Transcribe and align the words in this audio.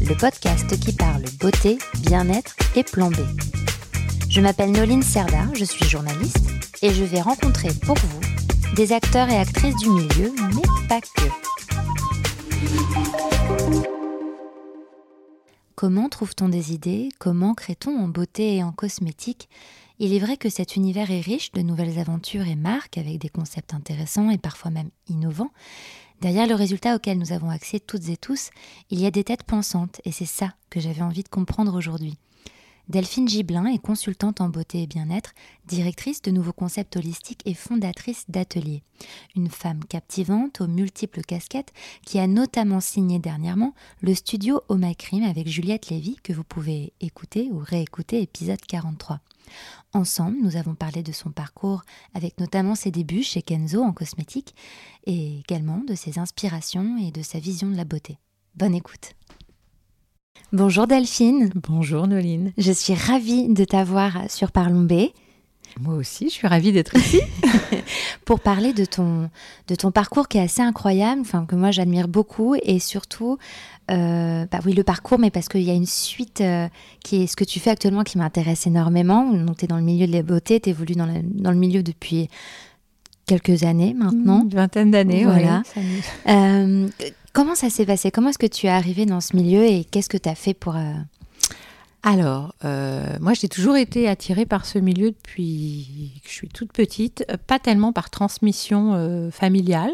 le 0.00 0.14
podcast 0.16 0.78
qui 0.80 0.92
parle 0.92 1.22
beauté, 1.40 1.78
bien-être 2.00 2.56
et 2.76 2.82
plan 2.82 3.10
B. 3.10 3.16
Je 4.28 4.40
m'appelle 4.40 4.72
Noline 4.72 5.02
Serda, 5.02 5.46
je 5.54 5.64
suis 5.64 5.84
journaliste 5.84 6.50
et 6.82 6.92
je 6.92 7.04
vais 7.04 7.20
rencontrer 7.20 7.68
pour 7.84 7.96
vous 7.96 8.20
des 8.74 8.92
acteurs 8.92 9.28
et 9.28 9.36
actrices 9.36 9.76
du 9.76 9.88
milieu, 9.90 10.32
mais 10.54 10.88
pas 10.88 11.00
que. 11.00 11.28
Comment 15.76 16.08
trouve-t-on 16.08 16.48
des 16.48 16.72
idées? 16.72 17.10
Comment 17.18 17.54
crée-t-on 17.54 17.96
en 17.96 18.08
beauté 18.08 18.56
et 18.56 18.62
en 18.62 18.72
cosmétique? 18.72 19.48
Il 20.00 20.12
est 20.12 20.18
vrai 20.18 20.36
que 20.36 20.48
cet 20.48 20.74
univers 20.76 21.10
est 21.10 21.20
riche 21.20 21.52
de 21.52 21.62
nouvelles 21.62 21.98
aventures 22.00 22.48
et 22.48 22.56
marques 22.56 22.98
avec 22.98 23.18
des 23.18 23.28
concepts 23.28 23.74
intéressants 23.74 24.30
et 24.30 24.38
parfois 24.38 24.72
même 24.72 24.90
innovants. 25.08 25.50
Derrière 26.20 26.46
le 26.46 26.54
résultat 26.54 26.96
auquel 26.96 27.18
nous 27.18 27.32
avons 27.32 27.50
accès 27.50 27.80
toutes 27.80 28.08
et 28.08 28.16
tous, 28.16 28.50
il 28.90 29.00
y 29.00 29.06
a 29.06 29.10
des 29.10 29.24
têtes 29.24 29.42
pensantes 29.42 30.00
et 30.04 30.12
c'est 30.12 30.24
ça 30.24 30.54
que 30.70 30.80
j'avais 30.80 31.02
envie 31.02 31.22
de 31.22 31.28
comprendre 31.28 31.74
aujourd'hui. 31.74 32.18
Delphine 32.88 33.26
Giblin 33.26 33.64
est 33.66 33.78
consultante 33.78 34.42
en 34.42 34.50
beauté 34.50 34.82
et 34.82 34.86
bien-être, 34.86 35.32
directrice 35.66 36.20
de 36.20 36.30
nouveaux 36.30 36.52
concepts 36.52 36.96
holistiques 36.96 37.40
et 37.46 37.54
fondatrice 37.54 38.26
d'ateliers. 38.28 38.82
Une 39.36 39.48
femme 39.48 39.82
captivante 39.84 40.60
aux 40.60 40.66
multiples 40.66 41.22
casquettes 41.22 41.72
qui 42.04 42.18
a 42.18 42.26
notamment 42.26 42.80
signé 42.80 43.18
dernièrement 43.18 43.74
le 44.02 44.14
studio 44.14 44.60
Omacrim 44.68 45.22
avec 45.22 45.48
Juliette 45.48 45.88
Lévy 45.88 46.16
que 46.22 46.34
vous 46.34 46.44
pouvez 46.44 46.92
écouter 47.00 47.48
ou 47.50 47.58
réécouter 47.58 48.20
épisode 48.20 48.60
43. 48.60 49.20
Ensemble, 49.92 50.38
nous 50.42 50.56
avons 50.56 50.74
parlé 50.74 51.02
de 51.02 51.12
son 51.12 51.30
parcours 51.30 51.82
avec 52.14 52.38
notamment 52.40 52.74
ses 52.74 52.90
débuts 52.90 53.22
chez 53.22 53.42
Kenzo 53.42 53.82
en 53.82 53.92
cosmétique 53.92 54.54
et 55.06 55.38
également 55.38 55.78
de 55.78 55.94
ses 55.94 56.18
inspirations 56.18 56.98
et 56.98 57.10
de 57.10 57.22
sa 57.22 57.38
vision 57.38 57.70
de 57.70 57.76
la 57.76 57.84
beauté. 57.84 58.18
Bonne 58.56 58.74
écoute. 58.74 59.12
Bonjour 60.52 60.86
Delphine. 60.86 61.50
Bonjour 61.54 62.06
Noline. 62.06 62.52
Je 62.58 62.72
suis 62.72 62.94
ravie 62.94 63.48
de 63.48 63.64
t'avoir 63.64 64.30
sur 64.30 64.52
Parlons 64.52 64.84
B. 64.84 65.10
Moi 65.80 65.94
aussi, 65.94 66.28
je 66.28 66.34
suis 66.34 66.46
ravie 66.46 66.72
d'être 66.72 66.96
ici. 66.96 67.20
pour 68.24 68.40
parler 68.40 68.72
de 68.72 68.84
ton, 68.84 69.30
de 69.68 69.74
ton 69.74 69.90
parcours 69.90 70.28
qui 70.28 70.38
est 70.38 70.42
assez 70.42 70.62
incroyable, 70.62 71.20
enfin, 71.20 71.44
que 71.46 71.54
moi 71.54 71.70
j'admire 71.70 72.08
beaucoup 72.08 72.54
et 72.62 72.78
surtout, 72.78 73.38
euh, 73.90 74.46
bah 74.50 74.60
oui, 74.64 74.72
le 74.72 74.84
parcours, 74.84 75.18
mais 75.18 75.30
parce 75.30 75.48
qu'il 75.48 75.62
y 75.62 75.70
a 75.70 75.74
une 75.74 75.86
suite 75.86 76.40
euh, 76.40 76.68
qui 77.02 77.22
est 77.22 77.26
ce 77.26 77.36
que 77.36 77.44
tu 77.44 77.60
fais 77.60 77.70
actuellement 77.70 78.02
qui 78.02 78.18
m'intéresse 78.18 78.66
énormément. 78.66 79.30
Donc, 79.30 79.58
tu 79.58 79.64
es 79.64 79.68
dans 79.68 79.76
le 79.76 79.82
milieu 79.82 80.06
de 80.06 80.12
la 80.12 80.22
beauté, 80.22 80.60
tu 80.60 80.70
évolues 80.70 80.94
dans 80.94 81.06
le, 81.06 81.22
dans 81.22 81.50
le 81.50 81.58
milieu 81.58 81.82
depuis 81.82 82.28
quelques 83.26 83.64
années 83.64 83.94
maintenant. 83.94 84.42
Une 84.42 84.50
vingtaine 84.50 84.90
d'années, 84.90 85.24
voilà. 85.24 85.62
Euh, 86.28 86.88
comment 87.32 87.54
ça 87.54 87.70
s'est 87.70 87.86
passé? 87.86 88.10
Comment 88.10 88.30
est-ce 88.30 88.38
que 88.38 88.46
tu 88.46 88.66
es 88.66 88.70
arrivée 88.70 89.06
dans 89.06 89.20
ce 89.20 89.36
milieu 89.36 89.64
et 89.64 89.84
qu'est-ce 89.84 90.08
que 90.08 90.18
tu 90.18 90.28
as 90.28 90.34
fait 90.34 90.54
pour... 90.54 90.76
Alors, 92.06 92.54
euh, 92.66 93.16
moi, 93.18 93.32
j'ai 93.32 93.48
toujours 93.48 93.76
été 93.76 94.08
attirée 94.08 94.44
par 94.44 94.66
ce 94.66 94.78
milieu 94.78 95.10
depuis 95.10 96.20
que 96.22 96.28
je 96.28 96.34
suis 96.34 96.48
toute 96.48 96.70
petite, 96.70 97.24
euh, 97.30 97.38
pas 97.46 97.58
tellement 97.58 97.94
par 97.94 98.10
transmission 98.10 98.92
euh, 98.92 99.30
familiale. 99.30 99.92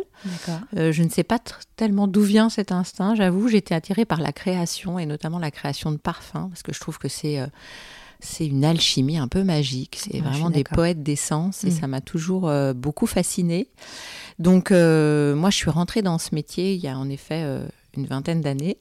je 0.74 1.02
ne 1.02 1.08
sais 1.08 1.22
pas 1.22 1.38
tellement 1.76 2.08
d'où 2.08 2.22
vient 2.22 2.50
cet 2.50 2.72
instinct, 2.72 3.14
j'avoue. 3.14 3.46
J'étais 3.46 3.76
attirée 3.76 4.04
par 4.04 4.20
la 4.20 4.32
création 4.32 4.98
et 4.98 5.06
notamment 5.06 5.38
la 5.38 5.52
création 5.52 5.92
de 5.92 5.98
parfums, 5.98 6.48
parce 6.50 6.64
que 6.64 6.74
je 6.74 6.80
trouve 6.80 6.98
que 6.98 7.08
c'est 7.08 7.38
c'est 8.22 8.46
une 8.46 8.66
alchimie 8.66 9.16
un 9.16 9.28
peu 9.28 9.44
magique. 9.44 9.96
C'est 9.98 10.20
vraiment 10.20 10.50
des 10.50 10.64
poètes 10.64 11.02
d'essence 11.02 11.64
et 11.64 11.68
mm. 11.68 11.80
ça 11.80 11.86
m'a 11.86 12.02
toujours 12.02 12.52
beaucoup 12.74 13.06
fascinée. 13.06 13.68
Donc, 14.38 14.72
moi, 14.72 15.50
je 15.50 15.56
suis 15.56 15.70
rentrée 15.70 16.02
dans 16.02 16.18
ce 16.18 16.34
métier 16.34 16.74
il 16.74 16.80
y 16.80 16.88
a 16.88 16.98
en 16.98 17.08
effet 17.08 17.46
une 17.96 18.06
vingtaine 18.06 18.40
d'années, 18.40 18.78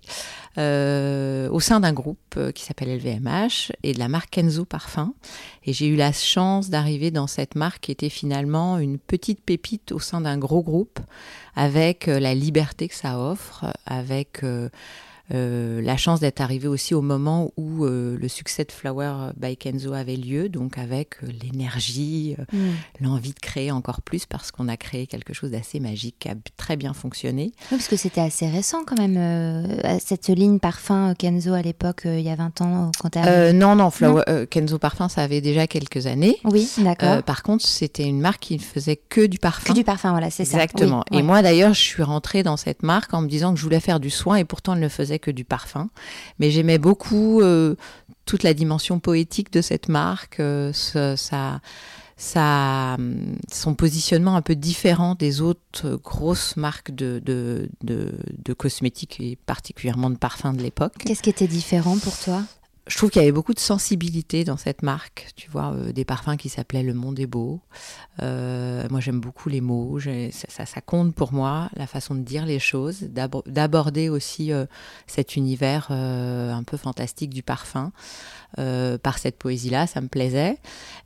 euh, 0.58 1.50
au 1.50 1.60
sein 1.60 1.80
d'un 1.80 1.94
groupe 1.94 2.36
euh, 2.38 2.52
qui 2.52 2.64
s'appelle 2.64 2.96
LVMH 2.98 3.72
et 3.84 3.94
de 3.94 4.00
la 4.00 4.08
marque 4.08 4.32
Kenzo 4.32 4.66
Parfum. 4.66 5.14
Et 5.66 5.74
j'ai 5.74 5.88
eu 5.88 5.96
la 5.96 6.12
chance 6.12 6.70
d'arriver 6.70 7.12
dans 7.12 7.28
cette 7.28 7.56
marque 7.56 7.82
qui 7.82 7.92
était 7.92 8.10
finalement 8.10 8.78
une 8.78 8.98
petite 8.98 9.42
pépite 9.42 9.92
au 9.92 10.00
sein 10.00 10.22
d'un 10.22 10.38
gros 10.38 10.64
groupe, 10.64 11.00
avec 11.56 12.08
euh, 12.08 12.20
la 12.20 12.34
liberté 12.36 12.88
que 12.88 12.96
ça 12.96 13.20
offre, 13.20 13.66
avec 13.86 14.42
la 15.30 15.98
chance 15.98 16.20
d'être 16.20 16.42
arrivé 16.42 16.68
aussi 16.68 16.94
au 16.94 17.02
moment 17.02 17.52
où 17.58 17.86
euh, 17.86 18.18
le 18.20 18.28
succès 18.28 18.64
de 18.64 18.72
Flower 18.72 19.32
by 19.38 19.58
Kenzo 19.58 19.94
avait 19.94 20.16
lieu, 20.16 20.50
donc 20.50 20.78
avec 20.78 21.24
euh, 21.24 21.28
l'énergie, 21.44 22.36
mm. 22.52 22.58
l'envie 23.02 23.34
de 23.34 23.40
créer 23.40 23.72
encore 23.72 24.02
plus 24.02 24.26
parce 24.26 24.52
qu'on 24.52 24.68
a 24.68 24.78
créé 24.78 25.08
quelque 25.08 25.34
chose 25.34 25.52
d'assez 25.52 25.80
magique 25.80 26.16
qui 26.20 26.30
a 26.30 26.36
très 26.58 26.78
bien 26.78 26.94
fonctionné. 26.94 27.52
parce 27.70 27.88
que 27.88 27.96
c'était 27.96 28.22
assez 28.22 28.48
récent 28.48 28.84
quand 28.86 28.98
même, 28.98 29.70
cette 30.00 30.28
ligne 30.28 30.60
parfum 30.60 31.14
Kenzo 31.18 31.54
à 31.54 31.62
l'époque, 31.62 32.02
il 32.06 32.22
y 32.22 32.30
a 32.30 32.36
20 32.36 32.62
ans 32.62 32.92
quand 33.00 33.16
Non, 33.54 33.76
non, 33.76 33.92
Flower, 33.92 34.24
Kenzo 34.50 34.80
Parfum, 34.80 35.10
ça 35.10 35.22
avait 35.22 35.42
déjà 35.42 35.68
quelques 35.68 36.08
années. 36.08 36.38
Oui, 36.44 36.70
d'accord. 36.78 37.24
par 37.24 37.44
contre, 37.44 37.66
c'était 37.66 38.06
une 38.06 38.20
marque 38.20 38.42
qui 38.42 38.56
ne 38.56 38.62
faisait 38.62 38.96
que 38.98 39.26
du 39.26 39.38
parfum. 39.38 39.74
Que 39.74 39.78
du 39.78 39.84
parfum, 39.84 40.12
voilà, 40.12 40.30
c'est 40.30 40.46
ça. 40.46 40.58
Exactement. 40.58 41.04
et 41.12 41.22
moi 41.22 41.42
d'ailleurs, 41.42 41.74
je 41.74 41.82
suis 41.82 42.04
rentrée 42.04 42.44
dans 42.44 42.58
cette 42.58 42.84
marque 42.84 43.14
en 43.14 43.22
me 43.22 43.28
disant 43.28 43.54
que 43.54 43.60
je 43.60 43.64
voulais 43.64 43.80
faire 43.80 44.00
du 44.00 44.10
soin 44.10 44.38
et 44.38 44.46
pourtant 44.46 44.74
elle 44.74 44.80
ne 44.80 44.90
faisait 44.90 45.19
que 45.20 45.32
du 45.32 45.46
parfum. 45.46 45.90
Mais 46.40 46.52
j'aimais 46.52 46.78
beaucoup 46.78 47.42
euh, 47.42 47.76
toute 48.26 48.44
la 48.44 48.54
dimension 48.54 49.00
poétique 49.00 49.52
de 49.52 49.62
cette 49.62 49.90
marque, 49.90 50.40
euh, 50.40 50.72
son 52.18 53.76
positionnement 53.76 54.36
un 54.36 54.42
peu 54.42 54.56
différent 54.56 55.16
des 55.16 55.42
autres 55.42 56.00
grosses 56.04 56.58
marques 56.58 56.92
de 56.92 57.70
cosmétiques 58.58 59.20
et 59.20 59.38
particulièrement 59.46 60.10
de 60.10 60.18
parfums 60.18 60.54
de 60.54 60.62
l'époque. 60.62 60.94
Qu'est-ce 61.00 61.22
qui 61.22 61.30
était 61.30 61.48
différent 61.48 61.98
pour 61.98 62.18
toi? 62.18 62.44
Je 62.90 62.98
trouve 62.98 63.12
qu'il 63.12 63.22
y 63.22 63.24
avait 63.24 63.32
beaucoup 63.32 63.54
de 63.54 63.60
sensibilité 63.60 64.44
dans 64.44 64.58
cette 64.58 64.82
marque. 64.82 65.28
Tu 65.36 65.50
vois, 65.50 65.74
euh, 65.74 65.94
des 65.94 66.06
parfums 66.06 66.38
qui 66.38 66.50
s'appelaient 66.50 66.82
Le 66.82 66.96
Monde 66.96 67.20
est 67.20 67.28
beau. 67.28 67.62
Euh, 68.24 68.88
moi, 68.90 69.00
j'aime 69.00 69.20
beaucoup 69.20 69.48
les 69.48 69.62
mots. 69.62 70.00
Ça, 70.32 70.66
ça, 70.66 70.82
compte 70.82 71.14
pour 71.14 71.32
moi, 71.32 71.70
la 71.76 71.86
façon 71.86 72.16
de 72.16 72.22
dire 72.22 72.48
les 72.48 72.58
choses, 72.58 73.04
d'aborder 73.04 74.10
aussi 74.10 74.52
euh, 74.52 74.66
cet 75.06 75.36
univers 75.36 75.92
un 75.92 76.64
peu 76.64 76.78
fantastique 76.78 77.30
du 77.30 77.44
parfum 77.44 77.92
par 78.56 79.20
cette 79.20 79.38
poésie-là. 79.38 79.86
Ça 79.86 80.02
me 80.02 80.08
plaisait. 80.08 80.58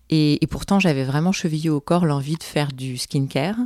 Et, 0.09 0.41
et 0.41 0.47
pourtant, 0.47 0.79
j'avais 0.79 1.03
vraiment 1.03 1.33
chevillé 1.33 1.69
au 1.69 1.81
corps 1.81 2.05
l'envie 2.05 2.37
de 2.37 2.43
faire 2.43 2.71
du 2.71 2.97
skincare. 2.97 3.57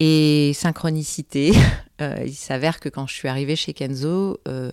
Et 0.00 0.52
synchronicité, 0.54 1.52
euh, 2.00 2.22
il 2.24 2.34
s'avère 2.34 2.80
que 2.80 2.88
quand 2.88 3.06
je 3.06 3.14
suis 3.14 3.28
arrivée 3.28 3.56
chez 3.56 3.72
Kenzo, 3.72 4.40
euh, 4.46 4.70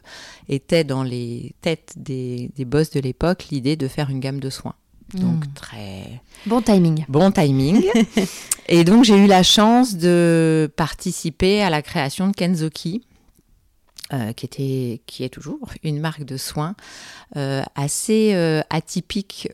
était 0.50 0.84
dans 0.84 1.04
les 1.04 1.56
têtes 1.62 1.94
des, 1.98 2.52
des 2.56 2.66
boss 2.66 2.92
de 2.92 3.00
l'époque 3.00 3.48
l'idée 3.52 3.76
de 3.76 3.88
faire 3.88 4.10
une 4.10 4.20
gamme 4.20 4.40
de 4.40 4.50
soins. 4.50 4.76
Donc 5.14 5.46
hmm. 5.46 5.54
très 5.54 6.22
bon 6.46 6.62
timing. 6.62 7.06
Bon 7.08 7.32
timing. 7.32 7.84
et 8.68 8.84
donc 8.84 9.04
j'ai 9.04 9.18
eu 9.18 9.28
la 9.28 9.44
chance 9.44 9.96
de 9.96 10.72
participer 10.76 11.62
à 11.62 11.70
la 11.70 11.82
création 11.82 12.28
de 12.28 12.34
Kenzoki, 12.36 13.04
euh, 14.14 14.34
qui 14.34 14.46
était 14.46 15.02
qui 15.06 15.24
est 15.24 15.30
toujours 15.30 15.70
une 15.84 16.00
marque 16.00 16.24
de 16.24 16.38
soins 16.38 16.76
euh, 17.38 17.64
assez 17.76 18.34
euh, 18.34 18.62
atypique 18.70 19.50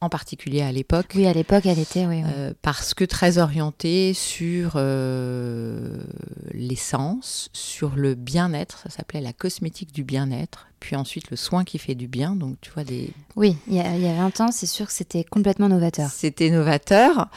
en 0.00 0.08
particulier 0.08 0.62
à 0.62 0.72
l'époque. 0.72 1.12
Oui, 1.14 1.26
à 1.26 1.32
l'époque, 1.32 1.66
elle 1.66 1.78
était, 1.78 2.06
oui. 2.06 2.22
Euh, 2.24 2.54
parce 2.62 2.94
que 2.94 3.04
très 3.04 3.38
orientée 3.38 4.14
sur 4.14 4.72
euh, 4.76 6.02
l'essence, 6.52 7.50
sur 7.52 7.96
le 7.96 8.14
bien-être. 8.14 8.78
Ça 8.78 8.90
s'appelait 8.90 9.20
la 9.20 9.34
cosmétique 9.34 9.92
du 9.92 10.02
bien-être. 10.02 10.68
Puis 10.80 10.96
ensuite, 10.96 11.30
le 11.30 11.36
soin 11.36 11.64
qui 11.64 11.76
fait 11.76 11.94
du 11.94 12.08
bien. 12.08 12.34
Donc, 12.34 12.56
tu 12.62 12.70
vois, 12.70 12.84
des. 12.84 13.12
Oui, 13.36 13.56
il 13.68 13.74
y, 13.74 13.80
a, 13.80 13.94
il 13.94 14.02
y 14.02 14.08
a 14.08 14.14
20 14.14 14.40
ans, 14.40 14.50
c'est 14.50 14.66
sûr 14.66 14.86
que 14.86 14.92
c'était 14.92 15.24
complètement 15.24 15.68
novateur. 15.68 16.08
C'était 16.08 16.48
novateur. 16.48 17.28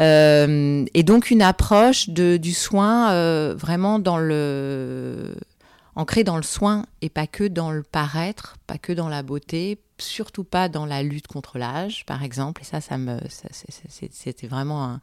Euh, 0.00 0.84
et 0.94 1.04
donc, 1.04 1.30
une 1.30 1.42
approche 1.42 2.08
de, 2.08 2.36
du 2.36 2.52
soin 2.52 3.54
vraiment 3.54 4.00
dans 4.00 4.18
le 4.18 5.36
ancré 5.98 6.22
dans 6.22 6.36
le 6.36 6.44
soin 6.44 6.86
et 7.02 7.10
pas 7.10 7.26
que 7.26 7.42
dans 7.42 7.72
le 7.72 7.82
paraître, 7.82 8.56
pas 8.68 8.78
que 8.78 8.92
dans 8.92 9.08
la 9.08 9.24
beauté, 9.24 9.80
surtout 9.98 10.44
pas 10.44 10.68
dans 10.68 10.86
la 10.86 11.02
lutte 11.02 11.26
contre 11.26 11.58
l'âge, 11.58 12.06
par 12.06 12.22
exemple. 12.22 12.62
Et 12.62 12.64
ça, 12.64 12.80
ça 12.80 12.96
me, 12.98 13.18
c'était 13.28 14.46
vraiment 14.46 15.00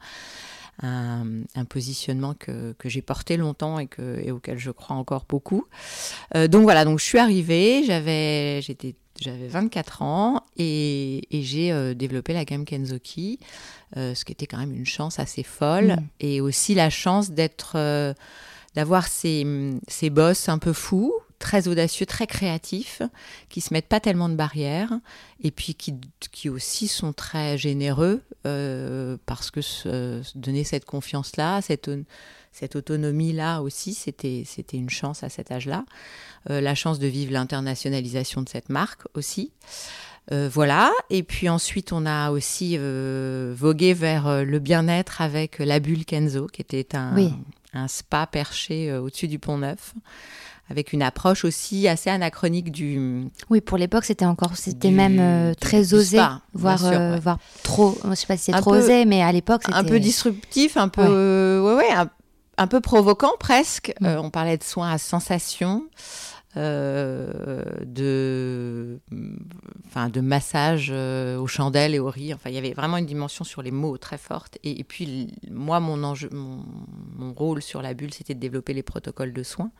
un, 0.82 1.64
positionnement 1.68 2.32
que, 2.32 2.74
j'ai 2.86 3.02
porté 3.02 3.36
longtemps 3.36 3.78
et, 3.78 3.88
que, 3.88 4.20
et 4.24 4.32
auquel 4.32 4.58
je 4.58 4.70
crois 4.70 4.96
encore 4.96 5.26
beaucoup. 5.28 5.66
donc 6.34 6.62
voilà, 6.62 6.86
donc 6.86 6.98
je 6.98 7.04
suis 7.04 7.18
arrivée, 7.18 7.84
j'avais, 7.84 8.62
j'étais 8.62 8.94
j'avais 9.20 9.48
24 9.48 10.02
ans 10.02 10.44
et, 10.56 11.22
j'ai 11.30 11.94
développé 11.94 12.32
la 12.32 12.46
gamme 12.46 12.64
Kenzoki, 12.64 13.38
ce 13.94 14.24
qui 14.24 14.32
était 14.32 14.46
quand 14.46 14.58
même 14.58 14.74
une 14.74 14.86
chance 14.86 15.18
assez 15.18 15.42
folle 15.42 15.96
mm. 15.96 16.08
et 16.20 16.40
aussi 16.40 16.74
la 16.74 16.88
chance 16.88 17.32
d'être, 17.32 17.76
d'avoir 18.76 19.08
ces, 19.08 19.44
ces 19.88 20.10
boss 20.10 20.48
un 20.48 20.58
peu 20.58 20.72
fous 20.72 21.12
très 21.38 21.68
audacieux, 21.68 22.06
très 22.06 22.26
créatifs, 22.26 23.02
qui 23.48 23.60
se 23.60 23.72
mettent 23.72 23.88
pas 23.88 24.00
tellement 24.00 24.28
de 24.28 24.34
barrières, 24.34 24.92
et 25.42 25.50
puis 25.50 25.74
qui, 25.74 25.94
qui 26.32 26.48
aussi 26.48 26.88
sont 26.88 27.12
très 27.12 27.58
généreux, 27.58 28.22
euh, 28.46 29.16
parce 29.26 29.50
que 29.50 29.60
se, 29.60 30.22
donner 30.36 30.64
cette 30.64 30.84
confiance-là, 30.84 31.60
cette, 31.62 31.90
cette 32.52 32.76
autonomie-là 32.76 33.60
aussi, 33.60 33.94
c'était, 33.94 34.44
une 34.72 34.90
chance 34.90 35.22
à 35.22 35.28
cet 35.28 35.50
âge-là. 35.50 35.84
Euh, 36.50 36.60
la 36.60 36.74
chance 36.74 36.98
de 36.98 37.06
vivre 37.06 37.32
l'internationalisation 37.32 38.42
de 38.42 38.48
cette 38.48 38.68
marque 38.68 39.02
aussi. 39.14 39.52
Euh, 40.32 40.48
voilà, 40.52 40.90
et 41.08 41.22
puis 41.22 41.48
ensuite 41.48 41.92
on 41.92 42.04
a 42.04 42.32
aussi 42.32 42.76
vogué 42.78 43.94
vers 43.94 44.44
le 44.44 44.58
bien-être 44.58 45.20
avec 45.20 45.60
la 45.60 45.78
bulle 45.78 46.04
Kenzo, 46.04 46.48
qui 46.48 46.62
était 46.62 46.96
un, 46.96 47.14
un 47.76 47.88
spa 47.88 48.26
perché 48.26 48.92
au-dessus 48.92 49.28
du 49.28 49.38
pont 49.38 49.58
Neuf 49.58 49.94
avec 50.70 50.92
une 50.92 51.02
approche 51.02 51.44
aussi 51.44 51.86
assez 51.86 52.10
anachronique 52.10 52.72
du. 52.72 53.28
Oui, 53.50 53.60
pour 53.60 53.78
l'époque, 53.78 54.04
c'était 54.04 54.24
encore, 54.24 54.56
c'était 54.56 54.90
même 54.90 55.18
euh, 55.20 55.54
très 55.54 55.94
osé, 55.94 56.18
voire, 56.54 56.84
euh, 56.84 57.18
voire, 57.22 57.38
trop. 57.62 57.96
Je 58.04 58.14
sais 58.14 58.26
pas 58.26 58.36
si 58.36 58.44
c'est 58.44 58.52
trop 58.52 58.74
osé, 58.74 59.04
mais 59.04 59.22
à 59.22 59.30
l'époque, 59.32 59.62
c'était 59.64 59.76
un 59.76 59.84
peu 59.84 60.00
disruptif, 60.00 60.76
un 60.76 60.88
peu, 60.88 61.60
ouais, 61.60 61.74
ouais, 61.74 62.08
un, 62.58 62.66
peu 62.66 62.80
provoquant 62.80 63.32
presque. 63.38 63.94
Mm. 64.00 64.06
Euh, 64.06 64.20
on 64.20 64.30
parlait 64.30 64.58
de 64.58 64.64
soins 64.64 64.90
à 64.90 64.98
sensation. 64.98 65.84
De, 66.56 68.98
enfin, 69.86 70.08
de 70.08 70.20
massage 70.20 70.90
aux 70.90 71.46
chandelles 71.46 71.94
et 71.94 71.98
aux 71.98 72.10
riz. 72.10 72.34
Enfin, 72.34 72.50
il 72.50 72.54
y 72.54 72.58
avait 72.58 72.72
vraiment 72.72 72.96
une 72.96 73.06
dimension 73.06 73.44
sur 73.44 73.62
les 73.62 73.70
mots 73.70 73.98
très 73.98 74.18
forte. 74.18 74.58
Et, 74.64 74.82
puis, 74.84 75.32
moi, 75.50 75.80
mon, 75.80 76.02
enjeu, 76.02 76.28
mon, 76.32 76.64
mon 77.16 77.32
rôle 77.32 77.62
sur 77.62 77.82
la 77.82 77.94
bulle, 77.94 78.12
c'était 78.12 78.34
de 78.34 78.40
développer 78.40 78.74
les 78.74 78.82
protocoles 78.82 79.32
de 79.32 79.42
soins. 79.42 79.70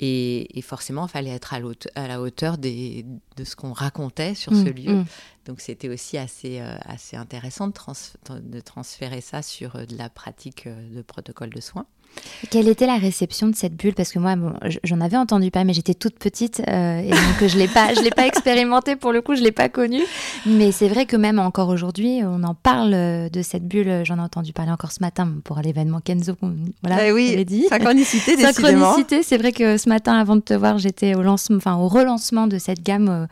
Et, 0.00 0.62
forcément, 0.62 1.06
il 1.06 1.10
fallait 1.10 1.30
être 1.30 1.54
à, 1.54 1.60
à 1.96 2.06
la 2.06 2.20
hauteur 2.20 2.56
des, 2.56 3.04
de 3.36 3.44
ce 3.44 3.56
qu'on 3.56 3.72
racontait 3.72 4.34
sur 4.34 4.52
ce 4.52 4.68
mm, 4.68 4.70
lieu. 4.70 4.94
Mm. 4.94 5.04
Donc 5.46 5.60
c'était 5.60 5.88
aussi 5.88 6.18
assez, 6.18 6.60
euh, 6.60 6.76
assez 6.82 7.16
intéressant 7.16 7.68
de, 7.68 8.38
de, 8.38 8.60
transférer 8.60 9.20
ça 9.20 9.42
sur 9.42 9.76
euh, 9.76 9.86
de 9.86 9.96
la 9.96 10.08
pratique 10.08 10.66
euh, 10.66 10.94
de 10.94 11.02
protocole 11.02 11.50
de 11.50 11.60
soins. 11.60 11.86
Quelle 12.50 12.68
était 12.68 12.86
la 12.86 12.96
réception 12.96 13.48
de 13.48 13.54
cette 13.54 13.74
bulle? 13.74 13.94
Parce 13.94 14.12
que 14.12 14.18
moi, 14.18 14.36
bon, 14.36 14.52
j'en 14.84 15.00
avais 15.00 15.16
entendu 15.16 15.50
pas, 15.50 15.64
mais 15.64 15.72
j'étais 15.72 15.94
toute 15.94 16.18
petite 16.18 16.62
euh, 16.68 17.00
et 17.00 17.10
donc 17.10 17.48
je 17.48 17.56
l'ai 17.58 17.68
pas, 17.68 17.94
je 17.94 18.00
l'ai 18.00 18.10
pas 18.10 18.26
expérimenté 18.26 18.96
pour 18.96 19.12
le 19.12 19.20
coup, 19.20 19.34
je 19.34 19.42
l'ai 19.42 19.52
pas 19.52 19.68
connue. 19.68 20.02
Mais 20.46 20.72
c'est 20.72 20.88
vrai 20.88 21.06
que 21.06 21.16
même 21.16 21.38
encore 21.38 21.68
aujourd'hui, 21.68 22.20
on 22.24 22.42
en 22.44 22.54
parle 22.54 22.94
euh, 22.94 23.28
de 23.28 23.42
cette 23.42 23.66
bulle. 23.66 24.02
J'en 24.04 24.18
ai 24.18 24.22
entendu 24.22 24.52
parler 24.52 24.72
encore 24.72 24.92
ce 24.92 25.00
matin 25.00 25.28
pour 25.44 25.58
l'événement 25.58 26.00
Kenzo. 26.00 26.34
Voilà, 26.82 27.08
eh 27.08 27.12
oui, 27.12 27.44
dit. 27.44 27.66
Synchronicité, 27.68 28.36
décidément. 28.36 28.52
Synchronicité. 28.52 29.22
C'est 29.22 29.38
vrai 29.38 29.52
que 29.52 29.76
ce 29.76 29.88
matin, 29.88 30.14
avant 30.14 30.36
de 30.36 30.40
te 30.40 30.54
voir, 30.54 30.78
j'étais 30.78 31.14
au 31.14 31.22
lancement, 31.22 31.56
enfin 31.56 31.76
au 31.76 31.88
relancement 31.88 32.46
de 32.46 32.58
cette 32.58 32.82
gamme. 32.82 33.26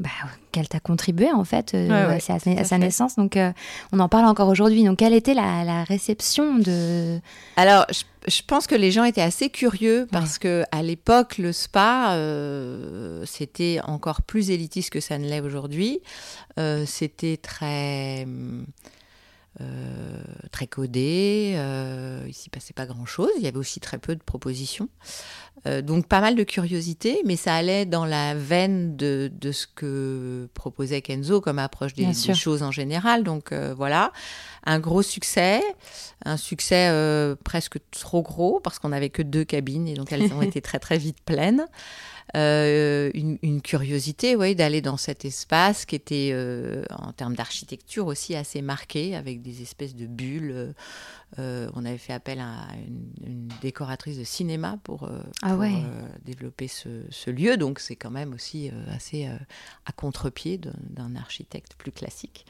Bah, 0.00 0.08
qu'elle 0.50 0.66
t'a 0.66 0.80
contribué 0.80 1.30
en 1.30 1.44
fait 1.44 1.74
euh, 1.74 2.16
à, 2.16 2.64
sa 2.64 2.78
naissance. 2.78 3.16
Donc 3.16 3.36
euh, 3.36 3.52
on 3.92 4.00
en 4.00 4.08
parle 4.08 4.24
encore 4.24 4.48
aujourd'hui. 4.48 4.82
Donc 4.82 5.00
quelle 5.00 5.12
était 5.12 5.34
la, 5.34 5.84
réception 5.84 6.58
de 6.58 7.20
Alors 7.56 7.84
je, 8.26 8.40
pense 8.46 8.66
que 8.66 8.74
les 8.74 8.92
gens 8.92 9.04
étaient 9.04 9.20
assez 9.20 9.50
curieux 9.50 10.08
parce 10.10 10.38
que 10.38 10.64
à 10.72 10.82
l'époque 10.82 11.36
le 11.36 11.52
spa 11.52 12.14
euh, 12.14 13.24
c'était 13.26 13.80
encore 13.84 14.22
plus 14.22 14.50
élitiste 14.50 14.88
que 14.88 15.00
ça 15.00 15.18
ne 15.18 15.28
l'est 15.28 15.42
aujourd'hui. 15.42 16.00
c'était 16.86 17.36
très 17.36 18.26
très 20.52 20.66
codé, 20.66 21.54
euh, 21.56 22.24
il 22.26 22.34
s'y 22.34 22.50
passait 22.50 22.72
pas 22.72 22.86
grand-chose, 22.86 23.30
il 23.36 23.42
y 23.42 23.46
avait 23.46 23.58
aussi 23.58 23.80
très 23.80 23.98
peu 23.98 24.14
de 24.14 24.22
propositions. 24.22 24.88
Euh, 25.66 25.82
donc 25.82 26.06
pas 26.06 26.20
mal 26.20 26.36
de 26.36 26.42
curiosité, 26.42 27.20
mais 27.26 27.36
ça 27.36 27.54
allait 27.54 27.84
dans 27.84 28.06
la 28.06 28.34
veine 28.34 28.96
de, 28.96 29.30
de 29.32 29.52
ce 29.52 29.66
que 29.66 30.48
proposait 30.54 31.02
Kenzo 31.02 31.42
comme 31.42 31.58
approche 31.58 31.92
des, 31.92 32.14
choses 32.34 32.62
en 32.62 32.70
général. 32.70 33.24
Donc 33.24 33.52
euh, 33.52 33.74
voilà, 33.76 34.12
un 34.64 34.78
gros 34.78 35.02
succès, 35.02 35.62
un 36.24 36.38
succès 36.38 36.88
euh, 36.88 37.36
presque 37.44 37.78
trop 37.90 38.22
gros 38.22 38.60
parce 38.60 38.78
qu'on 38.78 38.88
n'avait 38.88 39.10
que 39.10 39.20
deux 39.22 39.44
cabines 39.44 39.86
et 39.86 39.94
donc 39.94 40.12
elles 40.12 40.32
ont 40.32 40.42
été 40.42 40.62
très 40.62 40.78
très 40.78 40.96
vite 40.96 41.18
pleines. 41.26 41.66
Euh, 42.36 43.10
une, 43.12 43.60
curiosité, 43.60 44.36
oui, 44.36 44.54
d'aller 44.54 44.80
dans 44.80 44.96
cet 44.96 45.24
espace 45.24 45.84
qui 45.84 45.96
était 45.96 46.32
en 46.90 47.12
termes 47.12 47.34
d'architecture 47.34 48.06
aussi 48.06 48.36
assez 48.36 48.62
marqué, 48.62 49.16
avec 49.16 49.42
des 49.42 49.60
espèces 49.62 49.96
de 49.96 50.06
bulles. 50.06 50.72
Euh, 51.38 51.70
on 51.74 51.84
avait 51.84 51.98
fait 51.98 52.12
appel 52.12 52.40
à 52.40 52.66
une, 52.86 53.48
décoratrice 53.60 54.18
de 54.18 54.24
cinéma 54.24 54.78
pour, 54.84 55.08
ah 55.42 55.56
développer 56.24 56.66
ce, 56.68 57.30
lieu, 57.30 57.56
donc 57.56 57.78
c'est 57.78 57.96
quand 57.96 58.10
même 58.10 58.32
aussi 58.32 58.70
assez 58.94 59.26
à 59.26 59.92
contre-pied 59.92 60.58
d'un 60.58 61.14
architecte 61.16 61.74
plus 61.76 61.92
classique. 61.92 62.46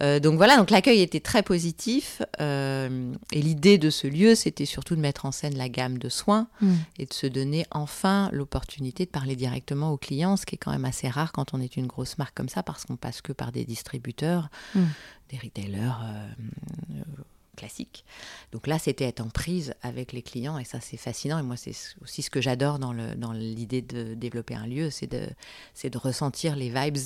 Euh, 0.00 0.20
donc 0.20 0.36
voilà, 0.36 0.56
donc 0.56 0.70
l'accueil 0.70 1.00
était 1.00 1.20
très 1.20 1.42
positif. 1.42 2.22
Euh, 2.40 3.12
et 3.32 3.42
l'idée 3.42 3.78
de 3.78 3.90
ce 3.90 4.06
lieu, 4.06 4.34
c'était 4.34 4.64
surtout 4.64 4.96
de 4.96 5.00
mettre 5.00 5.26
en 5.26 5.32
scène 5.32 5.56
la 5.56 5.68
gamme 5.68 5.98
de 5.98 6.08
soins 6.08 6.48
mm. 6.60 6.74
et 6.98 7.06
de 7.06 7.12
se 7.12 7.26
donner 7.26 7.66
enfin 7.70 8.30
l'opportunité 8.32 9.04
de 9.04 9.10
parler 9.10 9.36
directement 9.36 9.90
aux 9.92 9.96
clients, 9.96 10.36
ce 10.36 10.46
qui 10.46 10.54
est 10.54 10.58
quand 10.58 10.72
même 10.72 10.84
assez 10.84 11.08
rare 11.08 11.32
quand 11.32 11.54
on 11.54 11.60
est 11.60 11.76
une 11.76 11.86
grosse 11.86 12.18
marque 12.18 12.36
comme 12.36 12.48
ça, 12.48 12.62
parce 12.62 12.84
qu'on 12.84 12.96
passe 12.96 13.20
que 13.20 13.32
par 13.32 13.52
des 13.52 13.64
distributeurs, 13.64 14.48
mm. 14.74 14.82
des 15.30 15.38
retailers. 15.38 15.96
Euh, 16.02 17.02
classique. 17.58 18.04
Donc 18.52 18.66
là, 18.66 18.78
c'était 18.78 19.04
être 19.04 19.20
en 19.20 19.28
prise 19.28 19.74
avec 19.82 20.12
les 20.12 20.22
clients 20.22 20.58
et 20.58 20.64
ça, 20.64 20.80
c'est 20.80 20.96
fascinant. 20.96 21.38
Et 21.38 21.42
moi, 21.42 21.56
c'est 21.56 21.74
aussi 22.02 22.22
ce 22.22 22.30
que 22.30 22.40
j'adore 22.40 22.78
dans 22.78 22.92
l'idée 23.32 23.82
dans 23.82 23.98
de 23.98 24.14
développer 24.14 24.54
un 24.54 24.66
lieu, 24.66 24.90
c'est 24.90 25.10
de, 25.10 25.26
de 25.82 25.98
ressentir 25.98 26.56
les 26.56 26.70
vibes 26.70 26.96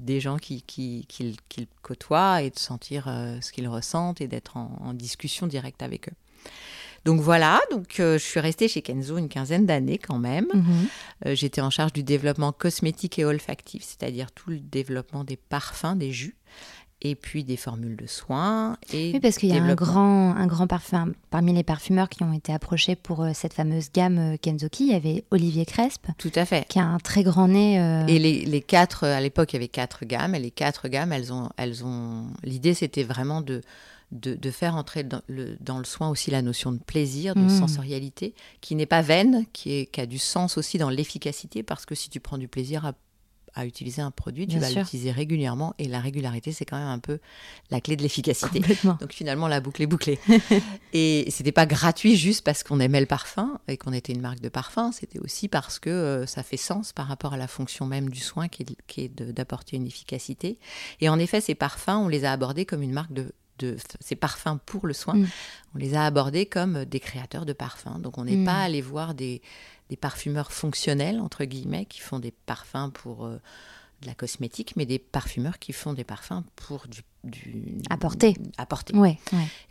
des 0.00 0.20
gens 0.20 0.36
qui, 0.36 0.62
qui, 0.62 1.06
qui, 1.08 1.36
le 1.58 1.66
côtoient 1.82 2.42
et 2.42 2.50
de 2.50 2.58
sentir 2.58 3.06
euh, 3.06 3.40
ce 3.40 3.52
qu'ils 3.52 3.68
ressentent 3.68 4.20
et 4.20 4.28
d'être 4.28 4.56
en, 4.56 4.92
discussion 4.94 5.46
directe 5.46 5.82
avec 5.82 6.08
eux. 6.08 6.50
Donc 7.04 7.20
voilà, 7.20 7.60
donc 7.70 7.98
euh, 7.98 8.18
je 8.18 8.22
suis 8.22 8.38
restée 8.40 8.68
chez 8.68 8.82
Kenzo 8.82 9.16
une 9.16 9.28
quinzaine 9.28 9.66
d'années 9.66 9.98
quand 9.98 10.18
même. 10.18 10.46
Mhm. 10.54 10.88
Euh, 11.26 11.34
j'étais 11.34 11.60
en 11.60 11.70
charge 11.70 11.92
du 11.92 12.04
développement 12.04 12.52
cosmétique 12.52 13.18
et 13.18 13.24
olfactif, 13.24 13.82
c'est-à-dire 13.82 14.30
tout 14.30 14.50
le 14.50 14.60
développement 14.60 15.24
des 15.24 15.36
parfums, 15.36 15.96
des 15.96 16.12
jus 16.12 16.36
et 17.04 17.16
puis 17.16 17.42
des 17.42 17.56
formules 17.56 17.96
de 17.96 18.06
soins. 18.06 18.76
Et 18.92 19.10
oui, 19.12 19.20
parce 19.20 19.36
qu'il 19.36 19.48
y 19.48 19.58
a 19.58 19.62
un 19.62 19.74
grand, 19.74 20.34
un 20.36 20.46
grand 20.46 20.68
parfum. 20.68 21.12
Parmi 21.30 21.52
les 21.52 21.64
parfumeurs 21.64 22.08
qui 22.08 22.22
ont 22.22 22.32
été 22.32 22.52
approchés 22.52 22.94
pour 22.94 23.22
euh, 23.22 23.30
cette 23.34 23.54
fameuse 23.54 23.90
gamme 23.92 24.18
euh, 24.18 24.36
Kenzoki, 24.36 24.84
il 24.84 24.92
y 24.92 24.94
avait 24.94 25.24
Olivier 25.32 25.66
Crespe. 25.66 26.06
Tout 26.16 26.30
à 26.36 26.44
fait. 26.44 26.66
Qui 26.68 26.78
a 26.78 26.84
un 26.84 26.98
très 26.98 27.24
grand 27.24 27.48
nez. 27.48 27.80
Euh, 27.80 28.06
et 28.06 28.20
les, 28.20 28.44
les, 28.44 28.60
quatre, 28.60 29.04
à 29.04 29.20
l'époque, 29.20 29.52
il 29.52 29.56
y 29.56 29.58
avait 29.58 29.68
quatre 29.68 30.04
gammes. 30.04 30.36
Et 30.36 30.38
les 30.38 30.52
quatre 30.52 30.88
gammes, 30.88 31.12
elles 31.12 31.32
ont. 31.32 31.50
Elles 31.56 31.84
ont... 31.84 32.26
L'idée, 32.44 32.74
c'était 32.74 33.02
vraiment 33.02 33.40
de, 33.40 33.62
de, 34.12 34.34
de, 34.34 34.50
faire 34.52 34.76
entrer 34.76 35.02
dans 35.02 35.22
le, 35.26 35.56
dans 35.60 35.78
le, 35.78 35.84
soin 35.84 36.08
aussi 36.08 36.30
la 36.30 36.40
notion 36.40 36.70
de 36.70 36.78
plaisir, 36.78 37.34
de 37.34 37.40
mmh. 37.40 37.58
sensorialité, 37.58 38.32
qui 38.60 38.76
n'est 38.76 38.86
pas 38.86 39.02
vaine, 39.02 39.44
qui, 39.52 39.72
est, 39.72 39.86
qui 39.86 40.00
a 40.00 40.06
du 40.06 40.18
sens 40.18 40.56
aussi 40.56 40.78
dans 40.78 40.90
l'efficacité, 40.90 41.64
parce 41.64 41.84
que 41.84 41.96
si 41.96 42.10
tu 42.10 42.20
prends 42.20 42.38
du 42.38 42.46
plaisir 42.46 42.86
à 42.86 42.92
à 43.54 43.66
utiliser 43.66 44.02
un 44.02 44.10
produit, 44.10 44.46
tu 44.46 44.58
vas 44.58 44.70
l'utiliser 44.70 45.10
régulièrement 45.10 45.74
et 45.78 45.86
la 45.86 46.00
régularité, 46.00 46.52
c'est 46.52 46.64
quand 46.64 46.78
même 46.78 46.88
un 46.88 46.98
peu 46.98 47.18
la 47.70 47.80
clé 47.80 47.96
de 47.96 48.02
l'efficacité. 48.02 48.60
Donc 48.84 49.12
finalement, 49.12 49.48
la 49.48 49.60
boucle 49.60 49.82
est 49.82 49.86
bouclée. 49.86 50.18
et 50.92 51.26
c'était 51.30 51.52
pas 51.52 51.66
gratuit 51.66 52.16
juste 52.16 52.44
parce 52.44 52.62
qu'on 52.62 52.80
aimait 52.80 53.00
le 53.00 53.06
parfum 53.06 53.58
et 53.68 53.76
qu'on 53.76 53.92
était 53.92 54.12
une 54.12 54.20
marque 54.20 54.40
de 54.40 54.48
parfum, 54.48 54.92
c'était 54.92 55.18
aussi 55.18 55.48
parce 55.48 55.78
que 55.78 55.90
euh, 55.90 56.26
ça 56.26 56.42
fait 56.42 56.56
sens 56.56 56.92
par 56.92 57.06
rapport 57.06 57.34
à 57.34 57.36
la 57.36 57.48
fonction 57.48 57.86
même 57.86 58.08
du 58.08 58.20
soin 58.20 58.48
qui 58.48 58.62
est, 58.62 58.76
qui 58.86 59.02
est 59.02 59.22
d'apporter 59.22 59.76
une 59.76 59.86
efficacité. 59.86 60.58
Et 61.00 61.08
en 61.08 61.18
effet, 61.18 61.40
ces 61.40 61.54
parfums, 61.54 61.90
on 61.90 62.08
les 62.08 62.24
a 62.24 62.32
abordés 62.32 62.64
comme 62.64 62.82
une 62.82 62.92
marque 62.92 63.12
de, 63.12 63.32
de 63.58 63.76
ces 64.00 64.16
parfums 64.16 64.58
pour 64.64 64.86
le 64.86 64.94
soin, 64.94 65.14
mm. 65.14 65.28
on 65.74 65.78
les 65.78 65.94
a 65.94 66.04
abordés 66.04 66.46
comme 66.46 66.84
des 66.84 67.00
créateurs 67.00 67.46
de 67.46 67.52
parfums. 67.52 68.00
Donc 68.00 68.18
on 68.18 68.24
n'est 68.24 68.36
mm. 68.36 68.44
pas 68.44 68.60
allé 68.60 68.80
voir 68.80 69.14
des, 69.14 69.42
des 69.92 69.96
parfumeurs 69.98 70.52
fonctionnels, 70.52 71.20
entre 71.20 71.44
guillemets, 71.44 71.84
qui 71.84 72.00
font 72.00 72.18
des 72.18 72.30
parfums 72.30 72.90
pour 72.94 73.26
euh, 73.26 73.36
de 74.00 74.06
la 74.06 74.14
cosmétique, 74.14 74.72
mais 74.74 74.86
des 74.86 74.98
parfumeurs 74.98 75.58
qui 75.58 75.74
font 75.74 75.92
des 75.92 76.02
parfums 76.02 76.44
pour 76.56 76.88
du 76.88 77.02
du 77.24 77.78
à 77.88 77.96
porter. 77.96 78.34
À 78.58 78.66
porter. 78.66 78.96
Ouais, 78.96 79.16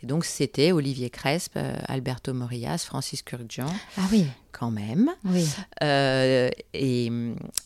Et 0.02 0.06
donc 0.06 0.24
c'était 0.24 0.72
Olivier 0.72 1.10
Cresp, 1.10 1.52
euh, 1.56 1.74
Alberto 1.86 2.32
Morillas, 2.32 2.84
Francis 2.86 3.22
Kurkdjian. 3.22 3.66
Ah 3.98 4.02
oui. 4.10 4.26
Quand 4.52 4.70
même. 4.70 5.10
Oui. 5.24 5.46
Euh, 5.82 6.50
et, 6.74 7.10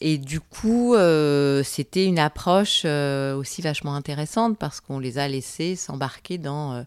et, 0.01 0.19
du 0.19 0.41
coup, 0.41 0.95
euh, 0.95 1.63
c'était 1.65 2.05
une 2.05 2.19
approche 2.19 2.85
aussi 2.85 3.61
vachement 3.61 3.95
intéressante 3.95 4.57
parce 4.57 4.81
qu'on 4.81 4.99
les 4.99 5.19
a 5.19 5.27
laissés 5.27 5.75
s'embarquer 5.75 6.39
dans 6.39 6.85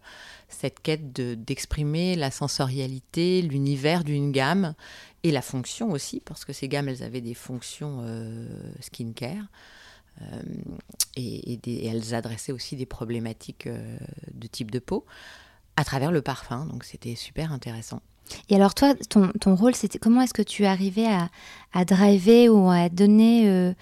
cette 0.48 0.80
quête 0.80 1.12
d'exprimer 1.12 2.16
la 2.16 2.30
sensorialité, 2.30 3.42
l'univers 3.42 4.02
d'une 4.04 4.32
gamme 4.32 4.74
et 5.22 5.30
la 5.30 5.42
fonction 5.42 5.90
aussi, 5.90 6.20
parce 6.20 6.44
que 6.44 6.52
ces 6.52 6.68
gammes, 6.68 6.88
elles 6.88 7.02
avaient 7.02 7.20
des 7.20 7.34
fonctions 7.34 8.04
skincare. 8.80 9.46
Euh, 10.22 10.42
et, 11.16 11.86
elles 11.86 12.14
adressaient 12.14 12.52
aussi 12.52 12.76
des 12.76 12.86
problématiques 12.86 13.66
euh, 13.66 13.96
de 14.32 14.46
type 14.46 14.70
de 14.70 14.78
peau 14.78 15.04
à 15.76 15.84
travers 15.84 16.12
le 16.12 16.22
parfum. 16.22 16.66
Donc 16.66 16.84
c'était 16.84 17.14
super 17.14 17.52
intéressant. 17.52 18.00
Et 18.48 18.54
alors 18.54 18.74
toi, 18.74 18.94
ton, 19.08 19.32
ton 19.40 19.56
rôle, 19.56 19.74
c'était 19.74 19.98
comment 19.98 20.20
est-ce 20.20 20.34
que 20.34 20.42
tu 20.42 20.64
arrivais 20.64 21.06
à, 21.06 21.30
à 21.72 21.84
driver 21.84 22.48
ou 22.50 22.70
à 22.70 22.88
donner 22.88 23.48
euh, 23.48 23.72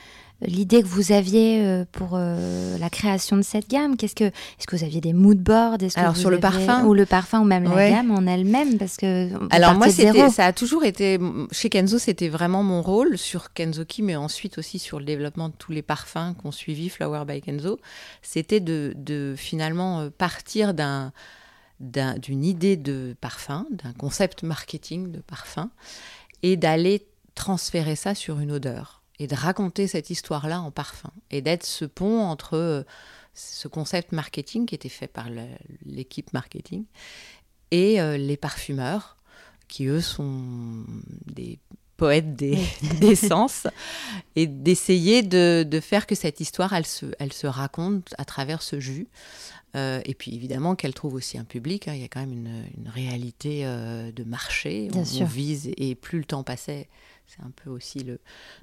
l'idée 0.40 0.82
que 0.82 0.86
vous 0.86 1.12
aviez 1.12 1.64
euh, 1.64 1.84
pour 1.90 2.10
euh, 2.12 2.78
la 2.78 2.90
création 2.90 3.36
de 3.36 3.42
cette 3.42 3.68
gamme 3.68 3.96
Qu'est-ce 3.96 4.14
que 4.14 4.24
est-ce 4.24 4.66
que 4.66 4.76
vous 4.76 4.84
aviez 4.84 5.00
des 5.00 5.12
mood 5.12 5.38
boards 5.38 5.78
Alors 5.96 6.16
sur 6.16 6.30
le 6.30 6.38
parfum. 6.38 6.84
ou 6.84 6.94
le 6.94 7.06
parfum 7.06 7.40
ou 7.40 7.44
même 7.44 7.64
la 7.64 7.90
gamme 7.90 8.10
en 8.12 8.26
elle-même 8.26 8.78
parce 8.78 8.96
que 8.96 9.30
alors 9.50 9.74
moi 9.74 9.90
c'était 9.90 10.30
ça 10.30 10.46
a 10.46 10.52
toujours 10.52 10.84
été 10.84 11.18
chez 11.50 11.68
Kenzo 11.68 11.98
c'était 11.98 12.28
vraiment 12.28 12.62
mon 12.62 12.82
rôle 12.82 13.18
sur 13.18 13.52
Kenzoki 13.52 14.02
mais 14.02 14.16
ensuite 14.16 14.58
aussi 14.58 14.78
sur 14.78 15.00
le 15.00 15.04
développement 15.04 15.48
de 15.48 15.54
tous 15.58 15.72
les 15.72 15.82
parfums 15.82 16.34
qu'on 16.40 16.52
suivi 16.52 16.88
Flower 16.88 17.24
by 17.26 17.40
Kenzo. 17.40 17.78
C'était 18.22 18.60
de, 18.60 18.92
de, 18.96 19.34
finalement 19.36 20.00
euh, 20.00 20.10
partir 20.10 20.74
d'un 20.74 21.12
d'une 21.80 22.44
idée 22.44 22.76
de 22.76 23.14
parfum 23.20 23.64
d'un 23.70 23.92
concept 23.92 24.42
marketing 24.42 25.12
de 25.12 25.20
parfum 25.20 25.70
et 26.42 26.56
d'aller 26.56 27.06
transférer 27.36 27.94
ça 27.94 28.16
sur 28.16 28.40
une 28.40 28.50
odeur 28.50 28.97
et 29.18 29.26
de 29.26 29.34
raconter 29.34 29.86
cette 29.86 30.10
histoire-là 30.10 30.60
en 30.60 30.70
parfum 30.70 31.10
et 31.30 31.40
d'être 31.42 31.64
ce 31.64 31.84
pont 31.84 32.20
entre 32.20 32.54
euh, 32.54 32.82
ce 33.34 33.68
concept 33.68 34.12
marketing 34.12 34.66
qui 34.66 34.74
était 34.74 34.88
fait 34.88 35.08
par 35.08 35.28
l'équipe 35.84 36.32
marketing 36.32 36.84
et 37.70 38.00
euh, 38.00 38.16
les 38.16 38.36
parfumeurs 38.36 39.16
qui 39.68 39.86
eux 39.86 40.00
sont 40.00 40.84
des 41.26 41.58
poètes 41.98 42.34
des, 43.00 43.14
sens 43.14 43.66
et 44.36 44.46
d'essayer 44.46 45.22
de, 45.22 45.80
faire 45.82 46.06
que 46.06 46.14
cette 46.14 46.40
histoire 46.40 46.72
elle 46.72 46.86
se, 46.86 47.06
elle 47.18 47.34
se 47.34 47.46
raconte 47.46 48.14
à 48.16 48.24
travers 48.24 48.62
ce 48.62 48.80
jus 48.80 49.08
euh, 49.76 50.00
et 50.06 50.14
puis 50.14 50.34
évidemment 50.34 50.74
qu'elle 50.74 50.94
trouve 50.94 51.12
aussi 51.12 51.36
un 51.36 51.44
public. 51.44 51.88
Hein. 51.88 51.94
Il 51.94 52.00
y 52.00 52.04
a 52.04 52.08
quand 52.08 52.20
même 52.20 52.32
une, 52.32 52.88
réalité 52.88 53.64
de 53.64 54.24
marché. 54.24 54.88
Bien 54.90 55.02
on, 55.20 55.24
vise 55.26 55.70
et 55.76 55.94
plus 55.94 56.18
le 56.18 56.24
temps 56.24 56.42
passait, 56.42 56.88
c'est 57.28 57.42
un 57.42 57.50
peu 57.50 57.68
aussi 57.68 58.00
le 58.00 58.18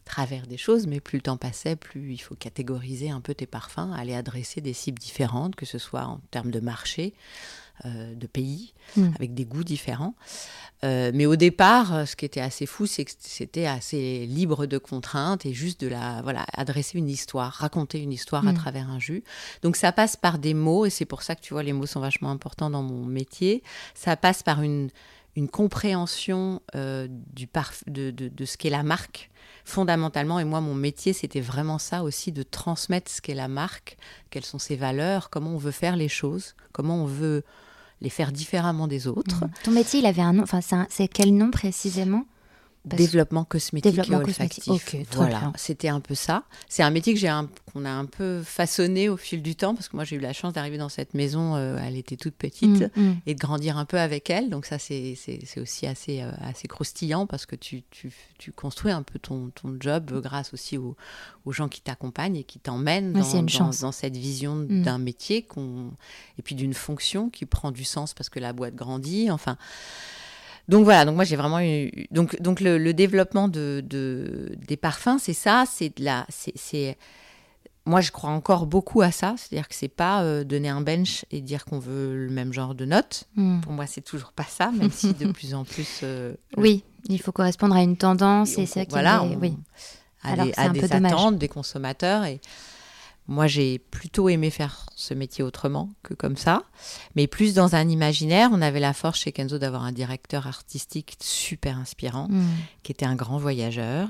travers 0.06 0.48
des 0.48 0.58
choses, 0.58 0.88
mais 0.88 1.00
plus 1.00 1.18
le 1.18 1.22
temps 1.22 1.38
passait, 1.38 1.76
plus 1.76 2.14
il 2.14 2.18
faut 2.18 2.36
catégoriser 2.36 3.12
un 3.12 3.22
peu 3.22 3.36
tes 3.36 3.46
parfums, 3.46 3.94
aller 3.96 4.16
adresser 4.16 4.60
des 4.60 4.74
cibles 4.74 4.98
différentes, 4.98 5.56
que 5.56 5.66
ce 5.68 5.78
soit 5.78 6.06
en 6.06 6.20
termes 6.32 6.50
de 6.50 6.60
marché, 6.60 7.14
euh, 7.14 7.65
de 7.84 8.28
pays, 8.28 8.74
hmm. 8.96 9.10
avec 9.16 9.34
des 9.34 9.46
goûts 9.46 9.64
différents. 9.64 10.16
Euh, 10.84 11.12
mais 11.14 11.26
au 11.26 11.36
départ, 11.36 12.08
ce 12.08 12.16
qui 12.16 12.26
était 12.26 12.42
assez 12.42 12.66
fou, 12.66 12.86
c'est 12.86 13.06
que 13.06 13.12
c'était 13.20 13.66
assez 13.66 14.26
libre 14.26 14.66
de 14.66 14.78
contraintes 14.78 15.46
et 15.46 15.54
juste 15.54 15.82
de 15.82 15.88
la 15.88 16.22
voilà 16.22 16.46
adresser 16.54 16.98
une 16.98 17.10
histoire, 17.10 17.52
raconter 17.54 18.00
une 18.00 18.12
histoire 18.12 18.48
à 18.48 18.52
hmm. 18.52 18.58
travers 18.58 18.90
un 18.90 19.00
jus. 19.00 19.24
Donc 19.62 19.76
ça 19.76 19.92
passe 19.92 20.16
par 20.16 20.38
des 20.38 20.54
mots 20.54 20.86
et 20.86 20.90
c'est 20.90 21.06
pour 21.06 21.22
ça 21.22 21.36
que 21.36 21.42
tu 21.42 21.54
vois 21.54 21.64
les 21.64 21.74
mots 21.74 21.86
sont 21.86 22.00
vachement 22.00 22.32
importants 22.32 22.70
dans 22.70 22.84
mon 22.84 23.06
métier. 23.06 23.64
Ça 23.94 24.16
passe 24.16 24.44
par 24.44 24.62
une 24.62 24.90
une 25.36 25.50
compréhension 25.50 26.62
euh, 26.76 27.08
du 27.10 27.48
de, 27.88 28.12
de, 28.12 28.46
ce 28.46 28.58
qu'est 28.58 28.70
la 28.70 28.84
marque, 28.84 29.30
fondamentalement. 29.66 30.40
Et 30.40 30.46
moi, 30.46 30.62
mon 30.62 30.76
métier, 30.76 31.14
c'était 31.14 31.42
vraiment 31.42 31.78
ça 31.78 32.04
aussi, 32.04 32.32
de 32.32 32.44
transmettre 32.44 33.12
ce 33.12 33.22
qu'est 33.22 33.34
la 33.34 33.48
marque, 33.48 33.98
quelles 34.30 34.46
sont 34.46 34.60
ses 34.60 34.76
valeurs, 34.76 35.30
comment 35.30 35.52
on 35.52 35.58
veut 35.58 35.72
faire 35.72 35.98
les 35.98 36.08
choses, 36.08 36.56
comment 36.72 37.04
on 37.04 37.06
veut 37.06 37.44
les 38.06 38.10
faire 38.12 38.32
différemment 38.32 38.88
des 38.88 39.08
autres. 39.08 39.44
Ton 39.64 39.72
métier, 39.72 40.00
il 40.00 40.06
avait 40.06 40.22
un 40.22 40.34
nom, 40.34 40.44
enfin, 40.44 40.62
c'est 40.90 41.08
quel 41.08 41.36
nom 41.36 41.52
précisément? 41.52 42.24
Développement 42.86 43.44
cosmétique 43.44 44.10
et 44.10 44.16
olfactif. 44.16 44.96
voilà, 45.12 45.52
c'était 45.56 45.90
un 45.90 46.00
peu 46.00 46.16
ça. 46.16 46.44
C'est 46.70 46.84
un 46.84 46.92
métier 46.92 47.14
que 47.14 47.20
j'ai 47.20 47.32
qu'on 47.74 47.86
a 47.86 47.90
un 47.90 48.06
peu 48.06 48.42
façonné 48.44 49.10
au 49.10 49.18
fil 49.18 49.42
du 49.42 49.56
temps 49.56 49.74
parce 49.74 49.90
que 49.90 49.96
moi 49.96 50.06
j'ai 50.06 50.16
eu 50.16 50.20
la 50.20 50.34
chance 50.34 50.54
d'arriver 50.54 50.78
dans 50.78 50.90
cette 50.90 51.14
maison, 51.14 51.56
euh, 51.56 51.78
elle 51.82 51.98
était 51.98 52.16
toute 52.16 52.36
petite 52.36 52.96
mm, 52.96 53.02
mm. 53.02 53.18
et 53.26 53.34
de 53.34 53.40
grandir 53.40 53.78
un 53.78 53.86
peu 53.86 54.00
avec 54.00 54.30
elle. 54.30 54.50
Donc 54.50 54.66
ça 54.66 54.78
c'est 54.80 55.18
aussi 55.58 55.88
assez 55.88 56.22
euh, 56.22 56.32
assez 56.42 56.68
croustillant 56.68 57.26
parce 57.26 57.46
que 57.46 57.56
tu, 57.56 57.84
tu, 57.90 58.12
tu, 58.38 58.52
construis 58.52 58.92
un 58.92 59.04
peu 59.04 59.20
ton, 59.20 59.50
ton 59.50 59.76
job 59.80 60.22
grâce 60.22 60.54
aussi 60.54 60.78
aux, 60.78 60.96
aux 61.46 61.52
gens 61.52 61.68
qui 61.68 61.82
t'accompagnent 61.82 62.38
et 62.38 62.44
qui 62.44 62.60
t'emmènent 62.60 63.14
dans, 63.14 63.72
dans, 63.72 63.92
cette 63.92 64.16
vision 64.16 64.56
mm. 64.56 64.84
d'un 64.84 64.98
métier 64.98 65.42
qu'on 65.42 65.92
et 66.38 66.42
puis 66.42 66.56
d'une 66.56 66.74
fonction 66.74 67.30
qui 67.30 67.46
prend 67.46 67.72
du 67.72 67.84
sens 67.84 68.14
parce 68.14 68.30
que 68.30 68.40
la 68.40 68.54
boîte 68.54 68.76
grandit. 68.76 69.32
Enfin. 69.32 69.58
Donc 70.68 70.84
voilà, 70.84 71.06
donc 71.06 71.16
moi 71.16 71.24
j'ai 71.24 71.36
vraiment 71.36 71.60
eu. 71.60 72.08
Donc, 72.12 72.42
donc 72.42 72.60
le, 72.60 72.94
développement 72.94 73.48
de, 73.48 73.84
des 74.68 74.78
parfums, 74.78 75.18
c'est 75.20 75.34
ça, 75.34 75.66
c'est 75.70 75.98
de 75.98 76.04
la. 76.04 76.26
c'est 76.30 76.98
moi, 77.88 78.02
je 78.02 78.12
crois 78.12 78.32
encore 78.32 78.66
beaucoup 78.66 79.02
à 79.02 79.12
ça, 79.12 79.36
c'est-à-dire 79.38 79.68
que 79.68 79.76
c'est 79.76 79.88
pas 79.88 80.24
euh, 80.24 80.44
donner 80.44 80.70
un 80.70 80.82
bench 80.82 81.24
et 81.30 81.42
dire 81.42 81.66
qu'on 81.66 81.78
veut 81.78 82.16
le 82.16 82.32
même 82.32 82.52
genre 82.52 82.74
de 82.74 82.84
notes. 82.84 83.26
Hmm. 83.36 83.62
Pour 83.62 83.74
moi, 83.74 83.86
c'est 83.86 84.02
toujours 84.02 84.32
pas 84.32 84.46
ça, 84.50 84.72
même 84.72 84.92
si 84.92 85.14
de 85.14 85.28
plus 85.32 85.54
en 85.54 85.66
plus. 85.66 86.00
Euh, 86.02 86.34
oui, 86.58 86.84
il 87.10 87.22
faut 87.22 87.32
correspondre 87.32 87.76
à 87.76 87.84
une 87.84 87.96
tendance 87.96 88.58
et, 88.58 88.66
c'est 88.66 88.90
voilà, 88.90 89.24
oui. 89.24 89.54
à, 90.24 90.36
des, 90.36 90.54
à 90.58 90.70
des 90.70 90.92
attentes 90.92 91.38
des 91.38 91.48
consommateurs 91.48 92.26
et 92.26 92.42
moi, 93.28 93.48
j'ai 93.48 93.80
plutôt 93.80 94.30
aimé 94.30 94.52
faire 94.52 94.86
ce 94.96 95.14
métier 95.14 95.44
autrement 95.44 95.90
que 96.04 96.14
comme 96.14 96.38
ça, 96.38 96.64
mais 97.16 97.26
plus 97.26 97.56
dans 97.56 97.76
un 97.76 97.90
imaginaire. 97.90 98.50
On 98.54 98.62
avait 98.62 98.80
la 98.80 98.94
force 98.94 99.20
chez 99.20 99.32
Kenzo 99.32 99.58
d'avoir 99.58 99.84
un 99.84 99.92
directeur 99.92 100.46
artistique 100.46 101.18
super 101.20 101.78
inspirant, 101.78 102.28
mm. 102.30 102.46
qui 102.84 102.92
était 102.92 103.06
un 103.06 103.16
grand 103.16 103.40
voyageur 103.40 104.10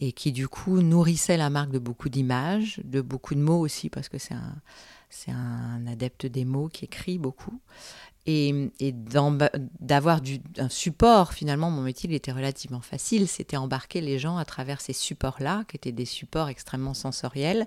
et 0.00 0.12
qui 0.12 0.32
du 0.32 0.48
coup 0.48 0.80
nourrissait 0.80 1.36
la 1.36 1.50
marque 1.50 1.70
de 1.70 1.78
beaucoup 1.78 2.08
d'images, 2.08 2.80
de 2.84 3.00
beaucoup 3.00 3.34
de 3.34 3.40
mots 3.40 3.60
aussi, 3.60 3.90
parce 3.90 4.08
que 4.08 4.18
c'est 4.18 4.34
un, 4.34 4.56
c'est 5.08 5.30
un 5.30 5.86
adepte 5.86 6.26
des 6.26 6.44
mots 6.44 6.68
qui 6.68 6.84
écrit 6.84 7.18
beaucoup. 7.18 7.60
Et, 8.30 8.70
et 8.78 8.92
d'avoir 8.92 10.20
un 10.58 10.68
support, 10.68 11.32
finalement, 11.32 11.70
mon 11.70 11.80
métier 11.80 12.10
il 12.10 12.14
était 12.14 12.30
relativement 12.30 12.82
facile. 12.82 13.26
C'était 13.26 13.56
embarquer 13.56 14.02
les 14.02 14.18
gens 14.18 14.36
à 14.36 14.44
travers 14.44 14.82
ces 14.82 14.92
supports-là, 14.92 15.64
qui 15.66 15.76
étaient 15.76 15.92
des 15.92 16.04
supports 16.04 16.50
extrêmement 16.50 16.92
sensoriels, 16.92 17.66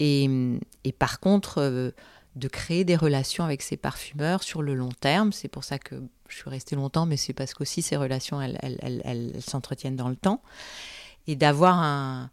et, 0.00 0.92
par 0.98 1.20
contre, 1.20 1.58
euh, 1.58 1.90
de 2.34 2.48
créer 2.48 2.84
des 2.84 2.96
relations 2.96 3.44
avec 3.44 3.62
ces 3.62 3.76
parfumeurs 3.76 4.42
sur 4.42 4.62
le 4.62 4.74
long 4.74 4.88
terme. 4.88 5.32
C'est 5.32 5.48
pour 5.48 5.62
ça 5.62 5.78
que 5.78 5.96
je 6.28 6.36
suis 6.36 6.48
restée 6.48 6.74
longtemps, 6.74 7.06
mais 7.06 7.16
c'est 7.16 7.34
parce 7.34 7.54
qu'aussi 7.54 7.82
ces 7.82 7.96
relations, 7.96 8.40
elles, 8.40 9.32
s'entretiennent 9.40 9.96
dans 9.96 10.08
le 10.08 10.16
temps. 10.16 10.42
Et 11.26 11.36
d'avoir 11.36 12.30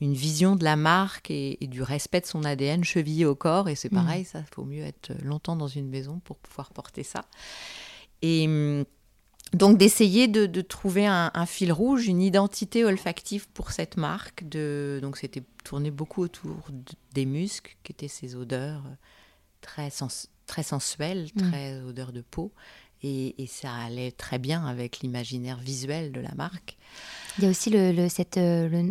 une 0.00 0.14
vision 0.14 0.56
de 0.56 0.64
la 0.64 0.76
marque 0.76 1.30
et, 1.30 1.58
du 1.60 1.82
respect 1.82 2.22
de 2.22 2.26
son 2.26 2.44
ADN 2.44 2.84
chevillé 2.84 3.26
au 3.26 3.34
corps. 3.34 3.68
Et 3.68 3.74
c'est 3.74 3.92
mmh. 3.92 3.96
pareil, 3.96 4.24
ça, 4.24 4.38
il 4.38 4.54
faut 4.54 4.64
mieux 4.64 4.84
être 4.84 5.12
longtemps 5.22 5.56
dans 5.56 5.68
une 5.68 5.88
maison 5.88 6.20
pour 6.24 6.38
pouvoir 6.38 6.70
porter 6.70 7.02
ça. 7.02 7.26
Et 8.22 8.84
donc 9.52 9.78
d'essayer 9.78 10.28
de, 10.28 10.60
trouver 10.60 11.06
un, 11.06 11.46
fil 11.46 11.72
rouge, 11.72 12.06
une 12.06 12.22
identité 12.22 12.84
olfactive 12.84 13.48
pour 13.48 13.72
cette 13.72 13.96
marque. 13.96 14.48
De, 14.48 15.00
donc 15.02 15.16
c'était 15.16 15.42
tourné 15.64 15.90
beaucoup 15.90 16.22
autour 16.22 16.68
des 17.14 17.26
muscles, 17.26 17.76
qui 17.82 17.92
étaient 17.92 18.08
ces 18.08 18.36
odeurs 18.36 18.84
très, 19.60 19.90
très 20.46 20.62
sensuelles, 20.62 21.28
mm. 21.34 21.50
très 21.50 21.80
odeurs 21.80 22.12
de 22.12 22.20
peau. 22.20 22.52
Et, 23.02 23.34
ça 23.48 23.72
allait 23.72 24.12
très 24.12 24.38
bien 24.38 24.66
avec 24.66 25.00
l'imaginaire 25.00 25.58
visuel 25.58 26.12
de 26.12 26.20
la 26.20 26.34
marque. 26.34 26.76
Il 27.38 27.44
y 27.44 27.46
a 27.46 27.50
aussi 27.50 27.70
le, 27.70 28.08
cette, 28.08 28.36
euh, 28.36 28.82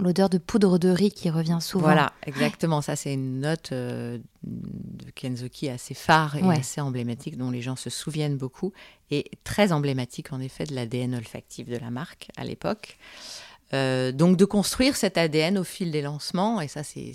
l'odeur 0.00 0.28
de 0.28 0.36
poudre 0.36 0.78
de 0.78 0.90
riz 0.90 1.10
qui 1.10 1.30
revient 1.30 1.58
souvent. 1.60 1.84
Voilà, 1.84 2.12
exactement. 2.26 2.82
Ça, 2.82 2.96
c'est 2.96 3.14
une 3.14 3.40
note 3.40 3.72
euh, 3.72 4.18
de 4.42 5.10
Kenzuki 5.12 5.70
assez 5.70 5.94
phare 5.94 6.36
et 6.36 6.42
assez 6.42 6.80
emblématique, 6.80 7.38
dont 7.38 7.50
les 7.50 7.62
gens 7.62 7.76
se 7.76 7.88
souviennent 7.88 8.36
beaucoup, 8.36 8.72
et 9.10 9.30
très 9.44 9.72
emblématique, 9.72 10.32
en 10.32 10.40
effet, 10.40 10.64
de 10.64 10.74
l'ADN 10.74 11.14
olfactif 11.14 11.68
de 11.68 11.76
la 11.76 11.90
marque 11.90 12.28
à 12.36 12.44
l'époque. 12.44 12.98
Euh, 13.72 14.10
donc 14.10 14.36
de 14.36 14.44
construire 14.44 14.96
cet 14.96 15.16
ADN 15.16 15.56
au 15.56 15.62
fil 15.62 15.92
des 15.92 16.02
lancements, 16.02 16.60
et 16.60 16.66
ça 16.66 16.82
c'est 16.82 17.14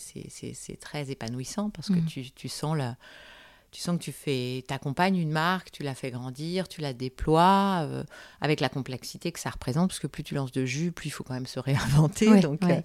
très 0.79 1.11
épanouissant 1.11 1.69
parce 1.69 1.89
que 1.89 1.95
mm. 1.99 2.05
tu, 2.05 2.31
tu, 2.31 2.47
sens 2.47 2.77
la, 2.77 2.95
tu 3.75 3.81
sens 3.81 3.97
que 3.97 4.03
tu 4.03 4.13
fais, 4.13 4.63
accompagnes 4.69 5.17
une 5.17 5.31
marque, 5.31 5.69
tu 5.69 5.83
la 5.83 5.95
fais 5.95 6.09
grandir, 6.09 6.69
tu 6.69 6.79
la 6.79 6.93
déploies 6.93 7.81
euh, 7.81 8.05
avec 8.39 8.61
la 8.61 8.69
complexité 8.69 9.33
que 9.33 9.39
ça 9.39 9.49
représente, 9.49 9.89
parce 9.89 9.99
que 9.99 10.07
plus 10.07 10.23
tu 10.23 10.33
lances 10.33 10.53
de 10.53 10.65
jus, 10.65 10.93
plus 10.93 11.07
il 11.07 11.09
faut 11.09 11.25
quand 11.25 11.33
même 11.33 11.45
se 11.45 11.59
réinventer. 11.59 12.39
donc, 12.39 12.63
euh, 12.63 12.79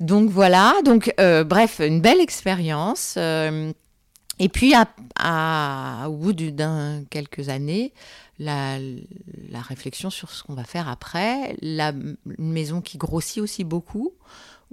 donc 0.00 0.28
voilà, 0.28 0.74
donc 0.84 1.14
euh, 1.18 1.42
bref, 1.42 1.80
une 1.80 2.02
belle 2.02 2.20
expérience. 2.20 3.16
Et 3.16 4.48
puis, 4.52 4.74
à, 5.18 6.06
au 6.10 6.16
bout 6.16 6.34
d'un 6.34 7.04
quelques 7.08 7.48
années, 7.48 7.94
la, 8.38 8.78
la, 8.78 9.62
réflexion 9.62 10.10
sur 10.10 10.32
ce 10.32 10.42
qu'on 10.42 10.54
va 10.54 10.64
faire 10.64 10.86
après, 10.86 11.56
la 11.62 11.92
une 11.92 12.52
maison 12.52 12.82
qui 12.82 12.98
grossit 12.98 13.42
aussi 13.42 13.64
beaucoup, 13.64 14.12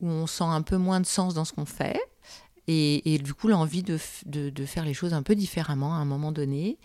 où 0.02 0.10
on 0.10 0.28
sent 0.28 0.44
un 0.44 0.62
peu 0.62 0.76
moins 0.76 1.00
de 1.00 1.06
sens 1.06 1.36
dans 1.36 1.46
ce 1.46 1.54
qu'on 1.54 1.66
fait, 1.66 2.02
et, 2.72 3.14
et, 3.14 3.18
du 3.18 3.34
coup 3.34 3.48
l'envie 3.48 3.84
de, 3.84 4.00
de, 4.26 4.50
de, 4.50 4.66
faire 4.66 4.86
les 4.86 4.94
choses 4.94 5.14
un 5.14 5.24
peu 5.24 5.36
différemment 5.36 5.94
à 5.94 5.98
un 5.98 6.06
moment 6.06 6.32
donné. 6.32 6.78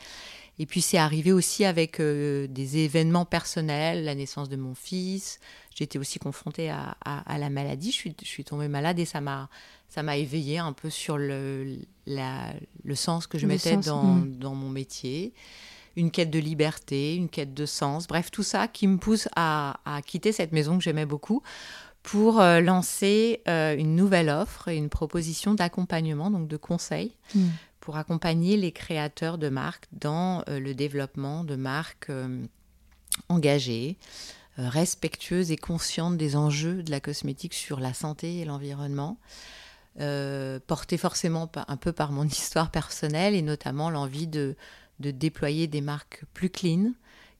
Et 0.58 0.66
puis 0.66 0.80
c'est 0.80 0.96
arrivé 0.96 1.32
aussi 1.32 1.64
avec 1.64 2.00
euh, 2.00 2.46
des 2.46 2.78
événements 2.78 3.26
personnels, 3.26 4.04
la 4.04 4.14
naissance 4.14 4.48
de 4.48 4.56
mon 4.56 4.74
fils. 4.74 5.38
J'étais 5.74 5.98
aussi 5.98 6.18
confrontée 6.18 6.70
à, 6.70 6.96
à, 7.04 7.20
à, 7.30 7.38
la 7.38 7.50
maladie. 7.50 7.90
Je 7.90 7.96
suis, 7.96 8.16
je 8.20 8.26
suis 8.26 8.44
tombée 8.44 8.68
malade 8.68 8.98
et 8.98 9.04
ça 9.04 9.20
m'a 9.20 9.48
ça 9.88 10.02
m'a 10.02 10.16
éveillé 10.16 10.58
un 10.58 10.72
peu 10.72 10.90
sur 10.90 11.16
le, 11.16 11.78
la, 12.06 12.52
le 12.82 12.94
sens 12.96 13.26
que 13.26 13.38
je 13.38 13.46
le 13.46 13.52
mettais 13.52 13.74
sens, 13.74 13.84
dans, 13.84 14.02
mmh. 14.02 14.36
dans 14.38 14.54
mon 14.54 14.68
métier 14.68 15.32
une 15.94 16.10
quête 16.10 16.30
de 16.30 16.38
liberté, 16.38 17.14
une 17.14 17.28
quête 17.28 17.54
de 17.54 17.64
sens, 17.64 18.06
bref, 18.06 18.30
tout 18.30 18.42
ça 18.42 18.68
qui 18.68 18.86
me 18.86 18.98
pousse 18.98 19.28
à, 19.34 19.80
à 19.86 20.02
quitter 20.02 20.30
cette 20.30 20.52
maison 20.52 20.76
que 20.76 20.84
j'aimais 20.84 21.06
beaucoup 21.06 21.42
pour 22.06 22.40
euh, 22.40 22.60
lancer 22.60 23.42
euh, 23.48 23.76
une 23.76 23.96
nouvelle 23.96 24.28
offre 24.28 24.68
et 24.68 24.76
une 24.76 24.88
proposition 24.88 25.54
d'accompagnement, 25.54 26.30
donc 26.30 26.46
de 26.46 26.56
conseil, 26.56 27.16
mmh. 27.34 27.46
pour 27.80 27.96
accompagner 27.96 28.56
les 28.56 28.70
créateurs 28.70 29.38
de 29.38 29.48
marques 29.48 29.88
dans 29.90 30.44
euh, 30.48 30.60
le 30.60 30.72
développement 30.72 31.42
de 31.42 31.56
marques 31.56 32.12
engagées, 33.28 33.96
respectueuses 34.56 35.50
et 35.50 35.56
conscientes 35.56 36.16
des 36.16 36.36
enjeux 36.36 36.84
de 36.84 36.92
la 36.92 37.00
cosmétique 37.00 37.54
sur 37.54 37.80
la 37.80 37.92
santé 37.92 38.38
et 38.38 38.44
l'environnement. 38.44 39.18
Euh, 39.98 40.60
portée 40.64 40.98
forcément 40.98 41.50
un 41.66 41.76
peu 41.76 41.90
par 41.90 42.12
mon 42.12 42.24
histoire 42.28 42.70
personnelle 42.70 43.34
et 43.34 43.42
notamment 43.42 43.90
l'envie 43.90 44.28
de, 44.28 44.54
de 45.00 45.10
déployer 45.10 45.66
des 45.66 45.80
marques 45.80 46.22
plus 46.34 46.50
clean, 46.50 46.92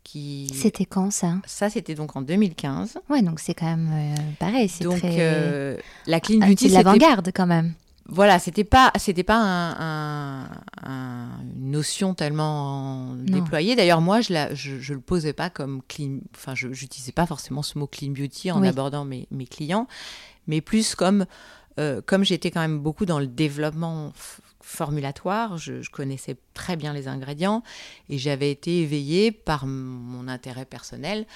qui... 0.07 0.51
C'était 0.55 0.85
quand 0.85 1.11
ça? 1.11 1.35
Ça, 1.47 1.69
c'était 1.69 1.95
donc 1.95 2.15
en 2.17 2.23
2015. 2.23 2.99
Ouais, 3.11 3.23
donc 3.23 3.41
c'est 3.41 3.55
quand 3.55 3.67
même 3.67 3.91
euh, 3.93 4.15
pareil. 4.39 4.69
C'est 4.69 4.85
donc 4.85 4.99
très... 4.99 5.17
euh, 5.19 5.77
la 6.07 6.21
clean 6.21 6.39
beauty, 6.39 6.69
c'est 6.69 6.75
l'avant-garde 6.75 7.31
quand 7.35 7.47
même. 7.47 7.75
Voilà, 8.09 8.39
c'était 8.39 8.63
pas, 8.63 8.93
c'était 8.99 9.25
pas 9.25 9.37
un, 9.37 9.73
un, 9.81 10.49
un, 10.85 11.29
une 11.57 11.73
notion 11.73 12.15
tellement 12.15 13.15
non. 13.15 13.25
déployée. 13.25 13.75
D'ailleurs, 13.75 14.01
moi, 14.01 14.21
je, 14.21 14.33
la, 14.33 14.55
je, 14.55 14.79
je 14.79 14.95
le 14.95 15.01
posais 15.01 15.33
pas 15.33 15.51
comme 15.51 15.83
clean. 15.89 16.19
Enfin, 16.37 16.55
je 16.55 16.69
n'utilisais 16.69 17.11
pas 17.11 17.27
forcément 17.27 17.63
ce 17.63 17.77
mot 17.77 17.89
clean 17.89 18.13
beauty 18.13 18.53
en 18.53 18.61
oui. 18.61 18.69
abordant 18.69 19.05
mes, 19.05 19.27
mes, 19.33 19.47
clients, 19.47 19.89
mais 20.47 20.61
plus 20.61 20.95
comme, 20.95 21.27
euh, 21.81 22.01
comme 22.07 22.25
j'étais 22.25 22.53
quand 22.53 22.61
même 22.61 22.79
beaucoup 22.79 23.07
dans 23.07 23.19
le 23.19 23.27
développement 23.27 24.13
formulatoire, 24.67 25.59
je, 25.59 25.81
je, 25.81 25.91
connaissais 25.91 26.37
très 26.55 26.77
bien 26.77 26.93
les 26.93 27.07
ingrédients 27.07 27.63
et 28.09 28.19
j'avais 28.19 28.51
été 28.51 28.83
éveillée 28.83 29.31
par 29.31 29.67
mon 29.67 30.27
intérêt 30.27 30.65
personnel 30.65 31.27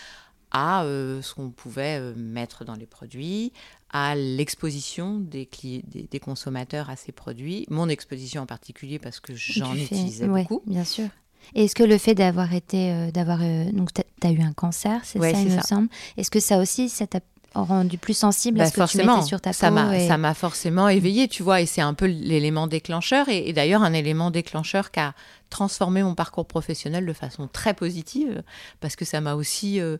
à 0.51 0.83
euh, 0.83 1.23
ce 1.23 1.35
qu'on 1.35 1.51
pouvait 1.51 2.01
euh, 2.01 2.13
mettre 2.17 2.65
dans 2.65 2.75
les 2.75 2.87
produits, 2.87 3.53
à 3.93 4.17
l'exposition 4.17 5.19
des, 5.21 5.49
des, 5.63 6.03
des, 6.03 6.21
consommateurs 6.21 6.91
à 6.91 6.97
ces 6.97 7.13
produits, 7.13 7.67
mon 7.71 7.89
exposition 7.89 8.43
en 8.43 8.47
particulier 8.47 8.99
parce 8.99 9.21
que 9.21 9.33
j'en 9.35 9.75
utilisais 9.77 10.27
ouais, 10.27 10.43
beaucoup. 10.43 10.63
Bien 10.67 10.85
sûr. 10.85 11.09
Et 11.55 11.65
est-ce 11.65 11.75
que 11.75 11.83
le 11.83 11.99
fait 11.99 12.15
d'avoir 12.15 12.53
été, 12.55 12.93
euh, 12.93 13.11
d'avoir, 13.11 13.41
euh, 13.43 13.71
donc 13.73 13.93
tu 13.93 14.03
as 14.27 14.31
eu 14.31 14.41
un 14.41 14.53
cancer, 14.53 15.01
c'est 15.05 15.19
ouais, 15.19 15.33
ça, 15.33 15.41
il 15.41 15.51
ça. 15.51 15.57
me 15.57 15.63
semble. 15.63 15.89
Est-ce 16.17 16.31
que 16.31 16.41
ça 16.41 16.59
aussi, 16.59 16.89
ça 16.89 17.07
t'a 17.07 17.21
rendu 17.55 17.99
plus 17.99 18.17
sensible 18.17 18.59
bah 18.59 18.65
à 18.65 18.67
ce 18.67 18.73
que 18.73 18.81
forcément, 18.81 19.15
tu 19.15 19.19
mettais 19.19 19.29
sur 19.29 19.41
ta 19.41 19.53
ça 19.53 19.69
peau 19.69 19.75
m'a 19.75 19.99
et... 19.99 20.07
ça 20.07 20.19
m'a 20.19 20.35
forcément 20.35 20.89
éveillé 20.89 21.27
tu 21.29 21.43
vois 21.43 21.61
et 21.61 21.67
c'est 21.67 21.81
un 21.81 21.95
peu 21.95 22.07
l'élément 22.07 22.67
déclencheur 22.67 23.29
et, 23.29 23.49
et 23.49 23.53
d'ailleurs 23.53 23.83
un 23.83 23.93
élément 23.93 24.31
déclencheur 24.31 24.91
qui 24.91 25.01
a 25.01 25.15
transformé 25.51 26.03
mon 26.03 26.15
parcours 26.15 26.47
professionnel 26.47 27.05
de 27.05 27.13
façon 27.13 27.49
très 27.49 27.75
positive 27.75 28.43
parce 28.81 28.95
que 28.95 29.05
ça 29.05 29.21
m'a 29.21 29.35
aussi 29.35 29.81
euh, 29.81 29.97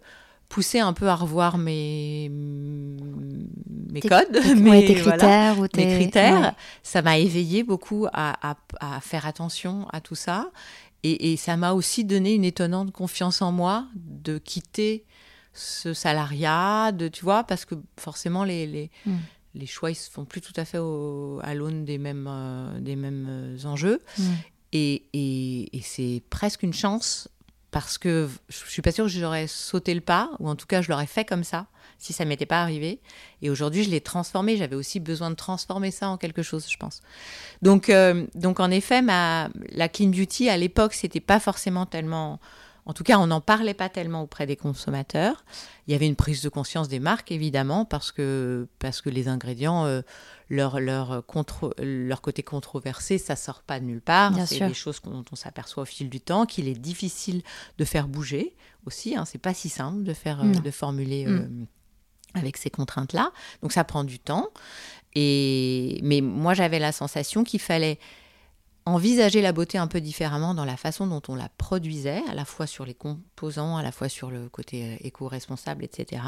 poussé 0.51 0.81
un 0.81 0.93
peu 0.93 1.09
à 1.09 1.15
revoir 1.15 1.57
mes 1.57 2.29
mes 2.29 4.01
codes, 4.01 4.33
tes, 4.33 4.55
mes, 4.57 4.71
ouais, 4.71 4.87
tes 4.87 4.95
critères, 4.95 5.55
voilà, 5.55 5.61
ou 5.61 5.69
tes... 5.69 5.87
mes 5.87 5.95
critères. 5.95 6.41
Ouais. 6.41 6.53
Ça 6.83 7.03
m'a 7.03 7.19
éveillé 7.19 7.63
beaucoup 7.63 8.07
à, 8.13 8.51
à, 8.51 8.57
à, 8.81 9.01
faire 9.01 9.27
attention 9.27 9.87
à 9.93 10.01
tout 10.01 10.15
ça. 10.17 10.51
Et, 11.03 11.33
et 11.33 11.37
ça 11.37 11.57
m'a 11.57 11.73
aussi 11.73 12.05
donné 12.05 12.35
une 12.35 12.45
étonnante 12.45 12.93
confiance 12.93 13.41
en 13.41 13.53
moi 13.53 13.87
de 13.95 14.39
quitter 14.39 15.05
ce 15.53 15.95
salariat, 15.95 16.93
de, 16.93 17.09
tu 17.09 17.25
vois, 17.25 17.45
parce 17.45 17.65
que 17.65 17.75
forcément, 17.99 18.45
les, 18.45 18.67
les, 18.67 18.91
mm. 19.07 19.17
les 19.55 19.67
choix, 19.67 19.91
ils 19.91 19.97
se 19.97 20.11
font 20.11 20.25
plus 20.25 20.41
tout 20.41 20.53
à 20.57 20.65
fait 20.65 20.79
au, 20.79 21.41
à 21.43 21.55
l'aune 21.55 21.85
des 21.85 21.99
mêmes, 21.99 22.29
euh, 22.29 22.79
des 22.81 22.97
mêmes 22.97 23.27
euh, 23.29 23.65
enjeux. 23.65 24.01
Mm. 24.19 24.23
Et, 24.73 25.05
et, 25.13 25.77
et 25.77 25.81
c'est 25.83 26.23
presque 26.31 26.63
une 26.63 26.73
chance 26.73 27.29
parce 27.71 27.99
que 27.99 28.29
je 28.49 28.57
suis 28.57 28.83
pas 28.83 28.93
sûre 28.93 29.05
que 29.05 29.11
j'aurais 29.11 29.47
sauté 29.47 29.95
le 29.95 30.01
pas, 30.01 30.31
ou 30.41 30.49
en 30.49 30.57
tout 30.57 30.67
cas 30.67 30.83
je 30.83 30.89
l'aurais 30.89 31.07
fait 31.07 31.25
comme 31.25 31.45
ça, 31.45 31.67
si 31.99 32.13
ça 32.13 32.25
m'était 32.25 32.47
pas 32.47 32.63
arrivé. 32.63 33.01
Et 33.43 33.51
aujourd'hui, 33.51 33.85
je 33.85 33.91
l'ai 33.91 34.01
transformé. 34.01 34.57
J'avais 34.57 34.75
aussi 34.77 35.01
besoin 35.01 35.31
de 35.31 35.37
transformer 35.37 35.91
ça 35.91 36.09
en 36.09 36.17
quelque 36.17 36.43
chose, 36.43 36.67
je 36.69 36.77
pense. 36.77 37.01
Donc, 37.63 37.89
euh, 37.89 38.27
donc 38.35 38.59
en 38.59 38.71
effet, 38.71 39.03
ma, 39.03 39.51
la 39.71 39.89
clean 39.89 40.09
beauty 40.09 40.49
à 40.49 40.57
l'époque, 40.57 40.95
c'était 40.95 41.21
pas 41.21 41.41
forcément 41.41 41.87
tellement. 41.87 42.41
En 42.87 42.93
tout 42.93 43.05
cas, 43.05 43.19
on 43.19 43.27
n'en 43.27 43.41
parlait 43.41 43.75
pas 43.75 43.89
tellement 43.89 44.23
auprès 44.23 44.47
des 44.47 44.57
consommateurs. 44.57 45.45
Il 45.87 45.93
y 45.93 45.95
avait 45.95 46.07
une 46.07 46.17
prise 46.17 46.43
de 46.43 46.49
conscience 46.49 46.89
des 46.89 46.99
marques, 46.99 47.31
évidemment, 47.31 47.85
parce 47.85 48.13
que, 48.13 48.67
parce 48.79 49.01
que 49.01 49.11
les 49.11 49.29
ingrédients, 49.29 49.85
euh, 49.85 50.03
leur, 50.49 50.81
leur, 50.81 51.25
contre, 51.27 51.75
leur 51.79 52.21
côté 52.21 52.43
controversé, 52.43 53.19
ça 53.19 53.37
sort 53.37 53.63
pas 53.63 53.81
de 53.81 53.85
nulle 53.85 54.01
part. 54.01 54.35
C'est 54.47 54.67
des 54.67 54.75
choses 54.75 55.01
dont 55.03 55.25
on 55.31 55.37
s'aperçoit 55.37 55.83
au 55.83 55.87
fil 55.87 56.11
du 56.11 56.21
temps, 56.21 56.47
qu'il 56.47 56.69
est 56.69 56.79
difficile 56.79 57.43
de 57.79 57.85
faire 57.85 58.09
bouger 58.09 58.57
aussi. 58.87 59.17
Hein. 59.17 59.25
C'est 59.25 59.39
pas 59.39 59.55
si 59.55 59.69
simple 59.69 60.03
de, 60.03 60.15
faire, 60.15 60.43
euh, 60.43 60.53
de 60.53 60.71
formuler 60.71 61.27
euh, 61.27 61.41
mm. 61.41 61.67
avec 62.35 62.57
ces 62.57 62.71
contraintes-là. 62.71 63.31
Donc 63.63 63.73
ça 63.73 63.85
prend 63.85 64.05
du 64.05 64.19
temps. 64.19 64.49
Et... 65.15 66.01
Mais 66.03 66.21
moi, 66.21 66.55
j'avais 66.55 66.79
la 66.79 66.93
sensation 66.93 67.45
qu'il 67.45 67.61
fallait 67.61 67.99
envisager 68.91 69.41
la 69.41 69.53
beauté 69.53 69.79
un 69.79 69.87
peu 69.87 70.01
différemment 70.01 70.55
dans 70.55 70.65
la 70.65 70.77
façon 70.77 71.07
dont 71.07 71.23
on 71.29 71.35
la 71.35 71.49
produisait, 71.57 72.23
à 72.29 72.35
la 72.35 72.45
fois 72.45 72.67
sur 72.67 72.85
les 72.85 72.95
composants, 72.95 73.77
à 73.77 73.83
la 73.83 73.93
fois 73.93 74.09
sur 74.09 74.31
le 74.31 74.49
côté 74.49 74.99
éco-responsable, 75.07 75.85
etc. 75.85 76.23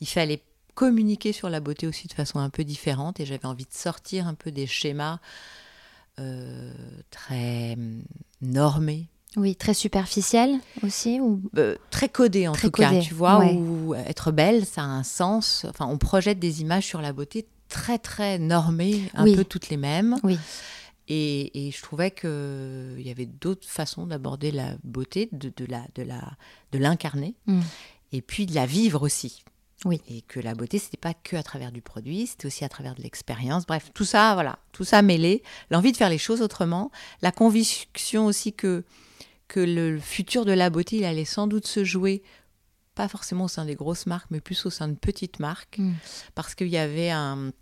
Il 0.00 0.08
fallait 0.08 0.42
communiquer 0.74 1.32
sur 1.32 1.50
la 1.50 1.60
beauté 1.60 1.86
aussi 1.86 2.06
de 2.06 2.12
façon 2.12 2.38
un 2.38 2.50
peu 2.50 2.64
différente 2.64 3.20
et 3.20 3.26
j'avais 3.26 3.46
envie 3.46 3.64
de 3.64 3.72
sortir 3.72 4.28
un 4.28 4.34
peu 4.34 4.52
des 4.52 4.66
schémas 4.66 5.18
euh, 6.18 6.72
très 7.10 7.76
normés. 8.40 9.08
Oui, 9.36 9.56
très 9.56 9.74
superficiel 9.74 10.58
aussi 10.82 11.20
ou 11.20 11.42
euh, 11.58 11.76
très 11.90 12.08
codé 12.08 12.48
en 12.48 12.52
très 12.52 12.68
tout 12.68 12.70
codé, 12.70 12.98
cas, 12.98 13.00
tu 13.00 13.14
vois, 13.14 13.38
ouais. 13.40 13.52
où 13.52 13.94
être 13.94 14.32
belle, 14.32 14.64
ça 14.64 14.82
a 14.82 14.86
un 14.86 15.02
sens. 15.02 15.66
Enfin, 15.68 15.86
on 15.86 15.98
projette 15.98 16.38
des 16.38 16.60
images 16.62 16.86
sur 16.86 17.00
la 17.00 17.12
beauté 17.12 17.46
très 17.68 17.98
très 17.98 18.38
normées, 18.38 19.10
un 19.14 19.24
oui. 19.24 19.36
peu 19.36 19.44
toutes 19.44 19.68
les 19.68 19.76
mêmes. 19.76 20.16
Oui. 20.22 20.38
Et, 21.08 21.66
et, 21.66 21.70
je 21.70 21.82
trouvais 21.82 22.10
qu'il 22.10 23.00
y 23.00 23.10
avait 23.10 23.26
d'autres 23.26 23.66
façons 23.66 24.06
d'aborder 24.06 24.50
la 24.50 24.76
beauté, 24.84 25.28
de, 25.32 25.50
de, 25.56 25.64
la, 25.64 25.86
de, 25.94 26.02
la, 26.02 26.36
de 26.72 26.78
l'incarner, 26.78 27.34
mm. 27.46 27.60
et 28.12 28.20
puis 28.20 28.44
de 28.44 28.54
la 28.54 28.66
vivre 28.66 29.02
aussi. 29.02 29.42
Oui. 29.84 30.00
Et 30.08 30.22
que 30.22 30.40
la 30.40 30.54
beauté, 30.54 30.78
c'était 30.78 30.96
pas 30.96 31.14
que 31.14 31.36
à 31.36 31.42
travers 31.42 31.72
du 31.72 31.80
produit, 31.80 32.26
c'était 32.26 32.46
aussi 32.46 32.64
à 32.64 32.68
travers 32.68 32.94
de 32.94 33.02
l'expérience. 33.02 33.64
Bref, 33.64 33.90
tout 33.94 34.04
ça, 34.04 34.34
voilà, 34.34 34.58
tout 34.72 34.84
ça 34.84 35.02
mêlé, 35.02 35.42
l'envie 35.70 35.92
de 35.92 35.96
faire 35.96 36.10
les 36.10 36.18
choses 36.18 36.42
autrement, 36.42 36.90
la 37.22 37.32
conviction 37.32 38.26
aussi 38.26 38.52
que, 38.52 38.84
que 39.46 39.60
le 39.60 39.98
futur 39.98 40.44
de 40.44 40.52
la 40.52 40.68
beauté, 40.68 40.96
il 40.96 41.04
allait 41.04 41.24
sans 41.24 41.46
doute 41.46 41.66
se 41.66 41.84
jouer 41.84 42.22
pas 42.94 43.08
forcément 43.08 43.44
au 43.44 43.48
sein 43.48 43.64
des 43.64 43.76
grosses 43.76 44.06
marques, 44.06 44.30
mais 44.30 44.40
plus 44.40 44.66
au 44.66 44.70
sein 44.70 44.88
de 44.88 44.96
petites 44.96 45.38
marques, 45.38 45.78
mm. 45.78 45.92
parce 46.34 46.56
qu'il 46.56 46.68
y 46.68 46.76
avait 46.76 47.10
un, 47.10 47.52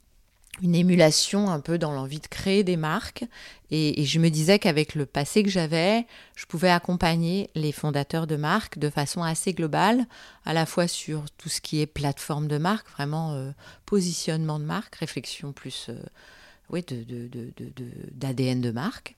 une 0.63 0.75
émulation 0.75 1.51
un 1.51 1.61
peu 1.61 1.79
dans 1.79 1.93
l'envie 1.93 2.21
de 2.21 2.27
créer 2.27 2.65
des 2.65 2.77
marques. 2.77 3.25
Et, 3.71 4.05
je 4.05 4.19
me 4.21 4.29
disais 4.29 4.59
qu'avec 4.59 4.95
le 4.95 5.07
passé 5.07 5.43
que 5.43 5.51
j'avais, 5.51 6.07
je 6.35 6.47
pouvais 6.47 6.71
accompagner 6.71 7.51
les 7.55 7.73
fondateurs 7.73 8.27
de 8.27 8.37
marques 8.37 8.79
de 8.79 8.91
façon 8.91 9.23
assez 9.23 9.53
globale, 9.53 10.07
à 10.45 10.53
la 10.53 10.67
fois 10.67 10.87
sur 10.87 11.25
tout 11.37 11.49
ce 11.49 11.61
qui 11.61 11.81
est 11.81 11.87
plateforme 11.87 12.47
de 12.47 12.59
marque, 12.59 12.89
vraiment 12.91 13.33
euh, 13.33 13.51
positionnement 13.85 14.59
de 14.59 14.65
marque, 14.65 14.95
réflexion 14.97 15.53
plus 15.53 15.87
euh, 15.89 15.99
oui, 16.71 16.83
de, 16.87 17.05
de, 17.05 17.29
de, 17.29 17.73
d'ADN 18.13 18.61
de, 18.61 18.71
marque, 18.71 19.15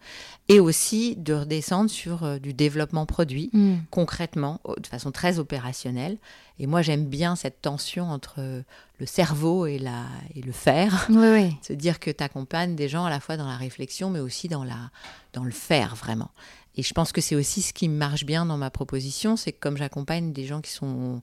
et 0.48 0.60
aussi 0.60 1.16
de 1.16 1.32
redescendre 1.34 1.90
sur 1.90 2.24
euh, 2.24 2.38
du 2.38 2.52
développement 2.52 3.06
produit, 3.06 3.50
mm. 3.52 3.76
concrètement, 3.90 4.60
de 4.76 4.86
façon 4.86 5.10
très 5.10 5.38
opérationnelle. 5.38 6.18
Et 6.58 6.66
moi, 6.66 6.82
j'aime 6.82 7.06
bien 7.06 7.36
cette 7.36 7.62
tension 7.62 8.10
entre 8.10 8.36
euh, 8.38 8.62
le 8.98 9.06
cerveau 9.06 9.66
et, 9.66 9.78
la, 9.78 10.04
et 10.34 10.42
le 10.42 10.52
faire. 10.52 11.06
Oui, 11.08 11.16
oui. 11.32 11.56
Se 11.62 11.72
dire 11.72 12.00
que 12.00 12.10
tu 12.10 12.22
accompagnes 12.22 12.76
des 12.76 12.88
gens 12.88 13.04
à 13.04 13.10
la 13.10 13.20
fois 13.20 13.36
dans 13.36 13.48
la 13.48 13.56
réflexion, 13.56 14.10
mais 14.10 14.20
aussi 14.20 14.48
dans, 14.48 14.64
la, 14.64 14.90
dans 15.32 15.44
le 15.44 15.52
faire, 15.52 15.94
vraiment. 15.94 16.30
Et 16.76 16.82
je 16.82 16.92
pense 16.92 17.12
que 17.12 17.20
c'est 17.20 17.34
aussi 17.34 17.62
ce 17.62 17.72
qui 17.72 17.88
marche 17.88 18.24
bien 18.24 18.46
dans 18.46 18.56
ma 18.56 18.70
proposition, 18.70 19.36
c'est 19.36 19.52
que 19.52 19.58
comme 19.58 19.76
j'accompagne 19.76 20.32
des 20.32 20.46
gens 20.46 20.60
qui 20.60 20.70
sont 20.70 21.22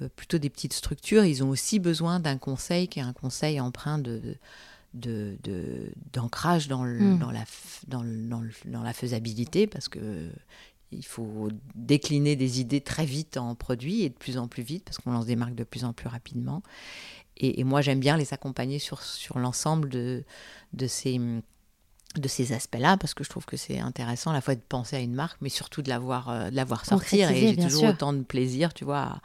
euh, 0.00 0.08
plutôt 0.14 0.38
des 0.38 0.50
petites 0.50 0.72
structures, 0.72 1.24
ils 1.24 1.42
ont 1.42 1.50
aussi 1.50 1.78
besoin 1.78 2.20
d'un 2.20 2.38
conseil 2.38 2.88
qui 2.88 2.98
est 2.98 3.02
un 3.02 3.12
conseil 3.12 3.60
empreint 3.60 3.98
de 3.98 4.36
d'ancrage 4.96 6.68
dans, 6.68 6.84
mm. 6.84 7.18
dans, 7.18 7.30
la, 7.30 7.44
dans, 7.88 8.04
dans, 8.04 8.82
la 8.82 8.92
faisabilité 8.92 9.66
parce 9.66 9.88
que 9.88 10.30
il 10.92 11.04
faut 11.04 11.48
décliner 11.74 12.36
des 12.36 12.60
idées 12.60 12.80
très 12.80 13.04
vite 13.04 13.36
en 13.36 13.54
produits 13.54 14.02
et 14.02 14.08
de 14.08 14.14
plus 14.14 14.38
en 14.38 14.48
plus 14.48 14.62
vite 14.62 14.84
parce 14.84 14.98
qu'on 14.98 15.10
lance 15.10 15.26
des 15.26 15.36
marques 15.36 15.54
de 15.54 15.64
plus 15.64 15.84
en 15.84 15.92
plus 15.92 16.08
rapidement. 16.08 16.62
Et, 17.38 17.64
moi, 17.64 17.82
j'aime 17.82 18.00
bien 18.00 18.16
les 18.16 18.32
accompagner 18.32 18.78
sur, 18.78 19.02
sur 19.02 19.38
l'ensemble 19.38 19.88
de, 19.90 20.24
de 20.72 20.86
ces 20.86 21.20
de 22.14 22.28
ces 22.28 22.54
aspects-là 22.54 22.96
parce 22.96 23.12
que 23.12 23.24
je 23.24 23.28
trouve 23.28 23.44
que 23.44 23.58
c'est 23.58 23.78
intéressant 23.78 24.30
à 24.30 24.32
la 24.32 24.40
fois 24.40 24.54
de 24.54 24.60
penser 24.66 24.96
à 24.96 25.00
une 25.00 25.12
marque 25.12 25.36
mais 25.42 25.50
surtout 25.50 25.82
de 25.82 25.90
la 25.90 25.98
voir, 25.98 26.30
euh, 26.30 26.50
de 26.50 26.56
la 26.56 26.64
voir 26.64 26.86
sortir 26.86 27.30
et 27.30 27.54
j'ai 27.54 27.56
toujours 27.56 27.90
autant 27.90 28.14
de 28.14 28.22
plaisir 28.22 28.72
tu 28.72 28.86
vois 28.86 29.02
à 29.02 29.20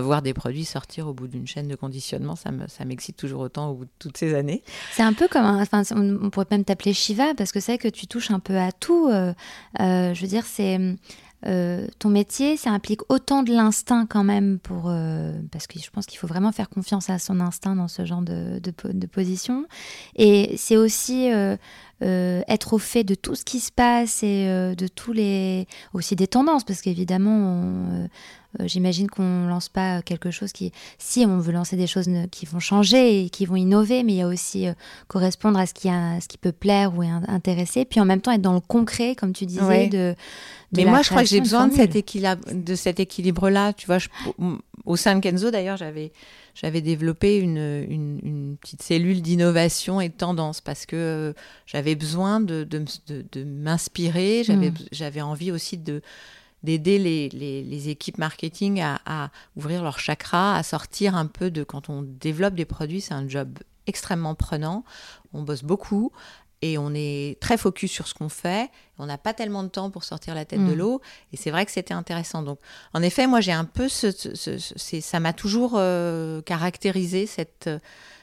voir 0.00 0.22
des 0.22 0.34
produits 0.34 0.64
sortir 0.64 1.08
au 1.08 1.12
bout 1.12 1.26
d'une 1.26 1.46
chaîne 1.46 1.66
de 1.66 1.74
conditionnement, 1.74 2.36
ça 2.36 2.84
m'excite 2.84 3.16
toujours 3.16 3.40
autant 3.40 3.70
au 3.70 3.74
bout 3.74 3.84
de 3.86 3.90
toutes 3.98 4.16
ces 4.16 4.34
années. 4.34 4.62
C'est 4.92 5.02
un 5.02 5.12
peu 5.12 5.26
comme, 5.26 5.44
enfin, 5.44 5.82
on, 5.90 6.30
pourrait 6.30 6.46
même 6.50 6.64
t'appeler 6.64 6.92
Shiva 6.92 7.34
parce 7.34 7.50
que 7.50 7.60
c'est 7.60 7.78
que 7.78 7.88
tu 7.88 8.06
touches 8.06 8.30
un 8.30 8.38
peu 8.38 8.56
à 8.56 8.70
tout. 8.72 9.08
Euh, 9.08 9.32
euh, 9.80 10.14
je 10.14 10.20
veux 10.20 10.28
dire, 10.28 10.44
c'est 10.46 10.78
euh, 11.46 11.86
ton 11.98 12.10
métier, 12.10 12.56
ça 12.56 12.70
implique 12.70 13.00
autant 13.08 13.42
de 13.42 13.52
l'instinct 13.52 14.06
quand 14.06 14.24
même 14.24 14.58
pour 14.58 14.92
parce 15.50 15.66
que 15.66 15.80
je 15.80 15.90
pense 15.90 16.06
qu'il 16.06 16.18
faut 16.18 16.26
vraiment 16.26 16.52
faire 16.52 16.68
confiance 16.68 17.10
à 17.10 17.18
son 17.18 17.40
instinct 17.40 17.74
dans 17.74 17.88
ce 17.88 18.04
genre 18.04 18.22
de, 18.22 18.60
de 18.60 19.06
position. 19.06 19.66
Et 20.14 20.54
c'est 20.56 20.76
aussi 20.76 21.30
être 22.02 22.72
au 22.72 22.78
fait 22.78 23.04
de 23.04 23.14
tout 23.14 23.34
ce 23.34 23.44
qui 23.44 23.60
se 23.60 23.70
passe 23.70 24.22
et 24.22 24.46
de 24.46 24.88
tous 24.88 25.12
les 25.12 25.66
aussi 25.92 26.16
des 26.16 26.26
tendances 26.26 26.64
parce 26.64 26.80
qu'évidemment 26.80 28.08
euh, 28.58 28.66
j'imagine 28.66 29.08
qu'on 29.08 29.46
lance 29.46 29.68
pas 29.68 30.02
quelque 30.02 30.32
chose 30.32 30.52
qui, 30.52 30.72
si 30.98 31.24
on 31.24 31.38
veut 31.38 31.52
lancer 31.52 31.76
des 31.76 31.86
choses 31.86 32.08
qui 32.32 32.46
vont 32.46 32.58
changer 32.58 33.24
et 33.24 33.30
qui 33.30 33.46
vont 33.46 33.54
innover, 33.54 34.02
mais 34.02 34.14
il 34.14 34.16
y 34.16 34.22
a 34.22 34.26
aussi 34.26 34.66
euh, 34.66 34.72
correspondre 35.06 35.58
à 35.58 35.66
ce 35.66 35.74
qui, 35.74 35.88
a, 35.88 36.20
ce 36.20 36.26
qui 36.26 36.36
peut 36.36 36.50
plaire 36.50 36.96
ou 36.96 37.02
intéresser, 37.02 37.84
puis 37.84 38.00
en 38.00 38.04
même 38.04 38.20
temps 38.20 38.32
être 38.32 38.42
dans 38.42 38.54
le 38.54 38.60
concret, 38.60 39.14
comme 39.14 39.32
tu 39.32 39.46
disais, 39.46 39.88
de, 39.88 40.16
Mais 40.76 40.84
moi, 40.84 41.02
je 41.02 41.10
crois 41.10 41.22
que 41.22 41.28
j'ai 41.28 41.40
besoin 41.40 41.68
de 41.68 41.74
cet, 41.74 41.94
équilibre, 41.94 42.40
de 42.52 42.74
cet 42.74 42.98
équilibre-là. 42.98 43.72
Tu 43.72 43.86
vois, 43.86 43.98
au 44.84 44.96
sein 44.96 45.14
de 45.14 45.20
Kenzo, 45.20 45.50
d'ailleurs, 45.50 45.76
j'avais 45.76 46.10
j'avais 46.54 46.80
développé 46.80 47.38
une, 47.38 47.86
une, 47.88 48.56
petite 48.60 48.82
cellule 48.82 49.22
d'innovation 49.22 50.00
et 50.00 50.08
de 50.08 50.14
tendance 50.14 50.60
parce 50.60 50.86
que 50.86 50.96
euh, 50.96 51.32
j'avais 51.66 51.94
besoin 51.94 52.40
de, 52.40 52.64
de, 52.64 52.84
de, 53.08 53.44
m'inspirer, 53.44 54.42
j'avais, 54.44 54.70
mm. 54.70 54.78
j'avais 54.92 55.20
envie 55.20 55.52
aussi 55.52 55.78
de, 55.78 56.02
d'aider 56.62 56.98
les, 56.98 57.28
les, 57.28 57.88
équipes 57.88 58.18
marketing 58.18 58.82
à, 58.82 59.30
ouvrir 59.56 59.82
leur 59.82 59.98
chakra, 59.98 60.56
à 60.56 60.62
sortir 60.62 61.16
un 61.16 61.26
peu 61.26 61.50
de 61.50 61.64
quand 61.64 61.88
on 61.88 62.02
développe 62.02 62.54
des 62.54 62.64
produits, 62.64 63.00
c'est 63.00 63.14
un 63.14 63.28
job 63.28 63.58
extrêmement 63.86 64.34
prenant. 64.34 64.84
On 65.32 65.42
bosse 65.42 65.62
beaucoup 65.62 66.12
et 66.62 66.78
on 66.78 66.92
est 66.94 67.38
très 67.40 67.56
focus 67.56 67.90
sur 67.90 68.06
ce 68.06 68.14
qu'on 68.14 68.28
fait. 68.28 68.70
On 68.98 69.06
n'a 69.06 69.18
pas 69.18 69.32
tellement 69.32 69.62
de 69.62 69.68
temps 69.68 69.90
pour 69.90 70.04
sortir 70.04 70.34
la 70.34 70.44
tête 70.44 70.60
de 70.60 70.74
mm. 70.74 70.78
l'eau. 70.78 71.00
Et 71.32 71.36
c'est 71.36 71.50
vrai 71.50 71.64
que 71.64 71.72
c'était 71.72 71.94
intéressant. 71.94 72.42
Donc, 72.42 72.58
en 72.92 73.02
effet, 73.02 73.26
moi, 73.26 73.40
j'ai 73.40 73.52
un 73.52 73.64
peu 73.64 73.88
ce, 73.88 74.10
ça 75.00 75.20
m'a 75.20 75.32
toujours 75.32 75.74
euh, 75.76 76.42
caractérisé 76.42 77.26
cette 77.26 77.70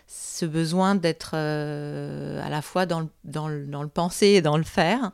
ce 0.08 0.45
besoin 0.45 0.95
d'être 0.95 1.32
euh, 1.34 2.41
à 2.41 2.50
la 2.50 2.62
fois 2.62 2.86
dans 2.86 3.02
le, 3.02 3.08
dans, 3.26 3.50
le, 3.50 3.65
dans 3.65 3.84
le 3.84 3.89
penser 3.89 4.28
et 4.28 4.41
dans 4.41 4.58
le 4.58 4.63
faire. 4.63 5.12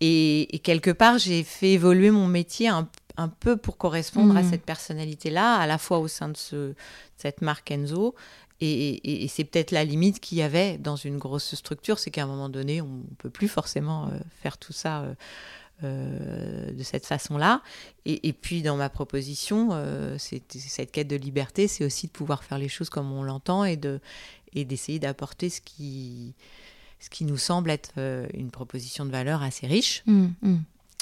Et, 0.00 0.60
quelque 0.64 0.90
part, 0.90 1.18
j'ai 1.18 1.42
fait 1.42 1.72
évoluer 1.72 2.10
mon 2.10 2.26
métier 2.26 2.68
un, 2.68 2.88
peu 3.40 3.58
pour 3.58 3.76
correspondre 3.76 4.34
à 4.34 4.42
mmh. 4.42 4.50
cette 4.50 4.64
personnalité-là, 4.64 5.56
à 5.56 5.66
la 5.66 5.76
fois 5.76 5.98
au 5.98 6.08
sein 6.08 6.30
de 6.30 6.36
ce, 6.38 6.72
cette 7.18 7.42
marque 7.42 7.70
Enzo. 7.70 8.14
Et, 8.60 9.26
c'est 9.28 9.44
peut-être 9.44 9.70
la 9.70 9.84
limite 9.84 10.20
qu'il 10.20 10.38
y 10.38 10.42
avait 10.42 10.76
dans 10.76 10.96
une 10.96 11.18
grosse 11.18 11.54
structure, 11.54 11.98
c'est 11.98 12.10
qu'à 12.10 12.24
un 12.24 12.26
moment 12.26 12.48
donné, 12.48 12.82
on 12.82 12.88
ne 12.88 13.14
peut 13.18 13.30
plus 13.30 13.48
forcément 13.48 14.08
euh, 14.08 14.18
faire 14.42 14.58
tout 14.58 14.72
ça 14.72 15.00
euh, 15.00 15.14
euh, 15.84 16.70
de 16.72 16.82
cette 16.82 17.06
façon-là. 17.06 17.62
Et, 18.04 18.32
puis 18.34 18.62
dans 18.62 18.76
ma 18.76 18.90
proposition, 18.90 19.70
cette 20.18 20.92
quête 20.92 21.08
de 21.08 21.16
liberté, 21.16 21.68
c'est 21.68 21.84
aussi 21.84 22.06
de 22.06 22.12
pouvoir 22.12 22.44
faire 22.44 22.58
les 22.58 22.68
choses 22.68 22.90
comme 22.90 23.10
on 23.12 23.22
l'entend 23.22 23.64
et 23.64 23.76
d'essayer 23.76 24.98
d'apporter 24.98 25.48
ce 25.48 25.60
qui 25.60 26.34
nous 27.22 27.38
semble 27.38 27.70
être 27.70 27.92
une 28.34 28.50
proposition 28.50 29.06
de 29.06 29.10
valeur 29.10 29.42
assez 29.42 29.66
riche. 29.66 30.02
Mm, 30.06 30.28
mm. 30.42 30.58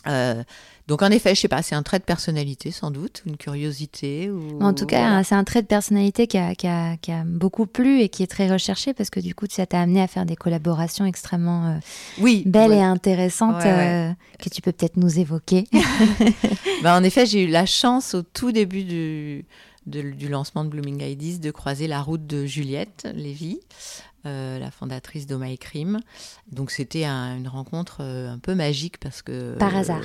Euh, 0.09 0.43
donc 0.87 1.03
en 1.03 1.11
effet, 1.11 1.35
je 1.35 1.41
sais 1.41 1.49
pas, 1.49 1.61
c'est 1.61 1.75
un 1.75 1.83
trait 1.83 1.99
de 1.99 2.05
personnalité 2.05 2.71
sans 2.71 2.91
doute, 2.91 3.23
une 3.27 3.37
curiosité. 3.37 4.31
Ou... 4.31 4.59
En 4.63 4.73
tout 4.73 4.87
cas, 4.87 5.23
c'est 5.23 5.35
un 5.35 5.45
trait 5.45 5.61
de 5.61 5.67
personnalité 5.67 6.27
qui 6.27 6.39
a, 6.39 6.55
qui, 6.55 6.67
a, 6.67 6.97
qui 6.97 7.13
a, 7.13 7.25
beaucoup 7.27 7.67
plu 7.67 8.01
et 8.01 8.09
qui 8.09 8.23
est 8.23 8.27
très 8.27 8.51
recherché 8.51 8.95
parce 8.95 9.11
que 9.11 9.21
du 9.21 9.35
coup, 9.35 9.45
ça 9.51 9.67
t'a 9.67 9.83
amené 9.83 10.01
à 10.01 10.07
faire 10.07 10.25
des 10.25 10.37
collaborations 10.37 11.05
extrêmement 11.05 11.67
euh, 11.67 11.79
oui, 12.21 12.43
belles 12.47 12.73
et 12.73 12.81
intéressantes 12.81 13.63
que 13.63 14.49
tu 14.49 14.63
peux 14.63 14.73
peut-être 14.73 14.97
nous 14.97 15.19
évoquer. 15.19 15.65
bah, 16.83 16.97
en 16.97 17.05
effet, 17.05 17.27
j'ai 17.27 17.45
eu 17.45 17.49
la 17.49 17.67
chance 17.67 18.15
au 18.15 18.23
tout 18.23 18.53
début 18.53 18.85
du, 18.85 19.45
du 19.89 20.29
lancement 20.29 20.65
de 20.65 20.71
Blooming 20.71 21.03
Ideas 21.03 21.39
de 21.39 21.51
croiser 21.51 21.87
la 21.87 22.03
route 22.03 22.27
de 22.27 22.47
Juliette 22.47 23.09
Lévy, 23.15 23.61
euh, 24.27 24.59
la 24.59 24.71
fondatrice 24.71 25.27
d'Oma 25.27 25.57
Crime. 25.57 26.01
Donc 26.51 26.71
c'était 26.71 27.05
une 27.05 27.49
rencontre 27.49 27.99
euh, 28.01 28.31
un 28.31 28.39
peu 28.39 28.55
magique 28.55 28.99
parce 28.99 29.23
que... 29.23 29.57
Par 29.57 29.75
hasard. 29.77 30.03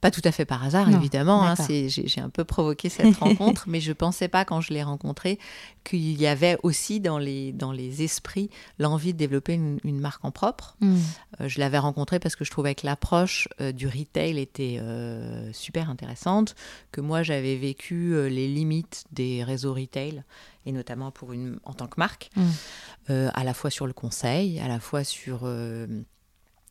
Pas 0.00 0.10
tout 0.10 0.20
à 0.24 0.30
fait 0.30 0.44
par 0.44 0.62
hasard, 0.62 0.90
évidemment. 0.90 1.42
Hein, 1.44 1.54
j'ai 1.68 2.20
un 2.20 2.28
peu 2.28 2.44
provoqué 2.44 2.88
cette 2.88 3.16
rencontre, 3.18 3.64
mais 3.66 3.80
je 3.80 3.88
ne 3.88 3.94
pensais 3.94 4.28
pas, 4.28 4.44
quand 4.44 4.60
je 4.60 4.72
l'ai 4.72 4.82
rencontrée, 4.82 5.38
qu'il 5.84 6.20
y 6.20 6.26
avait 6.26 6.58
aussi 6.62 7.00
dans 7.00 7.18
les, 7.18 7.52
dans 7.52 7.72
les 7.72 8.02
esprits 8.02 8.50
l'envie 8.78 9.14
de 9.14 9.18
développer 9.18 9.54
une, 9.54 10.00
marque 10.00 10.24
en 10.24 10.30
propre. 10.30 10.76
Hmm. 10.80 10.98
Euh, 11.40 11.48
je 11.48 11.60
l'avais 11.60 11.78
rencontrée 11.78 12.18
parce 12.18 12.36
que 12.36 12.44
je 12.44 12.50
trouvais 12.50 12.74
que 12.74 12.84
l'approche 12.84 13.48
euh, 13.60 13.72
du 13.72 13.86
retail 13.86 14.38
était 14.38 14.78
euh, 14.80 15.50
super 15.52 15.88
intéressante, 15.88 16.54
que 16.92 17.00
moi 17.00 17.22
j'avais 17.22 17.56
vécu 17.56 18.28
les 18.28 18.48
limites 18.48 19.04
des 19.12 19.44
réseaux 19.44 19.72
retail 19.72 20.24
et 20.66 20.72
notamment 20.72 21.10
pour 21.10 21.32
une, 21.32 21.58
en 21.64 21.72
tant 21.72 21.86
que 21.86 21.98
marque, 21.98 22.30
hmm. 22.36 23.28
à 23.32 23.44
la 23.44 23.54
fois 23.54 23.70
sur 23.70 23.86
le 23.86 23.92
conseil, 23.92 24.60
à 24.60 24.68
la 24.68 24.80
fois 24.80 25.04
sur 25.04 25.48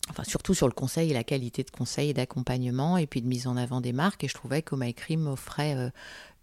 enfin 0.09 0.23
surtout 0.23 0.53
sur 0.53 0.67
le 0.67 0.73
conseil 0.73 1.11
et 1.11 1.13
la 1.13 1.23
qualité 1.23 1.63
de 1.63 1.71
conseil 1.71 2.09
et 2.09 2.13
d'accompagnement 2.13 2.97
et 2.97 3.07
puis 3.07 3.21
de 3.21 3.27
mise 3.27 3.47
en 3.47 3.57
avant 3.57 3.81
des 3.81 3.93
marques. 3.93 4.23
Et 4.23 4.27
je 4.27 4.33
trouvais 4.33 4.61
qu'Omaicrim 4.61 5.27
offrait 5.27 5.91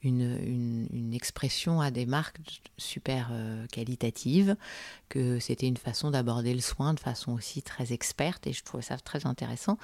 une, 0.05 0.89
une, 0.93 1.15
expression 1.15 1.81
à 1.81 1.91
des 1.91 2.07
marques 2.07 2.41
super 2.79 3.29
euh, 3.33 3.67
qualitatives, 3.71 4.57
que 5.09 5.39
c'était 5.39 5.67
une 5.67 5.77
façon 5.77 6.11
d'aborder 6.11 6.55
le 6.55 6.61
soin 6.61 6.95
de 6.95 7.01
façon 7.01 7.33
aussi 7.33 7.63
très 7.63 7.93
experte 7.93 8.47
et 8.47 8.53
je 8.53 8.65
trouvais 8.65 8.83
ça 8.83 8.97
très 8.97 9.27
intéressant. 9.27 9.79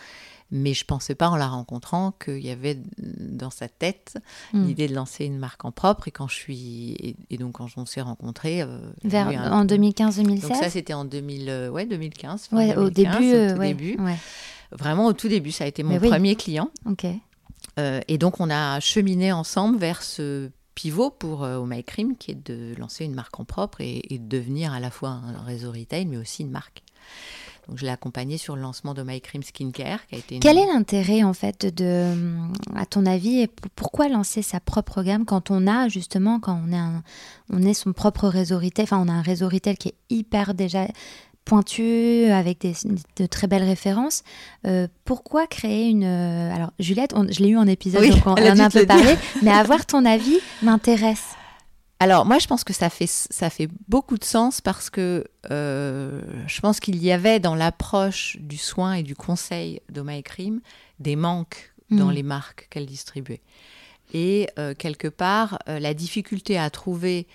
Mais 0.50 0.72
je 0.72 0.84
pensais 0.84 1.14
pas 1.14 1.28
en 1.28 1.36
la 1.36 1.46
rencontrant 1.46 2.12
qu'il 2.12 2.44
y 2.44 2.50
avait 2.50 2.78
dans 2.98 3.50
sa 3.50 3.68
tête 3.68 4.18
hmm. 4.54 4.66
l'idée 4.66 4.88
de 4.88 4.94
lancer 4.94 5.26
une 5.26 5.38
marque 5.38 5.64
en 5.64 5.72
propre 5.72 6.08
et 6.08 6.10
quand 6.10 6.28
je 6.28 6.34
suis 6.34 7.16
et, 7.30 7.36
donc 7.36 7.52
quand 7.52 7.68
on 7.76 7.84
s'est 7.84 8.00
rencontrés 8.00 8.62
euh, 8.62 8.78
vers 9.04 9.28
en 9.52 9.66
2015-2016 9.66 10.40
donc 10.40 10.56
ça 10.56 10.70
c'était 10.70 10.94
en 10.94 11.04
2000 11.04 11.48
euh, 11.48 11.68
ouais 11.68 11.84
2015 11.84 12.48
ouais, 12.52 12.74
au 12.76 12.88
début, 12.88 13.34
au 13.34 13.58
début. 13.58 13.98
vraiment 14.72 15.06
au 15.06 15.12
tout 15.12 15.28
début 15.28 15.52
ça 15.52 15.64
a 15.64 15.66
été 15.66 15.82
mon 15.82 15.98
premier 15.98 16.34
client 16.34 16.70
ok 16.86 17.06
euh, 17.78 18.00
et 18.08 18.18
donc, 18.18 18.40
on 18.40 18.50
a 18.50 18.80
cheminé 18.80 19.32
ensemble 19.32 19.78
vers 19.78 20.02
ce 20.02 20.50
pivot 20.74 21.10
pour 21.10 21.44
euh, 21.44 21.64
Cream, 21.86 22.16
qui 22.16 22.32
est 22.32 22.46
de 22.46 22.74
lancer 22.78 23.04
une 23.04 23.14
marque 23.14 23.38
en 23.38 23.44
propre 23.44 23.80
et, 23.80 24.02
de 24.10 24.28
devenir 24.28 24.72
à 24.72 24.80
la 24.80 24.90
fois 24.90 25.10
un 25.10 25.42
réseau 25.42 25.72
retail, 25.72 26.06
mais 26.06 26.16
aussi 26.16 26.42
une 26.42 26.50
marque. 26.50 26.82
Donc, 27.68 27.76
je 27.76 27.84
l'ai 27.84 27.90
accompagné 27.90 28.38
sur 28.38 28.56
le 28.56 28.62
lancement 28.62 28.94
de 28.94 29.02
My 29.02 29.20
Cream 29.20 29.42
Skincare, 29.42 30.06
qui 30.06 30.14
a 30.14 30.18
été. 30.18 30.38
Quel 30.38 30.56
est 30.56 30.66
l'intérêt, 30.66 31.22
en 31.22 31.34
fait, 31.34 31.66
de, 31.66 32.14
à 32.74 32.86
ton 32.86 33.04
avis, 33.04 33.40
et 33.40 33.50
pourquoi 33.76 34.08
lancer 34.08 34.40
sa 34.40 34.58
propre 34.58 35.02
gamme 35.02 35.26
quand 35.26 35.50
on 35.50 35.66
a 35.66 35.88
justement, 35.88 36.40
quand 36.40 36.58
on 36.66 36.72
est, 36.72 36.80
on 37.52 37.62
est 37.62 37.74
son 37.74 37.92
propre 37.92 38.26
réseau 38.28 38.58
retail, 38.58 38.84
enfin, 38.84 39.04
on 39.04 39.08
a 39.08 39.12
un 39.12 39.22
réseau 39.22 39.48
retail 39.48 39.76
qui 39.76 39.88
est 39.88 39.96
hyper 40.08 40.54
déjà 40.54 40.86
pointu, 41.48 42.26
avec 42.26 42.66
de 43.16 43.26
très 43.26 43.46
belles 43.46 43.64
références. 43.64 44.22
Euh, 44.66 44.86
pourquoi 45.06 45.46
créer 45.46 45.88
une... 45.88 46.04
Euh, 46.04 46.54
alors, 46.54 46.72
Juliette, 46.78 47.14
je 47.30 47.42
l'ai 47.42 47.48
eu 47.48 47.56
en 47.56 47.66
épisode, 47.66 48.06
donc 48.06 48.26
on, 48.26 48.32
en 48.32 48.36
a 48.36 48.64
un 48.64 48.70
peu 48.70 48.84
parlé, 48.84 49.16
mais 49.42 49.50
avoir 49.50 49.86
ton 49.86 50.04
avis 50.04 50.38
m'intéresse. 50.62 51.36
Alors, 52.00 52.26
moi, 52.26 52.38
je 52.38 52.46
pense 52.46 52.64
que 52.64 52.74
ça 52.74 52.90
fait, 52.90 53.08
ça 53.08 53.48
fait 53.48 53.68
beaucoup 53.88 54.18
de 54.18 54.24
sens 54.24 54.60
parce 54.60 54.90
que 54.90 55.24
euh, 55.50 56.20
je 56.46 56.60
pense 56.60 56.80
qu'il 56.80 57.02
y 57.02 57.10
avait 57.10 57.40
dans 57.40 57.54
l'approche 57.54 58.36
du 58.40 58.58
soin 58.58 58.92
et 58.92 59.02
du 59.02 59.16
conseil 59.16 59.80
d'Oma 59.90 60.20
Crime 60.20 60.60
des 61.00 61.16
manques 61.16 61.72
dans 61.90 62.08
mm. 62.08 62.12
les 62.12 62.22
marques 62.22 62.68
qu'elle 62.70 62.86
distribuait. 62.86 63.40
Et 64.12 64.48
quelque 64.78 65.08
part, 65.08 65.58
la 65.66 65.92
difficulté 65.92 66.58
à 66.58 66.70
trouver 66.70 67.26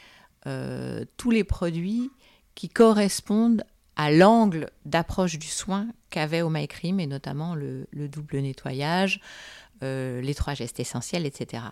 tous 1.18 1.30
les 1.30 1.44
produits 1.44 2.10
qui 2.56 2.68
correspondent 2.68 3.64
à 3.96 4.12
l'angle 4.12 4.70
d'approche 4.86 5.38
du 5.38 5.48
soin 5.48 5.88
qu'avait 6.10 6.42
Cream, 6.68 7.00
et 7.00 7.08
notamment 7.08 7.56
le, 7.56 7.88
double 7.94 8.40
nettoyage, 8.40 9.20
euh, 9.84 10.22
les 10.22 10.36
trois 10.36 10.54
gestes 10.54 10.80
essentiels, 10.80 11.26
etc. 11.26 11.64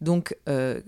Donc, 0.00 0.36
euh, 0.48 0.80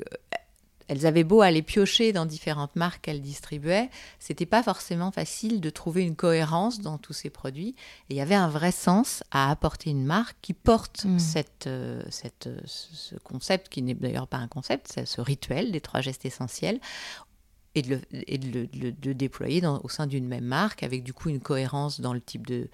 elles 0.91 1.07
avaient 1.07 1.25
beau 1.25 1.41
aller 1.41 1.63
piocher 1.63 2.13
dans 2.13 2.27
différentes 2.27 2.75
marques 2.75 3.03
qu'elles 3.03 3.21
distribuaient, 3.21 3.91
c'était 4.19 4.45
pas 4.45 4.65
forcément 4.65 5.13
facile 5.13 5.61
de 5.61 5.71
trouver 5.71 6.03
une 6.03 6.17
cohérence 6.17 6.81
dans 6.81 6.99
tous 6.99 7.13
ces 7.13 7.31
produits. 7.31 7.77
Et 8.09 8.15
il 8.15 8.17
y 8.17 8.21
avait 8.21 8.35
un 8.35 8.49
vrai 8.49 8.73
sens 8.73 9.23
à 9.31 9.53
apporter 9.53 9.91
une 9.91 10.05
marque 10.05 10.37
qui 10.43 10.53
porte 10.53 11.05
mm. 11.05 11.19
cette, 11.21 11.69
euh, 11.69 12.03
cette, 12.11 12.49
ce 12.65 13.15
concept, 13.23 13.69
qui 13.69 13.83
n'est 13.83 13.95
d'ailleurs 13.95 14.27
pas 14.27 14.39
un 14.39 14.49
concept, 14.49 14.89
c'est 14.93 15.07
ce 15.07 15.21
rituel 15.21 15.71
des 15.71 15.81
trois 15.81 16.01
gestes 16.01 16.25
essentiels, 16.25 16.81
et 17.75 17.83
de 17.83 17.97
le, 17.97 18.01
et 18.13 18.39
de 18.39 18.69
le, 19.05 19.15
déployer 19.15 19.61
dans, 19.61 19.81
au 19.85 19.89
sein 19.89 20.07
d'une 20.07 20.27
même 20.27 20.45
marque, 20.45 20.83
avec 20.83 21.05
du 21.05 21.13
coup 21.13 21.29
une 21.29 21.41
cohérence 21.41 22.01
dans 22.01 22.13
le 22.13 22.21
type 22.21 22.47
de, 22.47 22.69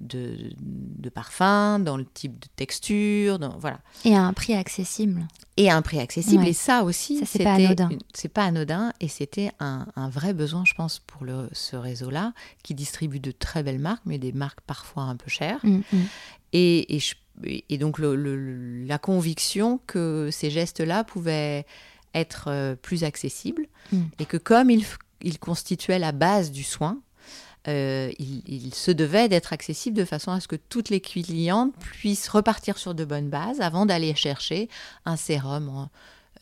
de, 0.00 0.36
de, 0.60 1.08
parfum, 1.08 1.78
dans 1.78 1.96
le 1.96 2.04
type 2.04 2.38
de 2.38 2.48
texture, 2.56 3.38
dans, 3.38 3.56
voilà. 3.58 3.80
Et 4.04 4.14
à 4.14 4.22
un 4.22 4.32
prix 4.32 4.54
accessible. 4.54 5.26
Et 5.56 5.70
à 5.70 5.76
un 5.76 5.82
prix 5.82 5.98
accessible. 5.98 6.46
Et 6.46 6.52
ça 6.52 6.84
aussi, 6.84 7.24
c'est 7.24 7.42
pas 7.42 7.54
anodin. 7.54 7.88
C'est 8.12 8.28
pas 8.28 8.44
anodin. 8.44 8.92
Et 9.00 9.08
c'était 9.08 9.50
un, 9.60 9.86
un, 9.96 10.08
vrai 10.10 10.34
besoin, 10.34 10.64
je 10.64 10.74
pense, 10.74 10.98
pour 10.98 11.24
le, 11.24 11.48
ce 11.52 11.76
réseau-là, 11.76 12.34
qui 12.62 12.74
distribue 12.74 13.20
de 13.20 13.30
très 13.30 13.62
belles 13.62 13.78
marques, 13.78 14.02
mais 14.04 14.18
des 14.18 14.32
marques 14.32 14.60
parfois 14.66 15.04
un 15.04 15.16
peu 15.16 15.30
chères. 15.30 15.60
Mm, 15.62 15.80
mm. 15.92 16.04
Et, 16.52 16.96
et, 16.96 17.02
et, 17.68 17.78
donc 17.78 17.98
le, 17.98 18.84
la 18.84 18.98
conviction 18.98 19.80
que 19.86 20.28
ces 20.30 20.50
gestes-là 20.50 21.02
pouvaient 21.04 21.66
être 22.14 22.46
euh, 22.48 22.74
plus 22.74 23.04
accessibles 23.04 23.66
mm. 23.92 24.02
et 24.18 24.26
que 24.26 24.36
comme 24.36 24.70
ils, 24.70 24.84
ils 25.22 25.38
constituaient 25.38 25.98
la 25.98 26.12
base 26.12 26.50
du 26.50 26.64
soin, 26.64 26.98
euh, 27.66 28.12
il, 28.18 28.74
se 28.74 28.90
devait 28.90 29.28
d'être 29.30 29.54
accessible 29.54 29.96
de 29.96 30.04
façon 30.04 30.32
à 30.32 30.40
ce 30.40 30.48
que 30.48 30.56
toutes 30.56 30.90
les 30.90 31.00
clientes 31.00 31.74
puissent 31.78 32.28
repartir 32.28 32.76
sur 32.76 32.94
de 32.94 33.06
bonnes 33.06 33.30
bases 33.30 33.62
avant 33.62 33.86
d'aller 33.86 34.14
chercher 34.14 34.68
un 35.06 35.16
sérum 35.16 35.88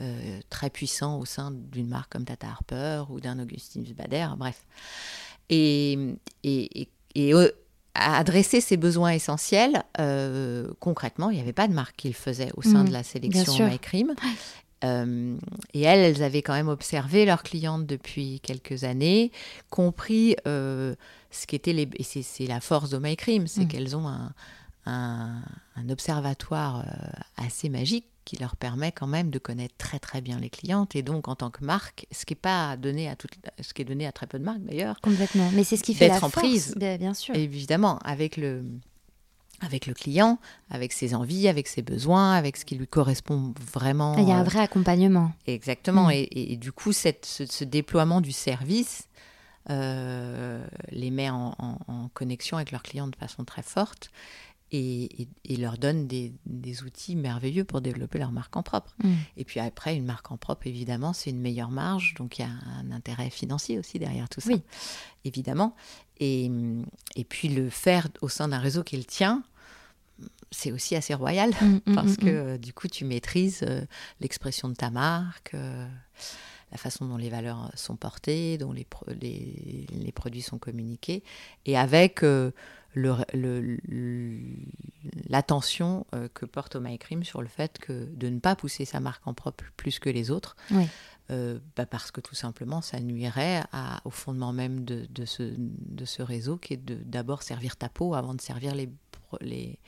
euh, 0.00 0.40
très 0.50 0.68
puissant 0.68 1.20
au 1.20 1.24
sein 1.24 1.52
d'une 1.52 1.86
marque 1.86 2.10
comme 2.10 2.24
Tata 2.24 2.48
Harper 2.48 3.04
ou 3.08 3.20
d'un 3.20 3.38
Augustin 3.38 3.82
Bader, 3.96 4.30
bref. 4.36 4.66
Et, 5.48 6.16
et, 6.42 6.88
et, 7.14 7.34
euh, 7.34 7.52
à 7.94 8.18
adresser 8.18 8.60
ces 8.60 8.76
besoins 8.76 9.10
essentiels, 9.10 9.84
concrètement, 10.80 11.30
il 11.30 11.36
n'y 11.36 11.42
avait 11.42 11.52
pas 11.52 11.68
de 11.68 11.74
marque 11.74 11.94
qui 11.96 12.08
le 12.08 12.14
faisait 12.14 12.50
au 12.56 12.62
sein 12.62 12.82
mmh, 12.82 12.88
de 12.88 12.92
la 12.92 13.02
sélection 13.02 13.68
MyCream. 13.68 14.14
Euh, 14.84 15.36
et 15.74 15.82
elles, 15.82 16.00
elles 16.00 16.22
avaient 16.22 16.42
quand 16.42 16.54
même 16.54 16.68
observé 16.68 17.24
leurs 17.24 17.42
clientes 17.42 17.86
depuis 17.86 18.40
quelques 18.40 18.84
années, 18.84 19.30
compris 19.70 20.36
euh, 20.46 20.94
ce 21.30 21.46
qu'étaient 21.46 21.72
les. 21.72 21.88
Et 21.96 22.02
c'est 22.02 22.46
la 22.46 22.60
force 22.60 22.90
de 22.90 22.98
My 22.98 23.16
Cream, 23.16 23.46
c'est 23.46 23.64
mm. 23.64 23.68
qu'elles 23.68 23.96
ont 23.96 24.08
un, 24.08 24.32
un, 24.86 25.42
observatoire 25.90 26.80
euh, 26.80 27.44
assez 27.44 27.68
magique 27.68 28.06
qui 28.24 28.36
leur 28.36 28.56
permet 28.56 28.92
quand 28.92 29.08
même 29.08 29.30
de 29.30 29.38
connaître 29.38 29.74
très 29.78 29.98
très 29.98 30.20
bien 30.20 30.38
les 30.38 30.50
clientes 30.50 30.94
et 30.94 31.02
donc 31.02 31.26
en 31.26 31.34
tant 31.34 31.50
que 31.50 31.64
marque, 31.64 32.06
ce 32.12 32.24
qui 32.24 32.34
est 32.34 32.36
pas 32.36 32.76
donné 32.76 33.08
à 33.08 33.16
toutes, 33.16 33.32
ce 33.60 33.74
qui 33.74 33.82
est 33.82 33.84
donné 33.84 34.06
à 34.06 34.12
très 34.12 34.26
peu 34.26 34.38
de 34.38 34.44
marques 34.44 34.62
d'ailleurs. 34.62 35.00
Complètement. 35.00 35.50
Mais 35.54 35.64
c'est 35.64 35.76
ce 35.76 35.82
qui 35.82 35.94
fait 35.94 36.08
la 36.08 36.16
en 36.16 36.20
force, 36.20 36.34
prise, 36.34 36.74
bien 36.76 37.14
sûr. 37.14 37.34
Évidemment, 37.34 37.98
avec 38.04 38.36
le 38.36 38.64
avec 39.62 39.86
le 39.86 39.94
client, 39.94 40.38
avec 40.70 40.92
ses 40.92 41.14
envies, 41.14 41.48
avec 41.48 41.68
ses 41.68 41.82
besoins, 41.82 42.32
avec 42.32 42.56
ce 42.56 42.64
qui 42.64 42.74
lui 42.74 42.86
correspond 42.86 43.54
vraiment. 43.72 44.16
Il 44.18 44.28
y 44.28 44.32
a 44.32 44.36
un 44.36 44.40
euh, 44.40 44.44
vrai 44.44 44.60
accompagnement. 44.60 45.32
Exactement. 45.46 46.08
Mm. 46.08 46.26
Et, 46.30 46.56
du 46.56 46.72
coup, 46.72 46.92
cette, 46.92 47.24
ce, 47.24 47.64
déploiement 47.64 48.20
du 48.20 48.32
service 48.32 49.08
euh, 49.70 50.64
les 50.90 51.10
met 51.10 51.30
en, 51.30 51.54
connexion 52.14 52.56
avec 52.56 52.72
leurs 52.72 52.82
clients 52.82 53.06
de 53.06 53.16
façon 53.16 53.44
très 53.44 53.62
forte 53.62 54.10
et, 54.72 55.28
leur 55.58 55.78
donne 55.78 56.06
des, 56.06 56.32
outils 56.82 57.14
merveilleux 57.14 57.64
pour 57.64 57.80
développer 57.80 58.18
leur 58.18 58.32
marque 58.32 58.56
en 58.56 58.62
propre. 58.62 58.94
Mm. 59.04 59.12
Et 59.36 59.44
puis 59.44 59.60
après, 59.60 59.94
une 59.94 60.04
marque 60.04 60.32
en 60.32 60.36
propre, 60.36 60.66
évidemment, 60.66 61.12
c'est 61.12 61.30
une 61.30 61.40
meilleure 61.40 61.70
marge, 61.70 62.14
donc 62.18 62.38
il 62.38 62.42
y 62.42 62.44
a 62.44 62.50
un 62.80 62.90
intérêt 62.90 63.30
financier 63.30 63.78
aussi 63.78 63.98
derrière 63.98 64.28
tout 64.28 64.40
ça, 64.40 64.50
oui. 64.50 64.62
évidemment. 65.24 65.76
Et, 66.18 66.50
et 67.16 67.24
puis 67.24 67.48
le 67.48 67.68
faire 67.68 68.08
au 68.20 68.28
sein 68.28 68.48
d'un 68.48 68.58
réseau 68.58 68.82
qui 68.82 68.96
est 68.96 68.98
le 68.98 69.04
tien, 69.04 69.42
c'est 70.52 70.70
aussi 70.70 70.94
assez 70.94 71.14
royal 71.14 71.50
mm, 71.60 71.80
mm, 71.86 71.94
parce 71.94 72.12
mm, 72.12 72.16
que 72.16 72.28
euh, 72.28 72.58
du 72.58 72.72
coup 72.72 72.88
tu 72.88 73.04
maîtrises 73.04 73.64
euh, 73.66 73.84
l'expression 74.20 74.68
de 74.68 74.74
ta 74.74 74.90
marque, 74.90 75.54
euh, 75.54 75.86
la 76.70 76.78
façon 76.78 77.06
dont 77.06 77.16
les 77.16 77.30
valeurs 77.30 77.70
sont 77.74 77.96
portées, 77.96 78.58
dont 78.58 78.72
les, 78.72 78.86
les, 79.20 80.12
produits 80.12 80.40
sont 80.40 80.58
communiqués, 80.58 81.22
et 81.66 81.76
avec 81.76 82.24
l'attention 85.28 86.06
que 86.32 86.46
porte 86.46 86.76
Oma 86.76 86.96
Cream 86.96 87.24
sur 87.24 87.42
le 87.42 87.48
fait 87.48 87.76
que 87.78 88.08
de 88.14 88.30
ne 88.30 88.38
pas 88.38 88.56
pousser 88.56 88.86
sa 88.86 89.00
marque 89.00 89.26
en 89.26 89.34
propre 89.34 89.64
plus 89.76 89.98
que 89.98 90.08
les 90.08 90.30
autres. 90.30 90.56
Bah, 91.28 91.86
parce 91.86 92.10
que 92.10 92.22
tout 92.22 92.34
simplement 92.34 92.80
ça 92.80 93.00
nuirait 93.00 93.62
au 94.06 94.10
fondement 94.10 94.54
même 94.54 94.84
de, 94.86 95.06
de, 95.10 95.26
ce, 95.26 95.42
de 95.58 96.04
ce 96.06 96.22
réseau 96.22 96.56
qui 96.56 96.72
est 96.72 96.82
d'abord 96.82 97.42
servir 97.42 97.76
ta 97.76 97.90
peau 97.90 98.14
avant 98.14 98.32
de 98.32 98.40
servir 98.40 98.74
les, 98.74 98.88
les, 99.40 99.78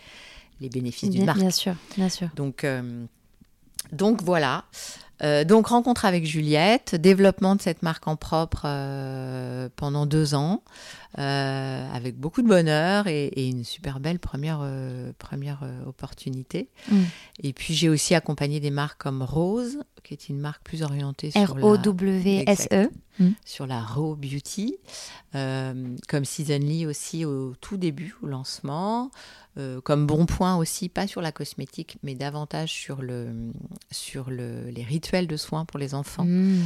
les 0.61 0.69
bénéfices 0.69 1.11
d'une 1.11 1.25
marque. 1.25 1.39
Bien 1.39 1.51
sûr, 1.51 1.75
bien 1.97 2.09
sûr. 2.09 2.29
Donc, 2.35 2.65
euh, 2.65 3.07
donc 3.93 4.23
voilà. 4.23 4.65
Euh, 5.23 5.45
donc 5.45 5.69
rencontre 5.69 6.05
avec 6.05 6.27
Juliette, 6.27 6.95
développement 6.95 7.55
de 7.57 7.63
cette 7.63 7.83
marque 7.83 8.09
en 8.09 8.17
propre 8.17 8.63
euh, 8.65 9.69
pendant 9.77 10.07
deux 10.07 10.35
ans, 10.35 10.63
avec 11.17 12.19
beaucoup 12.19 12.43
de 12.43 12.49
bonheur 12.49 13.07
et, 13.07 13.31
une 13.37 13.63
super 13.63 14.01
belle 14.01 14.19
première, 14.19 14.69
première 15.19 15.61
opportunité. 15.87 16.69
Mm. 16.91 17.03
Et 17.45 17.53
puis 17.53 17.73
j'ai 17.73 17.89
aussi 17.89 18.17
accompagné 18.17 18.59
des 18.59 18.73
marques 18.73 19.01
comme 19.01 19.23
Rose, 19.23 19.79
qui 20.03 20.13
est 20.13 20.29
une 20.29 20.41
marque 20.41 20.65
plus 20.65 20.83
orientée 20.83 21.31
sur 21.31 21.55
R-O-W-S-E. 21.55 22.91
Mm. 23.21 23.29
sur 23.45 23.69
la 23.69 23.81
Raw 23.81 24.17
Beauty, 24.17 24.77
comme 25.33 26.25
Seasonly 26.25 26.85
aussi 26.85 27.25
au 27.25 27.55
tout 27.61 27.77
début, 27.77 28.17
au 28.23 28.27
lancement. 28.27 29.13
Euh, 29.57 29.81
comme 29.81 30.05
bon 30.07 30.27
point 30.27 30.57
aussi, 30.57 30.89
pas 30.89 31.07
sur 31.07 31.21
la 31.21 31.31
cosmétique, 31.31 31.99
mais 32.03 32.17
davantage 32.17 32.73
sur, 32.73 33.03
le, 33.03 33.53
sur 33.93 34.31
le, 34.31 34.69
les 34.69 34.83
de 35.13 35.37
soins 35.37 35.65
pour 35.65 35.79
les 35.79 35.95
enfants. 35.95 36.25
Mm. 36.25 36.63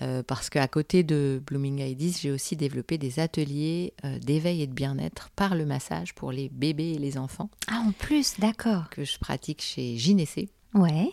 Euh, 0.00 0.22
parce 0.26 0.50
qu'à 0.50 0.66
côté 0.66 1.04
de 1.04 1.40
Blooming 1.46 1.78
Ideas, 1.80 2.18
j'ai 2.20 2.32
aussi 2.32 2.56
développé 2.56 2.98
des 2.98 3.20
ateliers 3.20 3.92
euh, 4.04 4.18
d'éveil 4.18 4.62
et 4.62 4.66
de 4.66 4.72
bien-être 4.72 5.30
par 5.36 5.54
le 5.54 5.64
massage 5.64 6.14
pour 6.14 6.32
les 6.32 6.48
bébés 6.48 6.92
et 6.94 6.98
les 6.98 7.18
enfants. 7.18 7.50
Ah, 7.68 7.84
en 7.86 7.92
plus, 7.92 8.40
d'accord. 8.40 8.90
Que 8.90 9.04
je 9.04 9.18
pratique 9.18 9.62
chez 9.62 9.96
Gynécée. 9.96 10.48
Ouais. 10.74 11.10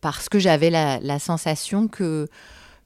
parce 0.00 0.28
que 0.28 0.38
j'avais 0.38 0.68
la, 0.68 0.98
la, 1.00 1.18
sensation 1.18 1.88
que, 1.88 2.28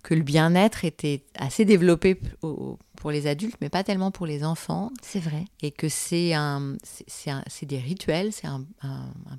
que 0.02 0.14
le 0.14 0.22
bien-être 0.22 0.84
était 0.84 1.24
assez 1.34 1.64
développé 1.64 2.20
au, 2.42 2.78
pour 3.02 3.10
les 3.10 3.26
adultes, 3.26 3.56
mais 3.60 3.68
pas 3.68 3.82
tellement 3.82 4.12
pour 4.12 4.26
les 4.26 4.44
enfants. 4.44 4.92
C'est 5.02 5.18
vrai. 5.18 5.44
Et 5.60 5.72
que 5.72 5.88
c'est 5.88 6.34
un, 6.34 6.76
c'est 6.84 7.66
des 7.66 7.78
rituels, 7.78 8.32
c'est 8.32 8.46
un, 8.46 8.64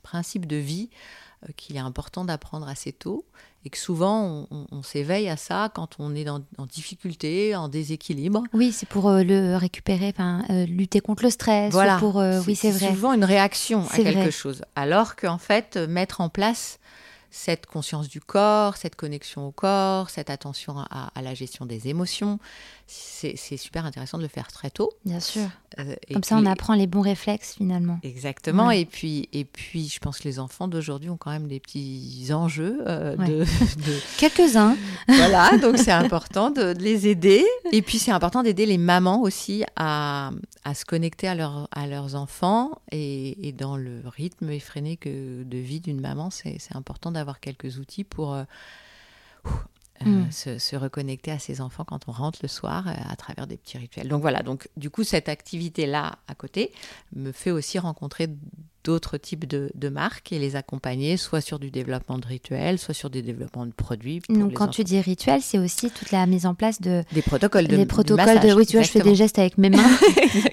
principe 0.04 0.48
de 0.48 0.58
vie 0.58 0.89
euh, 0.89 1.33
qu'il 1.58 1.76
est 1.76 1.80
important 1.80 2.26
d'apprendre 2.26 2.68
assez 2.68 2.92
tôt. 2.92 3.26
Et 3.66 3.70
que 3.70 3.78
souvent, 3.78 4.46
on, 4.52 4.84
s'éveille 4.84 5.30
à 5.30 5.38
ça 5.38 5.72
quand 5.74 5.96
on 5.98 6.14
est 6.16 6.28
en 6.28 6.42
difficulté, 6.70 7.56
en 7.56 7.70
déséquilibre. 7.70 8.44
Oui, 8.52 8.74
c'est 8.74 8.90
pour 8.90 9.08
euh, 9.08 9.24
le 9.24 9.56
récupérer, 9.56 10.14
euh, 10.20 10.66
lutter 10.66 11.00
contre 11.00 11.24
le 11.24 11.30
stress. 11.30 11.72
Voilà. 11.72 11.98
Pour, 11.98 12.18
oui, 12.46 12.58
c'est 12.58 12.72
vrai. 12.72 12.90
souvent 12.90 13.14
une 13.14 13.24
réaction 13.24 13.86
à 13.90 13.96
quelque 13.96 14.32
chose. 14.32 14.64
Alors 14.76 15.16
qu'en 15.16 15.38
fait, 15.38 15.78
mettre 15.78 16.20
en 16.20 16.28
place 16.28 16.80
cette 17.34 17.65
conscience 17.65 18.10
du 18.10 18.22
corps, 18.22 18.78
cette 18.78 18.96
connexion 18.96 19.48
au 19.48 19.52
corps, 19.52 20.12
cette 20.12 20.30
attention 20.30 20.78
à, 20.78 21.10
la 21.22 21.34
gestion 21.34 21.65
des 21.65 21.88
émotions. 21.88 22.39
C'est 22.86 23.58
super 23.58 23.86
intéressant 23.86 24.17
de 24.17 24.24
le 24.24 24.30
faire 24.30 24.52
très 24.52 24.69
tôt. 24.69 24.91
Bien 25.04 25.19
sûr. 25.19 25.48
Euh, 25.80 25.96
Comme 26.12 26.24
ça, 26.24 26.38
on 26.38 26.46
apprend 26.46 26.76
les 26.76 26.86
bons 26.86 27.02
réflexes 27.02 27.56
finalement. 27.56 28.00
Exactement. 28.04 28.69
Et, 28.69 28.86
puis, 28.86 29.30
et 29.34 29.46
puis, 29.46 29.88
je 29.88 29.98
pense 29.98 30.19
que 30.19 30.26
les 30.26 30.38
enfants 30.38 30.67
d'aujourd'hui 30.67 31.10
ont 31.10 31.17
quand 31.17 31.32
même 31.32 31.48
des 31.48 31.60
petits 31.60 32.28
enjeux. 32.32 32.84
Euh, 32.86 33.15
de, 33.17 33.46
Quelques-uns. 34.19 34.78
voilà, 35.08 35.58
donc 35.58 35.80
c'est 35.80 35.91
important 35.91 36.52
de, 36.52 36.76
les 36.78 37.08
aider. 37.08 37.43
Et 37.72 37.82
puis, 37.82 37.98
c'est 37.98 38.12
important 38.12 38.43
d'aider 38.43 38.67
les 38.67 38.78
mamans 38.78 39.22
aussi 39.22 39.63
à, 39.76 40.30
à 40.63 40.76
se 40.76 40.86
connecter 40.86 41.28
à, 41.28 41.34
leur, 41.34 41.69
à 41.72 41.88
leurs 41.88 42.13
enfants. 42.13 42.78
Et, 42.91 43.48
et, 43.48 43.54
dans 43.54 43.76
le 43.76 44.02
rythme 44.06 44.52
effréné 44.52 44.98
que, 44.98 45.41
de 45.43 45.58
vie 45.58 45.80
d'une 45.80 46.02
maman, 46.02 46.30
c'est 46.30 46.60
important 46.76 47.12
d'avoir 47.12 47.23
quelques 47.40 47.78
outils 47.78 48.04
pour... 48.04 48.34
Euh, 48.34 48.44
euh, 50.02 50.26
mm. 50.26 50.32
se, 50.32 50.76
reconnecter 50.76 51.32
à 51.32 51.40
ses 51.40 51.62
enfants 51.62 51.86
quand 51.86 52.08
on 52.08 52.12
rentre 52.12 52.40
le 52.42 52.48
soir 52.48 52.88
euh, 52.88 52.94
à 53.10 53.16
travers 53.16 53.48
des 53.48 53.58
petits 53.58 53.78
rituels. 53.78 54.08
Donc 54.08 54.22
voilà, 54.22 54.42
donc 54.42 54.68
du 54.76 54.90
coup 54.90 55.04
cette 55.04 55.30
activité-là 55.30 56.18
à 56.28 56.36
côté 56.36 56.74
me 57.16 57.32
fait 57.32 57.52
aussi 57.52 57.80
rencontrer 57.80 58.28
d'autres 58.84 59.17
types 59.17 59.46
de, 59.46 59.89
marques 59.89 60.32
et 60.32 60.39
les 60.39 60.56
accompagner 60.56 61.17
soit 61.17 61.41
sur 61.41 61.60
du 61.60 61.69
développement 61.69 62.17
de 62.17 62.26
rituels, 62.26 62.80
soit 62.80 62.93
sur 62.93 63.10
des 63.10 63.22
développements 63.22 63.65
de 63.65 63.72
produits. 63.72 64.22
Donc 64.30 64.54
quand 64.54 64.67
tu 64.67 64.84
dis 64.84 65.00
rituel, 65.00 65.41
c'est 65.41 65.60
aussi 65.60 65.91
toute 65.91 66.12
la 66.12 66.26
mise 66.26 66.46
en 66.46 66.56
place 66.56 66.82
de 66.82 67.04
des 67.12 67.22
protocoles 67.22 67.67
de 67.67 67.76
les 67.76 67.86
protocoles 67.86 68.39
de 68.39 68.54
oui 68.54 68.65
tu 68.65 68.78
vois 68.78 68.84
je 68.84 68.91
fais 68.91 69.02
des 69.02 69.15
gestes 69.15 69.39
avec 69.39 69.58
mes 69.58 69.69
mains. 69.69 69.84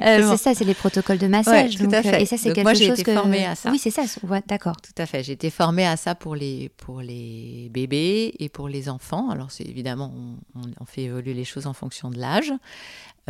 Euh, 0.02 0.30
c'est 0.30 0.36
ça, 0.36 0.54
c'est 0.54 0.64
les 0.64 0.74
protocoles 0.74 1.18
de 1.18 1.26
massage. 1.26 1.76
tout 1.76 1.88
à 1.90 2.02
fait. 2.02 2.22
Et 2.22 2.26
ça 2.26 2.36
c'est 2.36 2.52
quelque 2.52 2.62
moi, 2.62 2.74
chose 2.74 3.00
été 3.00 3.14
formée 3.14 3.44
à 3.46 3.54
ça. 3.54 3.70
Oui 3.70 3.78
c'est 3.78 3.90
ça, 3.90 4.02
d'accord. 4.46 4.76
Tout 4.80 4.92
à 4.98 5.06
fait. 5.06 5.22
J'ai 5.22 5.32
été 5.32 5.50
formée 5.50 5.86
à 5.86 5.96
ça 5.96 6.14
pour 6.14 6.34
les 6.34 6.70
pour 6.76 7.00
les 7.00 7.68
bébés 7.70 8.34
et 8.38 8.48
pour 8.48 8.68
les 8.68 8.88
enfants. 8.88 9.30
Alors 9.30 9.50
c'est 9.50 9.64
évidemment 9.64 10.12
on, 10.54 10.60
on, 10.80 10.84
fait 10.84 11.04
évoluer 11.04 11.34
les 11.34 11.44
choses 11.44 11.66
en 11.66 11.72
fonction 11.72 12.10
de 12.10 12.18
l'âge. 12.18 12.52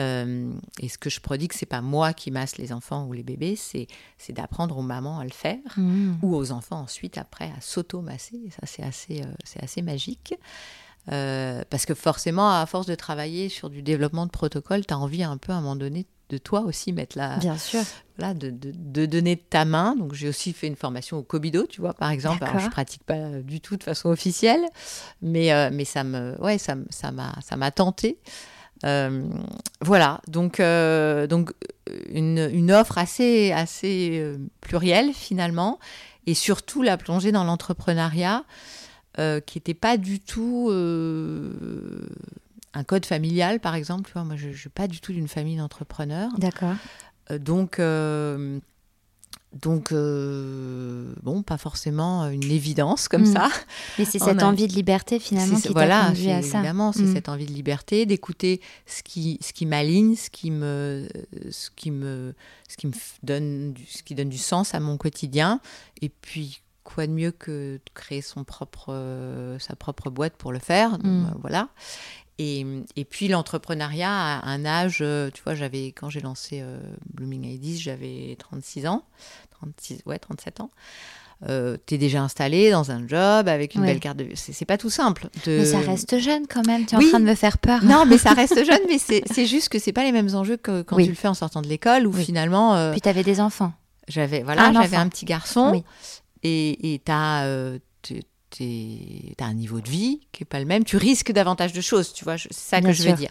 Euh, 0.00 0.50
et 0.80 0.88
ce 0.88 0.98
que 0.98 1.10
je 1.10 1.20
prodigue, 1.20 1.52
c'est 1.52 1.66
pas 1.66 1.82
moi 1.82 2.12
qui 2.12 2.30
masse 2.30 2.56
les 2.56 2.72
enfants 2.72 3.06
ou 3.06 3.12
les 3.12 3.22
bébés, 3.22 3.56
c'est 3.56 3.86
d'apprendre 4.30 4.78
aux 4.78 4.82
mamans 4.82 5.18
à 5.18 5.24
le 5.24 5.30
faire 5.30 5.58
mmh. 5.76 6.14
ou 6.22 6.34
aux 6.34 6.52
enfants 6.52 6.80
ensuite 6.80 7.18
après 7.18 7.52
à 7.56 7.60
s'auto-masser. 7.60 8.40
Ça, 8.50 8.66
c'est 8.66 8.82
assez, 8.82 9.22
euh, 9.22 9.32
c'est 9.44 9.62
assez 9.62 9.82
magique. 9.82 10.34
Euh, 11.10 11.62
parce 11.70 11.86
que 11.86 11.94
forcément, 11.94 12.50
à 12.50 12.64
force 12.66 12.86
de 12.86 12.94
travailler 12.94 13.48
sur 13.48 13.70
du 13.70 13.82
développement 13.82 14.26
de 14.26 14.30
protocole, 14.30 14.86
tu 14.86 14.94
as 14.94 14.98
envie 14.98 15.22
un 15.22 15.38
peu 15.38 15.52
à 15.52 15.56
un 15.56 15.60
moment 15.60 15.76
donné 15.76 16.06
de 16.28 16.38
toi 16.38 16.60
aussi 16.60 16.92
mettre 16.92 17.18
la. 17.18 17.38
Bien 17.38 17.58
sûr. 17.58 17.80
Voilà, 18.16 18.34
de, 18.34 18.50
de, 18.50 18.72
de 18.74 19.06
donner 19.06 19.36
de 19.36 19.40
ta 19.40 19.64
main. 19.64 19.96
Donc, 19.96 20.14
j'ai 20.14 20.28
aussi 20.28 20.52
fait 20.52 20.68
une 20.68 20.76
formation 20.76 21.16
au 21.18 21.22
Kobido, 21.22 21.66
tu 21.66 21.80
vois, 21.80 21.94
par 21.94 22.10
exemple. 22.10 22.44
Alors, 22.44 22.60
je 22.60 22.68
pratique 22.68 23.02
pas 23.02 23.40
du 23.40 23.60
tout 23.60 23.76
de 23.76 23.82
façon 23.82 24.10
officielle, 24.10 24.62
mais, 25.22 25.70
mais 25.70 25.84
ça 25.84 26.04
me, 26.04 26.40
ouais, 26.40 26.58
ça, 26.58 26.76
ça 26.90 27.10
m'a 27.10 27.70
tenté. 27.70 28.18
Euh, 28.84 29.28
voilà, 29.80 30.20
donc, 30.26 30.60
euh, 30.60 31.26
donc 31.26 31.52
une, 32.10 32.70
offre 32.72 32.98
assez, 32.98 33.52
assez 33.52 34.18
euh, 34.20 34.38
plurielle 34.60 35.12
finalement, 35.12 35.78
et 36.26 36.34
surtout 36.34 36.82
la 36.82 36.96
plongée 36.96 37.32
dans 37.32 37.44
l'entrepreneuriat, 37.44 38.44
qui 39.44 39.58
n'était 39.58 39.74
pas 39.74 39.98
du 39.98 40.18
tout 40.18 40.70
un 42.72 42.84
code 42.84 43.04
familial, 43.04 43.60
par 43.60 43.74
exemple. 43.74 44.12
Moi, 44.14 44.36
je 44.36 44.48
ne 44.48 44.54
suis 44.54 44.70
pas 44.70 44.88
du 44.88 45.00
tout 45.00 45.12
d'une 45.12 45.28
famille 45.28 45.58
d'entrepreneurs. 45.58 46.30
D'accord. 46.38 46.76
donc, 47.38 47.78
donc, 49.52 49.90
euh, 49.90 51.12
bon, 51.22 51.42
pas 51.42 51.58
forcément 51.58 52.28
une 52.28 52.50
évidence 52.50 53.08
comme 53.08 53.22
mm. 53.22 53.34
ça. 53.34 53.48
Mais 53.98 54.04
c'est 54.04 54.18
cette 54.20 54.44
envie 54.44 54.68
de 54.68 54.72
liberté 54.72 55.18
finalement 55.18 55.58
qui 55.58 55.74
t'a 55.74 56.06
conduit 56.06 56.30
à 56.30 56.42
ça. 56.42 56.58
Évidemment, 56.58 56.92
c'est 56.92 57.02
mm. 57.02 57.14
cette 57.14 57.28
envie 57.28 57.46
de 57.46 57.52
liberté, 57.52 58.06
d'écouter 58.06 58.60
ce 58.86 59.02
qui, 59.02 59.38
ce 59.42 59.52
qui 59.52 59.66
m'aligne, 59.66 60.14
ce 60.14 60.30
qui 60.30 60.52
me, 60.52 61.08
ce 61.50 61.70
qui 61.74 61.90
me, 61.90 62.34
ce 62.68 62.76
qui 62.76 62.86
me 62.86 62.92
donne, 63.24 63.72
du, 63.72 63.84
ce 63.86 64.04
qui 64.04 64.14
donne 64.14 64.28
du 64.28 64.38
sens 64.38 64.74
à 64.74 64.80
mon 64.80 64.96
quotidien. 64.96 65.60
Et 66.00 66.10
puis, 66.10 66.62
quoi 66.84 67.08
de 67.08 67.12
mieux 67.12 67.32
que 67.32 67.74
de 67.74 67.90
créer 67.92 68.22
son 68.22 68.44
propre, 68.44 69.56
sa 69.58 69.74
propre 69.74 70.10
boîte 70.10 70.36
pour 70.36 70.52
le 70.52 70.60
faire? 70.60 70.92
Mm. 70.98 71.26
Euh, 71.26 71.38
voilà. 71.40 71.70
Et, 72.42 72.64
et, 72.96 73.04
puis 73.04 73.28
l'entrepreneuriat 73.28 74.10
à 74.10 74.48
un 74.48 74.64
âge, 74.64 75.00
euh, 75.02 75.30
tu 75.30 75.42
vois, 75.42 75.54
j'avais 75.54 75.88
quand 75.88 76.08
j'ai 76.08 76.20
lancé 76.20 76.64
Blooming 77.12 77.44
Ideas, 77.44 77.80
j'avais 77.80 78.34
36 78.38 78.86
ans. 78.86 79.04
36, 79.50 80.02
ouais, 80.06 80.18
37 80.18 80.60
ans. 80.60 80.70
Euh, 81.48 81.78
tu 81.86 81.94
es 81.94 81.98
déjà 81.98 82.22
installé 82.22 82.70
dans 82.70 82.90
un 82.90 83.08
job 83.08 83.48
avec 83.48 83.74
une 83.74 83.80
belle 83.80 83.98
carte 83.98 84.18
de 84.18 84.28
c'est 84.34 84.66
pas 84.66 84.76
tout 84.76 84.90
simple 84.90 85.28
mais 85.46 85.64
ça 85.64 85.78
reste 85.78 86.18
jeune 86.18 86.46
quand 86.46 86.66
même. 86.66 86.84
Tu 86.84 86.94
es 86.94 86.98
en 86.98 87.08
train 87.08 87.18
de 87.18 87.24
me 87.24 87.34
faire 87.34 87.56
peur. 87.56 87.82
Non 87.82 88.04
mais 88.04 88.18
ça 88.18 88.34
reste 88.34 88.62
jeune 88.66 88.82
mais 88.88 88.98
c'est 88.98 89.46
juste 89.46 89.70
que 89.70 89.78
c'est 89.78 89.92
pas 89.92 90.04
les 90.04 90.12
mêmes 90.12 90.34
enjeux 90.34 90.58
que 90.58 90.82
quand 90.82 90.98
tu 90.98 91.08
le 91.08 91.14
fais 91.14 91.28
en 91.28 91.34
sortant 91.34 91.62
de 91.62 91.66
l'école 91.66 92.06
ou 92.06 92.12
finalement 92.12 92.76
euh, 92.76 92.92
puis 92.92 93.00
tu 93.00 93.08
avais 93.08 93.22
des 93.22 93.40
enfants. 93.40 93.72
j'avais 94.06 94.42
voilà 94.42 94.70
j'avais 94.74 94.98
un 94.98 95.08
petit 95.08 95.24
garçon 95.24 95.82
et 96.42 97.00
tu 97.06 97.10
as 97.10 97.46
euh, 98.60 99.32
as 99.38 99.44
un 99.44 99.54
niveau 99.54 99.80
de 99.80 99.88
vie 99.88 100.20
qui 100.32 100.42
est 100.42 100.46
pas 100.46 100.58
le 100.58 100.66
même 100.66 100.84
tu 100.84 100.96
risques 100.96 101.32
davantage 101.32 101.72
de 101.72 101.80
choses 101.80 102.12
tu 102.12 102.24
vois 102.24 102.36
c'est 102.38 102.52
ça 102.52 102.80
que 102.80 102.92
je 102.92 103.08
veux 103.08 103.14
dire 103.14 103.30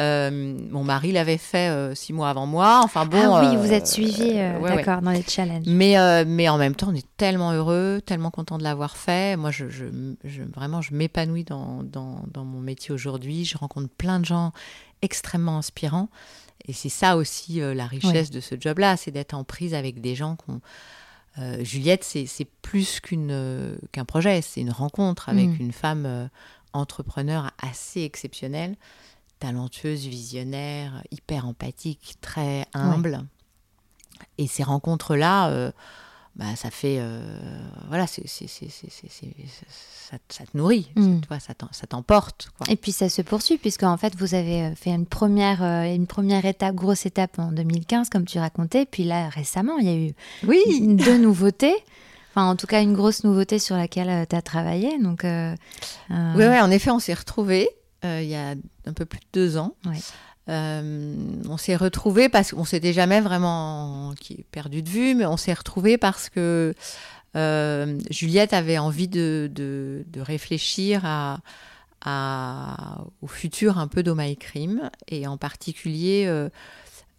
euh, 0.00 0.30
mon 0.70 0.82
mari 0.82 1.12
l'avait 1.12 1.36
fait 1.36 1.68
euh, 1.68 1.94
six 1.94 2.14
mois 2.14 2.30
avant 2.30 2.46
moi. 2.46 2.80
Enfin 2.82 3.04
bon. 3.04 3.34
Ah 3.34 3.50
oui, 3.50 3.56
vous 3.56 3.72
êtes 3.72 3.86
suivi, 3.86 4.32
euh, 4.34 4.58
d'accord, 4.60 5.02
dans 5.02 5.10
les 5.10 5.22
challenges. 5.22 5.66
Mais, 5.66 6.24
mais 6.24 6.48
en 6.48 6.56
même 6.56 6.74
temps, 6.74 6.88
on 6.90 6.94
est 6.94 7.06
tellement 7.18 7.52
heureux, 7.52 8.00
tellement 8.04 8.30
content 8.30 8.56
de 8.56 8.62
l'avoir 8.62 8.96
fait. 8.96 9.36
Moi, 9.36 9.50
je, 9.50 9.68
je, 9.68 9.84
vraiment, 10.54 10.80
je 10.80 10.94
m'épanouis 10.94 11.44
dans, 11.44 11.82
dans, 11.82 12.22
dans, 12.32 12.44
mon 12.44 12.60
métier 12.60 12.94
aujourd'hui. 12.94 13.44
Je 13.44 13.58
rencontre 13.58 13.90
plein 13.90 14.20
de 14.20 14.24
gens 14.24 14.52
extrêmement 15.02 15.58
inspirants. 15.58 16.08
Et 16.66 16.72
c'est 16.72 16.88
ça 16.88 17.16
aussi 17.16 17.60
la 17.60 17.86
richesse 17.86 18.30
de 18.30 18.40
ce 18.40 18.54
job-là, 18.58 18.96
c'est 18.96 19.10
d'être 19.10 19.34
en 19.34 19.44
prise 19.44 19.74
avec 19.74 20.00
des 20.00 20.14
gens 20.14 20.36
qui 20.36 20.52
ont. 21.38 21.64
Juliette, 21.64 22.04
c'est 22.04 22.48
plus 22.62 23.00
qu'une 23.00 23.78
qu'un 23.92 24.04
projet, 24.04 24.42
c'est 24.42 24.60
une 24.60 24.70
rencontre 24.70 25.28
avec 25.28 25.48
mm. 25.48 25.56
une 25.60 25.72
femme 25.72 26.28
entrepreneur 26.72 27.50
assez 27.62 28.02
exceptionnelle 28.02 28.76
talentueuse, 29.40 30.06
visionnaire, 30.06 31.02
hyper 31.10 31.46
empathique, 31.46 32.16
très 32.20 32.66
humble. 32.74 33.26
Et 34.38 34.46
ces 34.46 34.62
rencontres-là, 34.62 35.48
euh, 35.48 35.72
bah, 36.36 36.56
ça 36.56 36.70
fait. 36.70 36.96
Euh, 37.00 37.20
voilà, 37.88 38.06
c'est, 38.06 38.26
ça, 38.26 38.46
ça, 40.28 40.44
te 40.44 40.56
nourrit, 40.56 40.90
mm. 40.96 41.20
ça, 41.72 41.86
t'emporte. 41.86 42.50
Et 42.68 42.76
puis 42.76 42.92
ça 42.92 43.08
se 43.08 43.22
poursuit, 43.22 43.58
puisque 43.58 43.82
en 43.82 43.96
fait, 43.96 44.14
vous 44.16 44.34
avez 44.34 44.62
euh, 44.62 44.74
fait 44.74 44.90
une 44.90 45.06
première, 45.06 45.62
une 45.62 46.06
première 46.06 46.44
étape, 46.44 46.74
grosse 46.74 47.06
étape 47.06 47.38
en 47.38 47.52
2015, 47.52 48.08
comme 48.10 48.24
tu 48.24 48.38
racontais. 48.38 48.86
Puis 48.86 49.04
là, 49.04 49.28
récemment, 49.28 49.78
il 49.78 49.86
y 49.86 49.90
a 49.90 49.96
eu 49.96 50.12
oui. 50.46 50.62
deux 50.96 51.18
nouveautés. 51.18 51.74
Enfin, 52.30 52.48
en 52.48 52.56
tout 52.56 52.66
cas, 52.66 52.80
une 52.80 52.94
grosse 52.94 53.24
nouveauté 53.24 53.58
sur 53.58 53.76
laquelle 53.76 54.26
tu 54.28 54.36
as 54.36 54.42
travaillé. 54.42 54.98
Donc, 54.98 55.22
Oui, 55.24 56.36
ouais, 56.36 56.60
en 56.60 56.70
effet, 56.70 56.90
on 56.90 57.00
s'est 57.00 57.14
retrouvés. 57.14 57.68
Euh, 58.04 58.20
il 58.22 58.28
y 58.28 58.34
a 58.34 58.54
un 58.86 58.92
peu 58.94 59.04
plus 59.04 59.20
de 59.20 59.26
deux 59.32 59.56
ans. 59.56 59.74
Euh, 59.86 59.90
on 60.48 61.56
s'est 61.56 61.76
retrouvés 61.76 62.28
parce 62.28 62.52
qu'on 62.52 62.64
s'était 62.64 62.92
jamais 62.92 63.20
vraiment 63.20 64.14
perdu 64.50 64.82
de 64.82 64.88
vue, 64.88 65.14
mais 65.14 65.26
on 65.26 65.36
s'est 65.36 65.54
retrouvés 65.54 65.96
parce 65.98 66.28
que 66.28 66.74
euh, 67.36 67.98
Juliette 68.10 68.52
avait 68.52 68.78
envie 68.78 69.06
de, 69.06 69.50
de, 69.54 70.20
réfléchir 70.20 71.02
à, 71.04 71.38
à, 72.04 73.04
au 73.22 73.28
futur 73.28 73.78
un 73.78 73.86
peu 73.86 74.02
d'Omaï 74.02 74.36
Crime 74.36 74.90
et 75.08 75.26
en 75.28 75.36
particulier 75.36 76.26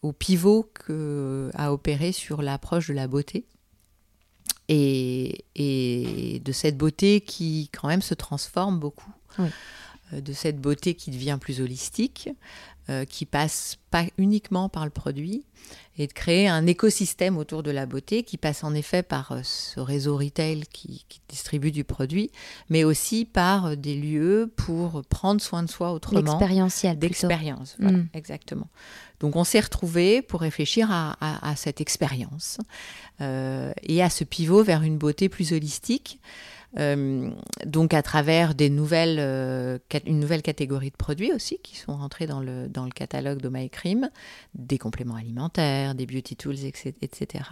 au 0.02 0.12
pivot 0.14 0.70
que, 0.74 1.52
à 1.54 1.74
opérer 1.74 2.12
sur 2.12 2.42
l'approche 2.42 2.88
de 2.88 2.94
la 2.94 3.08
beauté. 3.08 3.46
Et, 4.68 5.46
et, 5.56 6.40
de 6.40 6.52
cette 6.52 6.78
beauté 6.78 7.22
qui 7.22 7.70
quand 7.74 7.88
même 7.88 8.02
se 8.02 8.14
transforme 8.14 8.80
beaucoup. 8.80 9.12
Oui. 9.38 9.50
Euh, 10.14 10.22
de 10.22 10.34
cette 10.34 10.60
beauté 10.60 10.96
qui 10.96 11.12
devient 11.12 11.38
plus 11.40 11.62
holistique, 11.62 12.30
euh, 12.89 13.06
qui 13.06 13.26
passe 13.26 13.78
pas 13.91 14.06
uniquement 14.17 14.70
par 14.70 14.86
le 14.86 14.91
produit, 14.91 15.46
et 15.98 16.08
de 16.08 16.13
créer 16.13 16.48
un 16.48 16.65
écosystème 16.65 17.38
autour 17.38 17.62
de 17.62 17.70
la 17.70 17.86
beauté 17.86 18.24
qui 18.24 18.38
passe 18.38 18.63
en 18.63 18.74
effet 18.74 19.04
par 19.04 19.32
euh, 19.32 19.41
ce 19.44 19.80
réseau 19.80 20.17
retail 20.17 20.63
qui, 20.72 21.06
distribue 21.30 21.72
du 21.72 21.84
produit, 21.84 22.32
mais 22.70 22.84
aussi 22.84 23.26
par 23.26 23.78
des 23.78 23.96
lieux 23.96 24.52
pour 24.56 25.04
prendre 25.10 25.41
soin 25.41 25.63
de 25.63 25.70
soi 25.70 25.94
autrement. 25.94 26.22
Expérientiel. 26.22 26.98
D'expérience, 26.98 27.76
voilà, 27.80 28.00
mm. 28.00 28.10
exactement. 28.13 28.67
Donc 29.20 29.36
on 29.36 29.44
s'est 29.44 29.60
retrouvés 29.60 30.22
pour 30.22 30.41
réfléchir 30.41 30.89
à, 30.91 31.56
cette 31.56 31.80
expérience 31.80 32.58
et 33.20 34.02
à 34.02 34.10
ce 34.10 34.24
pivot 34.24 34.63
vers 34.63 34.82
une 34.82 34.98
beauté 34.98 35.30
plus 35.30 35.54
holistique. 35.54 36.20
Euh, 36.80 37.32
donc 37.66 37.94
à 37.94 38.02
travers 38.02 38.56
des 38.56 38.70
nouvelles, 38.70 39.18
euh, 39.20 39.78
une 40.06 40.20
nouvelle 40.20 40.42
catégorie 40.42 40.90
de 40.90 40.96
produits 40.96 41.34
aussi 41.34 41.60
qui 41.64 41.76
sont 41.76 41.98
rentrés 41.98 42.28
dans 42.28 42.40
le, 42.40 42.70
dans 42.70 42.86
le 42.86 42.92
catalogue 42.92 43.42
d'Omaïcrim, 43.42 44.10
des 44.56 44.78
compléments 44.78 45.16
alimentaires, 45.16 45.96
des 45.96 46.06
beauty 46.06 46.36
tools, 46.36 46.64
etc. 46.64 47.44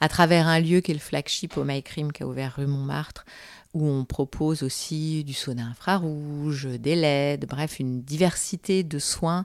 À 0.00 0.08
travers 0.08 0.46
un 0.46 0.60
lieu 0.60 0.80
qui 0.80 0.92
est 0.92 0.94
le 0.94 1.00
flagship 1.00 1.56
Omaïcrim 1.56 2.12
qui 2.12 2.22
a 2.22 2.26
ouvert 2.26 2.54
rue 2.56 2.66
Montmartre, 2.66 3.26
où 3.74 3.86
on 3.86 4.04
propose 4.04 4.62
aussi 4.62 5.24
du 5.24 5.34
sauna 5.34 5.66
infrarouge, 5.66 6.66
des 6.66 6.96
LED, 6.96 7.46
bref, 7.46 7.80
une 7.80 8.02
diversité 8.02 8.82
de 8.82 8.98
soins 8.98 9.44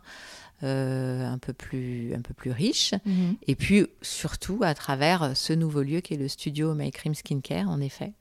euh, 0.63 1.27
un, 1.27 1.39
peu 1.39 1.51
plus, 1.51 2.13
un 2.15 2.21
peu 2.21 2.33
plus 2.33 2.51
riche. 2.51 2.93
Mhm. 3.05 3.35
Et 3.47 3.55
puis 3.55 3.85
surtout 4.01 4.59
à 4.61 4.73
travers 4.73 5.35
ce 5.35 5.51
nouveau 5.51 5.81
lieu 5.81 5.99
qui 5.99 6.13
est 6.13 6.17
le 6.17 6.29
studio 6.29 6.73
My 6.73 6.89
Cream 6.91 7.13
Skincare, 7.15 7.69
en 7.69 7.81
effet. 7.81 8.13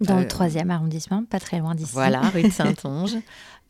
Dans 0.00 0.16
le 0.16 0.22
euh, 0.22 0.28
troisième 0.28 0.70
arrondissement, 0.70 1.24
pas 1.24 1.40
très 1.40 1.58
loin 1.58 1.74
d'ici. 1.74 1.92
Voilà, 1.92 2.20
rue 2.30 2.42
de 2.42 2.50
Saint-Onge. 2.52 3.16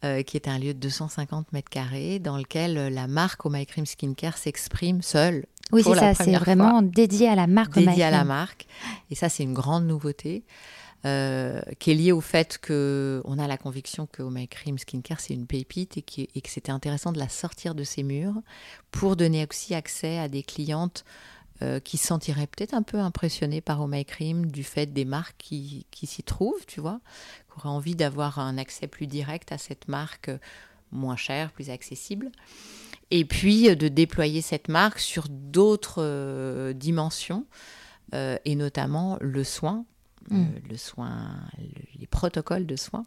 Euh, 0.05 0.23
qui 0.23 0.37
est 0.37 0.47
un 0.47 0.61
lieu 0.61 0.75
de 0.75 0.79
250 0.79 1.53
mètres 1.53 1.71
carrés 1.71 2.21
dans 2.21 2.37
lequel 2.37 2.79
euh, 2.79 2.89
la 2.89 3.09
marque 3.09 3.45
Oh 3.45 3.51
My 3.51 3.67
Cream 3.67 3.85
Skincare 3.85 4.39
s'exprime 4.39 5.03
seule. 5.03 5.45
Oui, 5.73 5.83
c'est 5.83 5.97
ça, 5.97 6.15
c'est 6.15 6.37
vraiment 6.37 6.83
dédié 6.83 7.29
à 7.29 7.35
la 7.35 7.49
marque. 7.49 7.75
Dédié 7.75 8.05
à 8.05 8.13
la 8.13 8.23
marque. 8.23 8.69
Et 9.11 9.17
ça, 9.17 9.29
c'est 9.29 9.43
une 9.43 9.55
grande 9.55 9.87
nouveauté. 9.87 10.45
qui 11.03 11.09
est 11.91 11.95
liée 11.95 12.13
au 12.13 12.21
fait 12.21 12.59
qu'on 12.65 13.39
a 13.39 13.47
la 13.49 13.57
conviction 13.57 14.07
que 14.07 14.23
Oh 14.23 14.31
My 14.31 14.47
Cream 14.47 14.79
Skincare, 14.79 15.19
c'est 15.19 15.35
une 15.35 15.47
pépite 15.47 15.99
et, 15.99 16.05
et 16.33 16.41
que 16.41 16.49
c'était 16.49 16.73
intéressant 16.73 17.11
de 17.11 17.19
la 17.19 17.29
sortir 17.29 17.75
de 17.75 17.83
ses 17.83 18.05
murs 18.05 18.41
pour 18.93 19.17
donner 19.17 19.45
aussi 19.51 19.75
accès 19.75 20.19
à 20.19 20.29
des 20.29 20.45
clientes 20.45 21.05
euh, 21.63 21.81
qui 21.81 21.97
se 21.99 22.07
sentiraient 22.07 22.47
peut-être 22.47 22.75
un 22.75 22.83
peu 22.83 22.99
impressionnés 22.99 23.61
par 23.61 23.81
Home 23.81 24.05
Cream 24.05 24.47
du 24.47 24.65
fait 24.65 24.87
des 24.87 25.05
marques 25.05 25.37
qui, 25.39 25.87
qui 25.91 26.07
s'y 26.07 26.23
trouvent, 26.23 26.67
tu 26.67 26.81
vois, 26.81 27.01
qui 27.47 27.59
auraient 27.59 27.69
envie 27.69 27.97
d'avoir 27.97 28.39
un 28.39 28.59
accès 28.59 28.87
plus 28.87 29.07
direct 29.07 29.53
à 29.53 29.59
cette 29.59 29.89
marque 29.89 30.31
moins 30.93 31.17
chère, 31.17 31.53
plus 31.53 31.71
accessible. 31.71 32.31
Et 33.11 33.25
puis 33.25 33.75
de 33.75 33.89
déployer 33.89 34.43
cette 34.43 34.69
marque 34.69 35.01
sur 35.01 35.27
d'autres 35.29 36.73
dimensions, 36.73 37.47
et 38.13 38.55
notamment 38.55 39.17
le 39.21 39.45
soin, 39.45 39.85
mm. 40.31 40.45
le 40.69 40.77
soin, 40.77 41.37
les 41.99 42.07
protocoles 42.07 42.67
de 42.67 42.77
soins. 42.77 43.07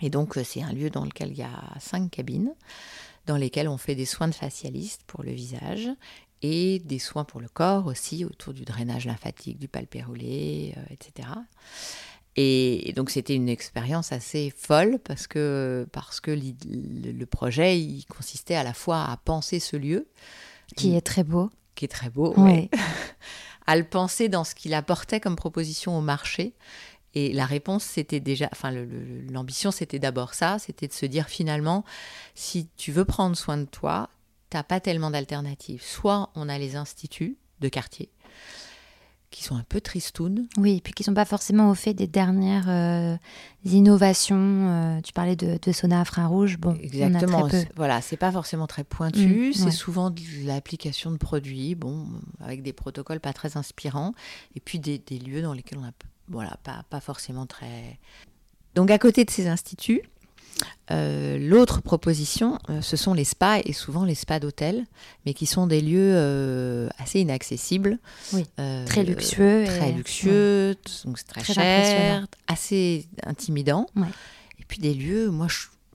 Et 0.00 0.10
donc, 0.10 0.38
c'est 0.44 0.62
un 0.62 0.72
lieu 0.72 0.90
dans 0.90 1.04
lequel 1.04 1.32
il 1.32 1.38
y 1.38 1.42
a 1.42 1.74
cinq 1.78 2.10
cabines 2.10 2.54
dans 3.26 3.36
lesquelles 3.36 3.68
on 3.68 3.76
fait 3.76 3.94
des 3.94 4.06
soins 4.06 4.28
de 4.28 4.34
facialiste 4.34 5.02
pour 5.06 5.22
le 5.22 5.32
visage 5.32 5.88
et 6.42 6.78
des 6.80 6.98
soins 6.98 7.24
pour 7.24 7.40
le 7.40 7.48
corps 7.48 7.86
aussi, 7.86 8.24
autour 8.24 8.54
du 8.54 8.64
drainage 8.64 9.06
lymphatique, 9.06 9.58
du 9.58 9.68
palpérolé, 9.68 10.74
euh, 10.76 10.82
etc. 10.90 11.28
Et 12.36 12.92
donc 12.94 13.10
c'était 13.10 13.34
une 13.34 13.48
expérience 13.48 14.12
assez 14.12 14.52
folle 14.56 14.98
parce 15.04 15.26
que, 15.26 15.86
parce 15.92 16.20
que 16.20 16.30
le 16.30 17.26
projet, 17.26 17.78
il 17.78 18.04
consistait 18.06 18.54
à 18.54 18.62
la 18.62 18.72
fois 18.72 19.04
à 19.04 19.16
penser 19.16 19.58
ce 19.58 19.76
lieu. 19.76 20.08
Qui 20.76 20.94
est 20.94 21.00
très 21.00 21.24
beau. 21.24 21.50
Qui 21.74 21.86
est 21.86 21.88
très 21.88 22.08
beau, 22.08 22.32
oui. 22.36 22.70
à 23.66 23.76
le 23.76 23.84
penser 23.84 24.28
dans 24.28 24.44
ce 24.44 24.54
qu'il 24.54 24.74
apportait 24.74 25.20
comme 25.20 25.36
proposition 25.36 25.98
au 25.98 26.00
marché 26.00 26.54
et 27.14 27.32
la 27.32 27.44
réponse, 27.44 27.84
c'était 27.84 28.20
déjà, 28.20 28.48
enfin, 28.52 28.70
l'ambition, 29.30 29.70
c'était 29.70 29.98
d'abord 29.98 30.34
ça, 30.34 30.58
c'était 30.58 30.86
de 30.86 30.92
se 30.92 31.06
dire 31.06 31.28
finalement, 31.28 31.84
si 32.34 32.68
tu 32.76 32.92
veux 32.92 33.04
prendre 33.04 33.36
soin 33.36 33.56
de 33.56 33.64
toi, 33.64 34.10
t'as 34.50 34.62
pas 34.62 34.80
tellement 34.80 35.10
d'alternatives. 35.10 35.82
Soit 35.82 36.30
on 36.34 36.48
a 36.48 36.58
les 36.58 36.76
instituts 36.76 37.38
de 37.60 37.68
quartier, 37.68 38.10
qui 39.30 39.44
sont 39.44 39.56
un 39.56 39.62
peu 39.62 39.80
tristounes. 39.80 40.48
Oui, 40.56 40.78
et 40.78 40.80
puis 40.80 40.92
qui 40.92 41.04
sont 41.04 41.14
pas 41.14 41.24
forcément 41.24 41.70
au 41.70 41.74
fait 41.74 41.94
des 41.94 42.08
dernières 42.08 42.68
euh, 42.68 43.16
innovations. 43.64 44.36
Euh, 44.36 45.00
tu 45.02 45.12
parlais 45.12 45.36
de, 45.36 45.58
de 45.60 45.72
sauna 45.72 46.00
infrarouge. 46.00 46.58
Bon, 46.58 46.74
exactement. 46.74 47.48
On 47.50 47.64
Voilà, 47.76 48.00
c'est 48.00 48.16
pas 48.16 48.32
forcément 48.32 48.66
très 48.66 48.84
pointu. 48.84 49.50
Mm, 49.50 49.52
c'est 49.52 49.70
souvent 49.70 50.10
de 50.10 50.20
l'application 50.44 51.12
de 51.12 51.16
produits, 51.16 51.74
bon, 51.76 52.08
avec 52.40 52.62
des 52.62 52.72
protocoles 52.72 53.20
pas 53.20 53.32
très 53.32 53.56
inspirants, 53.56 54.14
et 54.56 54.60
puis 54.60 54.78
des, 54.80 54.98
des 54.98 55.18
lieux 55.18 55.42
dans 55.42 55.52
lesquels 55.52 55.78
on 55.78 55.84
a 55.84 55.92
voilà, 56.28 56.56
pas, 56.62 56.84
pas 56.88 57.00
forcément 57.00 57.46
très. 57.46 57.98
Donc 58.74 58.90
à 58.90 58.98
côté 58.98 59.24
de 59.24 59.30
ces 59.30 59.48
instituts, 59.48 60.02
euh, 60.90 61.38
l'autre 61.38 61.80
proposition, 61.82 62.58
euh, 62.68 62.80
ce 62.80 62.96
sont 62.96 63.14
les 63.14 63.24
spas 63.24 63.60
et 63.64 63.72
souvent 63.72 64.04
les 64.04 64.16
spas 64.16 64.40
d'hôtel, 64.40 64.86
mais 65.24 65.34
qui 65.34 65.46
sont 65.46 65.66
des 65.66 65.80
lieux 65.80 66.14
euh, 66.14 66.88
assez 66.98 67.20
inaccessibles. 67.20 67.98
Oui, 68.32 68.44
très 68.86 69.04
luxueux. 69.04 69.64
Très 69.66 69.92
luxueux, 69.92 70.76
donc 71.04 71.24
très, 71.24 71.44
cher, 71.44 72.26
assez 72.48 73.06
intimidant. 73.24 73.86
Et 74.58 74.64
puis 74.66 74.78
des 74.78 74.94
lieux, 74.94 75.30
moi 75.30 75.46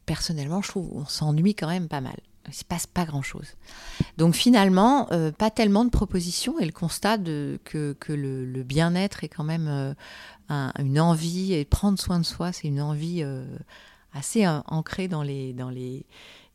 personnellement, 0.06 0.62
je 0.62 0.70
trouve 0.70 0.90
on 0.94 1.06
s'ennuie 1.06 1.56
quand 1.56 1.68
même 1.68 1.88
pas 1.88 2.02
mal 2.02 2.18
il 2.48 2.52
ne 2.52 2.54
se 2.54 2.64
passe 2.64 2.86
pas 2.86 3.06
grand-chose. 3.06 3.56
Donc 4.18 4.36
finalement, 4.36 5.10
pas 5.40 5.50
tellement 5.50 5.84
de 5.84 5.90
propositions 5.90 6.60
et 6.60 6.66
le 6.66 6.72
constat 6.72 7.18
de, 7.18 7.60
que, 7.64 7.94
que 8.00 8.14
le, 8.14 8.62
bien-être 8.62 9.24
est 9.24 9.30
quand 9.30 9.44
même 9.44 9.96
une 10.48 11.00
envie, 11.00 11.54
et 11.54 11.66
prendre 11.66 11.98
soin 11.98 12.20
de 12.20 12.24
soi, 12.24 12.52
c'est 12.52 12.68
une 12.68 12.82
envie 12.82 13.24
assez 14.16 14.48
ancrée 14.48 15.08
dans, 15.08 15.24
les, 15.24 15.54
dans, 15.54 15.70
les, 15.70 16.06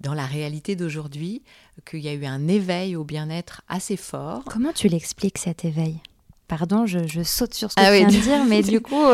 dans 0.01 0.15
la 0.15 0.27
réalité 0.27 0.77
d'aujourd'hui, 0.77 1.43
qu'il 1.89 2.01
y 2.01 2.09
a 2.09 2.15
eu 2.15 2.25
un 2.25 2.49
éveil 2.49 2.97
au 2.97 3.05
bien-être 3.05 3.63
assez 3.69 3.97
fort. 3.97 4.43
Comment 4.47 4.73
tu 4.73 4.89
l'expliques 4.89 5.39
cet 5.39 5.65
éveil? 5.65 6.01
Pardon, 6.49 6.87
je, 6.87 7.07
je, 7.07 7.23
saute 7.23 7.55
sur 7.55 7.71
ce 7.71 7.77
que 7.77 7.81
ah 7.81 7.91
tu 7.93 7.99
viens 7.99 8.07
de 8.09 8.23
dire, 8.25 8.45
mais 8.45 8.63
du 8.63 8.81
coup, 8.81 9.05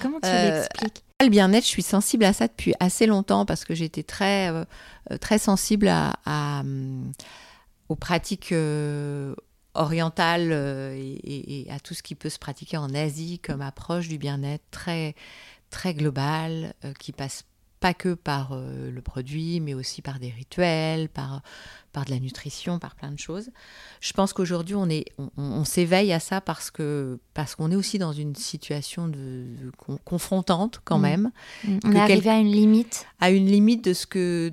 comment 0.00 0.20
tu 0.20 0.28
l'expliques? 0.28 1.04
le 1.24 1.30
bien-être, 1.30 1.64
je 1.64 1.68
suis 1.68 1.82
sensible 1.82 2.24
à 2.24 2.32
ça 2.32 2.46
depuis 2.46 2.74
assez 2.80 3.06
longtemps 3.06 3.44
parce 3.44 3.64
que 3.64 3.74
j'étais 3.74 4.02
très, 4.02 4.50
euh, 4.50 4.64
euh, 5.10 5.18
très 5.18 5.38
sensible 5.38 5.88
à, 5.88 6.14
euh, 6.28 7.02
aux 7.88 7.96
pratiques 7.96 8.54
orientales 9.74 10.52
et, 11.24 11.66
à 11.70 11.80
tout 11.80 11.94
ce 11.94 12.02
qui 12.02 12.14
peut 12.14 12.28
se 12.28 12.38
pratiquer 12.38 12.76
en 12.76 12.94
Asie 12.94 13.40
comme 13.40 13.60
approche 13.60 14.08
du 14.08 14.18
bien-être 14.18 14.64
très, 14.70 15.14
très 15.70 15.94
globale 15.94 16.74
qui 16.98 17.12
passe 17.12 17.44
pas 17.84 17.92
que 17.92 18.14
par 18.14 18.52
euh, 18.52 18.90
le 18.90 19.02
produit, 19.02 19.60
mais 19.60 19.74
aussi 19.74 20.00
par 20.00 20.18
des 20.18 20.30
rituels, 20.30 21.10
par, 21.10 21.42
par 21.92 22.06
de 22.06 22.12
la 22.12 22.18
nutrition, 22.18 22.78
par 22.78 22.94
plein 22.94 23.12
de 23.12 23.18
choses. 23.18 23.50
Je 24.00 24.14
pense 24.14 24.32
qu'aujourd'hui, 24.32 24.74
on, 24.74 24.88
est, 24.88 25.04
on, 25.36 25.66
s'éveille 25.66 26.10
à 26.14 26.18
ça 26.18 26.40
parce 26.40 26.70
que 26.70 27.18
parce 27.34 27.54
qu'on 27.54 27.70
est 27.70 27.76
aussi 27.76 27.98
dans 27.98 28.14
une 28.14 28.36
situation 28.36 29.06
de, 29.06 29.44
confrontante 30.06 30.80
quand 30.86 30.96
mm. 30.96 31.02
même. 31.02 31.30
Mm. 31.64 31.78
On 31.84 31.92
est 31.92 32.00
arrivé 32.00 32.30
à 32.30 32.38
une 32.38 32.50
limite. 32.50 33.04
À 33.20 33.30
une 33.30 33.48
limite 33.48 33.84
de 33.84 33.92
ce 33.92 34.06
que 34.06 34.50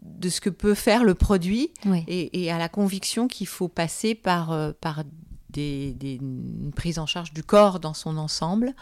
de 0.00 0.28
ce 0.30 0.40
que 0.40 0.48
peut 0.48 0.74
faire 0.74 1.04
le 1.04 1.14
produit 1.14 1.70
et, 2.06 2.50
à 2.50 2.56
la 2.56 2.70
conviction 2.70 3.28
qu'il 3.28 3.46
faut 3.46 3.68
passer 3.68 4.14
par, 4.14 4.52
euh, 4.52 4.72
par 4.80 5.04
des, 5.50 5.92
des, 5.92 6.14
une 6.14 6.72
prise 6.74 6.98
en 6.98 7.04
charge 7.04 7.34
du 7.34 7.42
corps 7.42 7.78
dans 7.78 7.94
son 7.94 8.16
ensemble. 8.16 8.74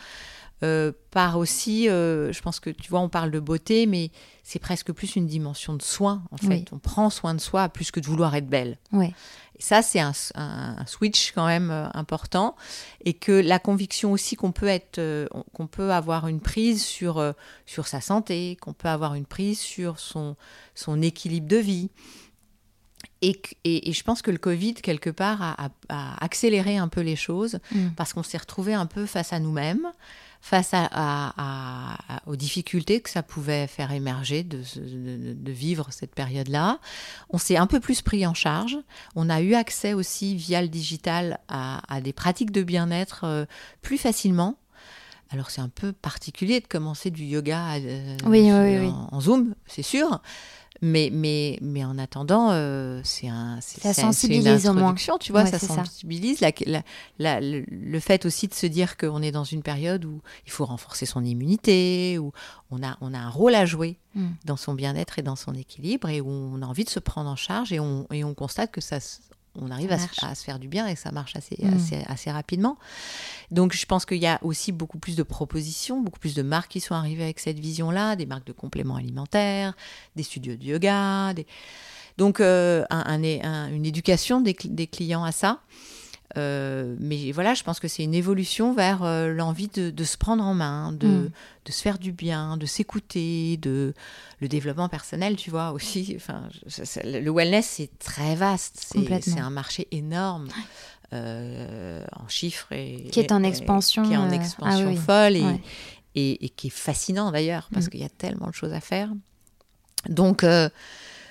Euh, 0.63 0.93
par 1.11 1.37
aussi, 1.37 1.89
euh, 1.89 2.33
je 2.33 2.41
pense 2.41 2.61
que 2.61 2.71
tu 2.71 2.89
vois, 2.89 3.01
on 3.01 3.11
parle 3.11 3.31
de 3.31 3.41
beauté, 3.41 3.85
mais 3.85 4.11
c'est 4.43 4.59
presque 4.59 4.91
plus 4.93 5.15
une 5.15 5.27
dimension 5.27 5.75
de 5.75 5.83
soin, 5.83 6.23
en 6.31 6.39
fait. 6.39 6.65
On 6.73 6.79
prend 6.79 7.11
soin 7.11 7.35
de 7.35 7.41
soi 7.41 7.69
plus 7.69 7.91
que 7.91 8.01
de 8.01 8.07
vouloir 8.07 8.35
être 8.35 8.49
belle. 8.49 8.79
Oui. 8.93 9.13
Et 9.59 9.63
ça, 9.63 9.83
c'est 9.83 10.01
un, 10.01 10.13
switch 10.87 11.33
quand 11.33 11.47
même 11.47 11.71
euh, 11.71 11.89
important. 11.93 12.57
Et 13.05 13.13
que 13.13 13.33
la 13.33 13.59
conviction 13.59 14.13
aussi 14.13 14.35
qu'on 14.37 14.53
peut 14.53 14.67
être, 14.67 15.01
qu'on 15.53 15.67
peut 15.67 15.93
avoir 15.93 16.27
une 16.27 16.41
prise 16.41 16.83
sur, 16.83 17.35
sur 17.67 17.87
sa 17.87 18.01
santé, 18.01 18.57
qu'on 18.61 18.73
peut 18.73 18.89
avoir 18.89 19.15
une 19.15 19.27
prise 19.27 19.61
sur 19.61 20.01
son, 20.01 20.37
son 20.75 21.03
équilibre 21.03 21.49
de 21.49 21.57
vie. 21.57 21.91
Et, 23.23 23.41
et, 23.65 23.93
je 23.93 24.03
pense 24.05 24.21
que 24.21 24.31
le 24.31 24.39
Covid, 24.39 24.75
quelque 24.75 25.11
part, 25.11 25.43
a, 25.43 25.71
accéléré 26.25 26.77
un 26.77 26.89
peu 26.89 27.01
les 27.01 27.17
choses 27.17 27.59
mm. 27.73 27.89
parce 27.97 28.13
qu'on 28.13 28.23
s'est 28.23 28.39
retrouvé 28.39 28.75
un 28.75 28.87
peu 28.87 29.07
face 29.07 29.33
à 29.33 29.39
nous-mêmes 29.39 29.91
face 30.41 30.70
à, 30.72 31.99
aux 32.26 32.37
difficultés 32.37 33.01
que 33.01 33.11
ça 33.11 33.22
pouvait 33.22 33.66
faire 33.66 33.93
émerger 33.93 34.43
de, 34.43 34.62
de, 35.34 35.53
vivre 35.53 35.89
cette 35.91 36.14
période-là. 36.14 36.78
On 37.30 37.39
s'est 37.39 37.57
un 37.57 37.66
peu 37.66 37.80
plus 37.80 38.03
pris 38.03 38.26
en 38.26 38.34
charge. 38.34 38.78
On 39.14 39.28
a 39.28 39.41
eu 39.41 39.55
accès 39.55 39.93
aussi 39.93 40.37
via 40.37 40.62
le 40.62 40.68
digital 40.68 41.41
à, 41.49 42.01
des 42.01 42.12
pratiques 42.12 42.53
de 42.53 42.62
bien-être 42.62 43.24
euh, 43.24 43.45
plus 43.82 43.99
facilement. 43.99 44.57
Alors 45.30 45.51
c'est 45.51 45.61
un 45.61 45.68
peu 45.68 45.93
particulier 45.93 46.61
de 46.61 46.66
commencer 46.66 47.11
du 47.11 47.24
yoga 47.24 47.74
euh, 47.76 48.16
en, 48.24 49.09
en, 49.11 49.20
Zoom, 49.20 49.55
c'est 49.66 49.82
sûr. 49.82 50.20
Mais, 50.83 51.11
mais, 51.12 51.59
mais 51.62 51.85
en 51.85 51.99
attendant, 51.99 52.51
euh, 52.51 53.01
c'est 53.05 53.29
un, 53.29 53.59
ça 53.61 53.95
sensibilise 53.95 54.47
une 54.47 54.70
introduction, 54.70 55.18
tu 55.18 55.33
vois, 55.33 55.47
ça 55.47 55.59
sensibilise. 55.59 56.41
La, 57.18 57.41
le 57.41 58.01
fait 58.01 58.27
aussi 58.27 58.49
de 58.49 58.55
se 58.55 58.66
dire 58.66 58.97
qu'on 58.97 59.22
est 59.22 59.33
dans 59.33 59.45
une 59.45 59.62
période 59.62 60.05
où 60.05 60.20
il 60.45 60.53
faut 60.53 60.64
renforcer 60.64 61.07
son 61.07 61.24
immunité, 61.24 62.18
où 62.18 62.33
on 62.70 62.83
a, 62.83 62.97
on 63.01 63.14
a 63.14 63.18
un 63.18 63.31
rôle 63.31 63.55
à 63.55 63.64
jouer 63.64 63.99
mm. 64.14 64.27
dans 64.45 64.57
son 64.57 64.74
bien-être 64.74 65.18
et 65.18 65.22
dans 65.22 65.37
son 65.37 65.55
équilibre, 65.55 66.09
et 66.09 66.20
où 66.20 66.29
on 66.29 66.62
a 66.62 66.66
envie 66.66 66.85
de 66.85 66.91
se 66.91 67.01
prendre 67.01 67.31
en 67.31 67.37
charge, 67.37 67.72
et 67.72 67.81
on, 67.81 68.07
et 68.12 68.24
on 68.24 68.35
constate 68.35 68.70
que 68.70 68.81
ça, 68.81 68.99
on 69.61 69.71
arrive 69.71 69.93
à 69.93 69.99
se, 70.35 70.45
faire 70.45 70.59
du 70.59 70.69
bien 70.69 70.87
et 70.87 70.97
ça 70.97 71.13
marche 71.13 71.37
assez, 71.37 71.57
mm. 71.61 71.75
assez, 71.75 72.05
assez, 72.07 72.31
rapidement. 72.31 72.79
Donc 73.51 73.75
je 73.75 73.87
pense 73.87 74.05
qu'il 74.07 74.19
y 74.19 74.27
a 74.27 74.39
aussi 74.43 74.73
beaucoup 74.73 74.99
plus 74.99 75.17
de 75.17 75.23
propositions, 75.23 76.01
beaucoup 76.01 76.21
plus 76.21 76.35
de 76.35 76.43
marques 76.43 76.73
qui 76.73 76.81
sont 76.81 76.95
arrivées 76.95 77.25
avec 77.25 77.41
cette 77.41 77.59
vision-là, 77.59 78.17
des 78.17 78.27
marques 78.27 78.47
de 78.47 78.53
compléments 78.53 78.97
alimentaires, 78.97 79.75
des 80.15 80.23
studios 80.23 80.57
de 80.57 80.65
yoga. 80.65 81.35
Donc 82.19 82.41
euh, 82.41 82.85
un, 82.91 83.23
une 83.23 83.87
éducation 83.87 84.41
des, 84.41 84.57
des, 84.65 84.87
clients 84.87 85.25
à 85.25 85.33
ça. 85.33 85.61
Euh, 86.37 86.97
mais 86.99 87.33
voilà, 87.33 87.55
je 87.55 87.62
pense 87.62 87.81
que 87.81 87.89
c'est 87.89 88.03
une 88.03 88.14
évolution 88.14 88.72
vers 88.72 89.03
euh, 89.05 89.33
l'envie 89.33 89.68
de, 89.68 90.05
se 90.05 90.16
prendre 90.16 90.45
en 90.45 90.55
main, 90.55 90.93
de, 90.93 91.07
mm. 91.07 91.31
de 91.64 91.72
se 91.72 91.83
faire 91.83 91.99
du 91.99 92.12
bien, 92.12 92.57
de 92.57 92.66
s'écouter, 92.66 93.57
de 93.59 93.95
le 94.41 94.49
développement 94.49 94.89
personnel, 94.89 95.37
tu 95.37 95.51
vois 95.51 95.70
aussi. 95.70 96.14
Enfin, 96.16 96.49
le 97.05 97.31
wellness 97.31 97.66
c'est 97.66 97.99
très 97.99 98.35
vaste, 98.35 98.95
c'est 99.22 99.39
un 99.39 99.51
marché 99.51 99.87
énorme. 99.91 100.49
Euh, 101.12 102.05
en 102.16 102.27
chiffres 102.27 102.72
et 102.72 103.09
qui 103.12 103.20
est 103.20 103.31
en 103.31 103.45
expansion, 103.45 104.03
qui 104.03 104.14
est 104.14 104.16
en 104.16 104.29
expansion 104.29 104.93
ah 104.93 105.01
folle 105.01 105.37
et, 106.16 106.45
et, 106.45 106.49
qui 106.49 106.66
est 106.66 106.70
fascinant 106.70 107.31
d'ailleurs 107.31 107.68
parce 107.72 107.87
mm. 107.87 107.91
qu'il 107.91 108.01
y 108.01 108.05
a 108.05 108.09
tellement 108.09 108.49
de 108.49 108.55
choses 108.55 108.72
à 108.72 108.81
faire. 108.81 109.11
Donc 110.09 110.45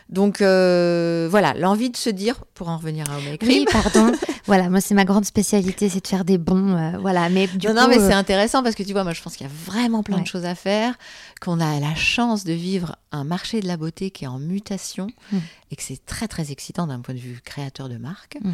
donc 0.10 0.42
euh, 0.42 1.28
voilà, 1.32 1.54
l'envie 1.56 1.90
de 1.90 1.98
se 1.98 2.12
dire, 2.12 2.46
pour 2.54 2.70
en 2.70 2.78
revenir 2.78 3.10
à 3.10 3.18
Home 3.18 3.38
Oui, 3.42 3.66
pardon. 3.72 4.12
voilà, 4.46 4.70
moi 4.70 4.80
c'est 4.80 4.94
ma 4.94 5.04
grande 5.04 5.26
spécialité, 5.26 5.90
c'est 5.90 6.04
de 6.04 6.08
faire 6.08 6.26
des 6.26 6.38
bons. 6.38 6.76
Euh, 6.76 6.98
voilà, 7.00 7.28
mais 7.30 7.48
du 7.48 7.66
non, 7.68 7.74
non, 7.74 7.88
mais 7.88 7.96
c'est 7.98 8.14
euh, 8.14 8.18
intéressant 8.18 8.62
parce 8.62 8.76
que 8.76 8.84
tu 8.84 8.92
vois, 8.92 9.04
moi 9.04 9.14
je 9.14 9.22
pense 9.24 9.36
qu'il 9.36 9.48
y 9.48 9.50
a 9.50 9.54
vraiment 9.66 10.04
plein 10.04 10.20
de 10.20 10.28
choses 10.28 10.46
à 10.46 10.54
faire, 10.54 10.96
qu'on 11.42 11.60
a 11.60 11.80
la 11.80 11.96
chance 11.96 12.44
de 12.44 12.54
vivre 12.54 12.96
un 13.12 13.24
marché 13.24 13.62
de 13.62 13.68
la 13.68 13.78
beauté 13.78 14.12
qui 14.12 14.26
est 14.26 14.28
en 14.28 14.38
mutation 14.38 15.08
mm. 15.32 15.38
et 15.72 15.76
que 15.76 15.82
c'est 15.82 16.06
très 16.06 16.28
très 16.28 16.52
excitant 16.52 16.86
d'un 16.86 17.00
point 17.00 17.16
de 17.16 17.20
vue 17.20 17.42
créateur 17.44 17.90
de 17.90 17.98
marque. 17.98 18.38
Mm. 18.42 18.52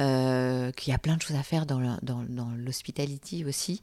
Euh, 0.00 0.70
qu'il 0.72 0.92
y 0.92 0.94
a 0.94 0.98
plein 0.98 1.16
de 1.16 1.22
choses 1.22 1.36
à 1.36 1.42
faire 1.42 1.66
dans, 1.66 1.80
l'hospitality 2.56 3.44
aussi, 3.44 3.82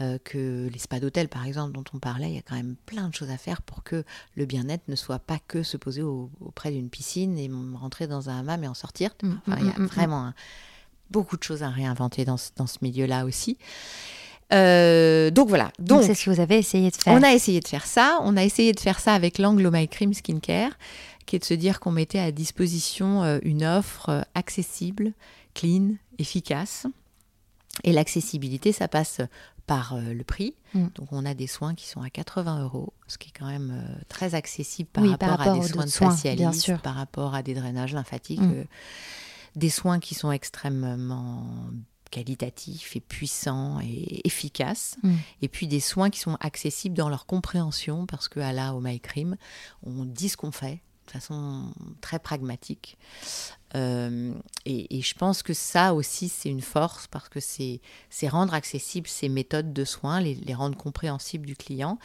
euh, 0.00 0.18
que 0.24 0.68
les 0.72 0.78
spas 0.80 0.98
d'hôtel 0.98 1.28
par 1.28 1.46
exemple 1.46 1.72
dont 1.72 1.84
on 1.94 1.98
parlait, 1.98 2.28
il 2.28 2.34
y 2.34 2.38
a 2.38 2.42
quand 2.42 2.56
même 2.56 2.74
plein 2.86 3.08
de 3.08 3.14
choses 3.14 3.30
à 3.30 3.38
faire 3.38 3.62
pour 3.62 3.84
que 3.84 4.04
le 4.36 4.46
bien-être 4.46 4.82
ne 4.88 4.96
soit 4.96 5.20
pas 5.20 5.38
que 5.46 5.62
se 5.62 5.76
poser 5.76 6.02
auprès 6.02 6.72
d'une 6.72 6.88
piscine 6.88 7.38
et 7.38 7.48
rentrer 7.74 8.08
dans 8.08 8.30
un 8.30 8.40
hammam 8.40 8.64
et 8.64 8.68
en 8.68 8.74
sortir. 8.74 9.10
Mm, 9.22 9.28
mm, 9.28 9.40
il 9.46 9.66
y 9.66 9.70
a 9.70 9.78
mm, 9.78 9.86
vraiment 9.86 10.32
beaucoup 11.10 11.36
de 11.36 11.42
choses 11.44 11.62
à 11.62 11.70
réinventer 11.70 12.24
dans, 12.24 12.36
dans 12.56 12.66
ce 12.66 12.78
milieu-là 12.82 13.24
aussi. 13.24 13.56
Euh, 14.52 15.30
donc 15.30 15.48
voilà. 15.48 15.70
Donc 15.78 16.02
c'est 16.02 16.14
ce 16.14 16.24
que 16.24 16.30
vous 16.30 16.40
avez 16.40 16.58
essayé 16.58 16.90
de 16.90 16.96
faire. 16.96 17.12
On 17.12 17.22
a 17.22 17.32
essayé 17.32 17.60
de 17.60 17.68
faire 17.68 17.86
ça. 17.86 18.18
On 18.22 18.36
a 18.36 18.42
essayé 18.42 18.72
de 18.72 18.80
faire 18.80 18.98
ça 18.98 19.14
avec 19.14 19.38
l'angle 19.38 19.70
My 19.72 19.86
Cream 19.86 20.12
Skincare, 20.12 20.72
qui 21.26 21.36
est 21.36 21.38
de 21.38 21.44
se 21.44 21.54
dire 21.54 21.78
qu'on 21.78 21.92
mettait 21.92 22.18
à 22.18 22.32
disposition 22.32 23.38
une 23.42 23.64
offre 23.64 24.26
accessible, 24.34 25.12
clean, 25.54 25.94
efficace. 26.18 26.86
Et 27.82 27.92
l'accessibilité, 27.92 28.72
ça 28.72 28.86
passe 28.86 29.20
par 29.66 29.96
le 29.98 30.22
prix. 30.22 30.54
Mm. 30.74 30.86
Donc 30.94 31.12
on 31.12 31.24
a 31.24 31.34
des 31.34 31.46
soins 31.46 31.74
qui 31.74 31.88
sont 31.88 32.02
à 32.02 32.10
80 32.10 32.62
euros, 32.62 32.92
ce 33.08 33.18
qui 33.18 33.30
est 33.30 33.38
quand 33.38 33.48
même 33.48 33.82
très 34.08 34.34
accessible 34.34 34.88
par, 34.90 35.04
rapport, 35.08 35.40
à 35.40 35.58
des 35.58 35.62
soins 35.66 35.86
de 35.86 35.90
facialistes, 35.90 36.76
par 36.82 36.94
rapport 36.94 37.34
à 37.34 37.42
des 37.42 37.54
drainages 37.54 37.94
lymphatiques, 37.94 38.40
mm. 38.40 38.64
des 39.56 39.70
soins 39.70 39.98
qui 39.98 40.14
sont 40.14 40.30
extrêmement 40.30 41.46
qualitatif 42.14 42.94
et 42.94 43.00
puissant 43.00 43.80
et 43.82 44.20
efficace. 44.24 44.96
Mm. 45.02 45.14
Et 45.42 45.48
puis 45.48 45.66
des 45.66 45.80
soins 45.80 46.10
qui 46.10 46.20
sont 46.20 46.36
accessibles 46.40 46.96
dans 46.96 47.08
leur 47.08 47.26
compréhension, 47.26 48.06
parce 48.06 48.28
qu'à 48.28 48.52
la 48.52 48.74
au 48.74 48.80
MyCream, 48.80 49.36
on 49.82 50.04
dit 50.04 50.28
ce 50.28 50.36
qu'on 50.36 50.52
fait 50.52 50.80
de 51.06 51.10
façon 51.10 51.72
très 52.00 52.18
pragmatique. 52.18 52.96
Euh, 53.76 54.32
et, 54.66 55.02
je 55.02 55.14
pense 55.14 55.42
que 55.42 55.52
ça 55.52 55.94
aussi, 55.94 56.28
c'est 56.28 56.48
une 56.48 56.60
force 56.60 57.06
parce 57.08 57.28
que 57.28 57.40
c'est 57.40 57.80
rendre 58.28 58.54
accessibles 58.54 59.08
ces 59.08 59.28
méthodes 59.28 59.72
de 59.72 59.84
soins, 59.84 60.20
les, 60.20 60.54
rendre 60.54 60.76
compréhensibles 60.76 61.46
du 61.46 61.56
client. 61.56 61.98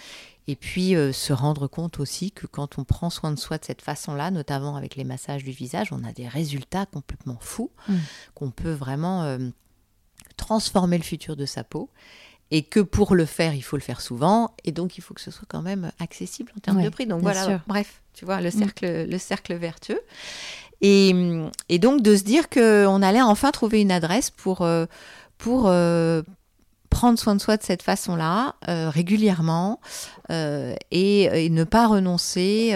Et 0.47 0.55
puis 0.55 0.95
euh, 0.95 1.13
se 1.13 1.31
rendre 1.31 1.67
compte 1.67 1.99
aussi 1.99 2.31
que 2.31 2.47
quand 2.47 2.79
on 2.79 2.83
prend 2.83 3.11
soin 3.11 3.31
de 3.31 3.37
soi 3.37 3.59
de 3.59 3.65
cette 3.65 3.83
façon-là, 3.83 4.31
notamment 4.31 4.75
avec 4.75 4.95
les 4.95 5.03
massages 5.03 5.43
du 5.43 5.51
visage, 5.51 5.89
on 5.91 6.03
a 6.03 6.11
des 6.11 6.27
résultats 6.27 6.87
complètement 6.87 7.37
fous, 7.39 7.71
mm. 7.87 7.97
qu'on 8.33 8.49
peut 8.49 8.71
vraiment 8.71 9.23
euh, 9.23 9.37
transformer 10.37 10.97
le 10.97 11.03
futur 11.03 11.35
de 11.35 11.45
sa 11.45 11.63
peau 11.63 11.91
et 12.51 12.63
que 12.63 12.79
pour 12.79 13.15
le 13.15 13.25
faire, 13.25 13.53
il 13.53 13.61
faut 13.61 13.77
le 13.77 13.81
faire 13.81 14.01
souvent, 14.01 14.55
et 14.63 14.71
donc 14.71 14.97
il 14.97 15.01
faut 15.01 15.13
que 15.13 15.21
ce 15.21 15.31
soit 15.31 15.47
quand 15.47 15.61
même 15.61 15.91
accessible 15.99 16.51
en 16.57 16.59
termes 16.59 16.83
de 16.83 16.89
prix. 16.89 17.05
Donc 17.05 17.21
voilà, 17.21 17.61
bref, 17.67 18.01
tu 18.13 18.25
vois, 18.25 18.41
le 18.41 18.49
mm. 18.49 18.51
cercle, 18.51 19.05
le 19.09 19.17
cercle 19.17 19.53
vertueux. 19.55 20.01
Et, 20.81 21.13
et, 21.67 21.77
donc 21.77 22.01
de 22.01 22.15
se 22.15 22.23
dire 22.23 22.49
qu'on 22.49 23.01
allait 23.01 23.21
enfin 23.21 23.51
trouver 23.51 23.81
une 23.81 23.91
adresse 23.91 24.29
pour, 24.29 24.61
euh, 24.61 24.85
pour 25.37 25.67
euh, 25.67 26.21
prendre 26.89 27.19
soin 27.19 27.35
de 27.35 27.41
soi 27.41 27.57
de 27.57 27.63
cette 27.63 27.83
façon-là, 27.83 28.55
euh, 28.69 28.89
régulièrement, 28.89 29.81
et, 30.29 31.23
et, 31.23 31.49
ne 31.49 31.63
pas 31.63 31.87
renoncer 31.87 32.75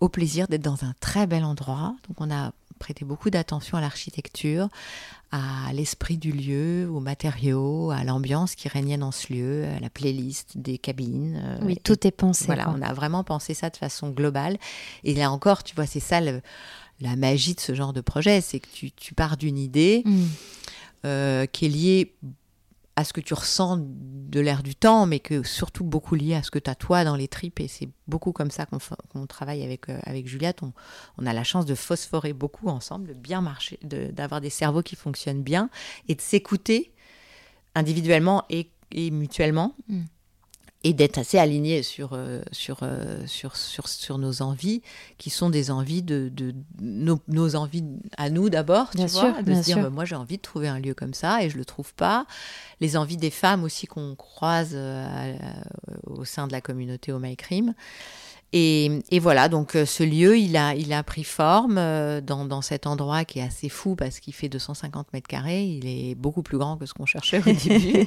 au 0.00 0.08
plaisir 0.08 0.48
d'être 0.48 0.62
dans 0.62 0.84
un 0.84 0.94
très 1.00 1.26
bel 1.26 1.44
endroit. 1.44 1.94
Donc 2.08 2.20
on 2.20 2.30
a 2.30 2.52
prêté 2.78 3.04
beaucoup 3.04 3.30
d'attention 3.30 3.78
à 3.78 3.80
l'architecture, 3.80 4.68
à 5.34 5.72
l'esprit 5.72 6.16
du 6.16 6.30
lieu, 6.30 6.88
aux 6.88 7.00
matériaux, 7.00 7.90
à 7.90 8.04
l'ambiance 8.04 8.54
qui 8.54 8.68
régnait 8.68 8.96
dans 8.96 9.10
ce 9.10 9.32
lieu, 9.32 9.64
à 9.76 9.80
la 9.80 9.90
playlist 9.90 10.56
des 10.56 10.78
cabines. 10.78 11.42
Euh, 11.44 11.58
oui, 11.62 11.76
tout 11.82 12.06
est 12.06 12.12
pensé. 12.12 12.46
Voilà, 12.46 12.70
on 12.70 12.80
a 12.80 12.92
vraiment 12.92 13.24
pensé 13.24 13.52
ça 13.52 13.68
de 13.68 13.76
façon 13.76 14.10
globale. 14.10 14.58
Et 15.02 15.12
là 15.12 15.32
encore, 15.32 15.64
tu 15.64 15.74
vois, 15.74 15.86
c'est 15.86 15.98
ça 15.98 16.20
la 16.20 17.16
magie 17.16 17.56
de 17.56 17.60
ce 17.60 17.74
genre 17.74 17.92
de 17.92 18.00
projet, 18.00 18.40
c'est 18.40 18.60
que 18.60 18.68
tu, 18.94 19.14
pars 19.14 19.36
d'une 19.36 19.58
idée 19.58 20.02
mm. 20.04 20.24
euh, 21.04 21.46
qui 21.46 21.66
est 21.66 21.68
liée 21.68 22.14
à 22.96 23.04
ce 23.04 23.12
que 23.12 23.20
tu 23.20 23.34
ressens 23.34 23.78
de 23.80 24.40
l'air 24.40 24.62
du 24.62 24.74
temps, 24.74 25.06
mais 25.06 25.20
que 25.20 25.42
surtout 25.42 25.84
beaucoup 25.84 26.14
lié 26.14 26.34
à 26.34 26.42
ce 26.42 26.50
que 26.50 26.58
tu 26.58 26.70
as 26.70 26.74
toi 26.74 27.04
dans 27.04 27.16
les 27.16 27.28
tripes. 27.28 27.60
Et 27.60 27.68
c'est 27.68 27.88
beaucoup 28.06 28.32
comme 28.32 28.50
ça 28.50 28.66
qu'on 28.66 29.26
travaille 29.26 29.62
avec, 29.64 29.88
euh, 29.88 30.00
Juliette. 30.24 30.62
On, 30.62 30.72
on, 31.18 31.26
a 31.26 31.32
la 31.32 31.44
chance 31.44 31.66
de 31.66 31.74
phosphorer 31.74 32.32
beaucoup 32.32 32.68
ensemble, 32.68 33.08
de 33.08 33.14
bien 33.14 33.40
marcher, 33.40 33.78
d'avoir 33.82 34.40
des 34.40 34.50
cerveaux 34.50 34.82
qui 34.82 34.96
fonctionnent 34.96 35.42
bien 35.42 35.70
et 36.08 36.14
de 36.14 36.20
s'écouter 36.20 36.92
individuellement 37.74 38.44
et, 38.50 38.70
mutuellement. 39.10 39.74
Mm 39.88 40.04
et 40.84 40.92
d'être 40.92 41.16
assez 41.16 41.38
aligné 41.38 41.82
sur, 41.82 42.10
euh, 42.12 42.42
sur, 42.52 42.80
euh, 42.82 43.26
sur, 43.26 43.56
sur, 43.56 43.88
sur, 43.88 44.18
nos 44.18 44.42
envies, 44.42 44.82
qui 45.16 45.30
sont 45.30 45.48
des 45.48 45.70
envies 45.70 46.02
de, 46.02 46.30
de 46.30 46.54
nos, 46.78 47.18
nos, 47.26 47.56
envies 47.56 47.84
à 48.18 48.28
nous 48.28 48.50
d'abord, 48.50 48.90
tu 48.90 48.98
vois, 48.98 49.42
de 49.42 49.54
se 49.54 49.60
dire, 49.62 49.80
bah, 49.80 49.88
moi 49.88 50.04
j'ai 50.04 50.14
envie 50.14 50.36
de 50.36 50.42
trouver 50.42 50.68
un 50.68 50.78
lieu 50.78 50.92
comme 50.92 51.14
ça 51.14 51.42
et 51.42 51.48
je 51.48 51.56
le 51.56 51.64
trouve 51.64 51.94
pas. 51.94 52.26
Les 52.80 52.98
envies 52.98 53.16
des 53.16 53.30
femmes 53.30 53.64
aussi 53.64 53.86
qu'on 53.86 54.14
croise 54.14 54.72
euh, 54.74 55.34
au 56.06 56.26
sein 56.26 56.46
de 56.46 56.52
la 56.52 56.60
communauté 56.60 57.12
au 57.12 57.18
My 57.18 57.36
et, 58.56 59.18
voilà, 59.18 59.48
donc 59.48 59.74
euh, 59.74 59.84
ce 59.84 60.04
lieu, 60.04 60.38
il 60.38 60.56
a, 60.56 60.76
il 60.76 60.92
a 60.92 61.02
pris 61.02 61.24
forme 61.24 61.76
euh, 61.76 62.20
dans, 62.20 62.62
cet 62.62 62.86
endroit 62.86 63.24
qui 63.24 63.40
est 63.40 63.42
assez 63.42 63.68
fou 63.68 63.96
parce 63.96 64.20
qu'il 64.20 64.32
fait 64.32 64.48
250 64.48 65.12
mètres 65.12 65.26
carrés. 65.26 65.64
Il 65.64 65.88
est 65.88 66.14
beaucoup 66.14 66.44
plus 66.44 66.56
grand 66.56 66.76
que 66.76 66.86
ce 66.86 66.94
qu'on 66.94 67.04
cherchait 67.04 67.40
au 67.40 67.52
début. 67.52 68.06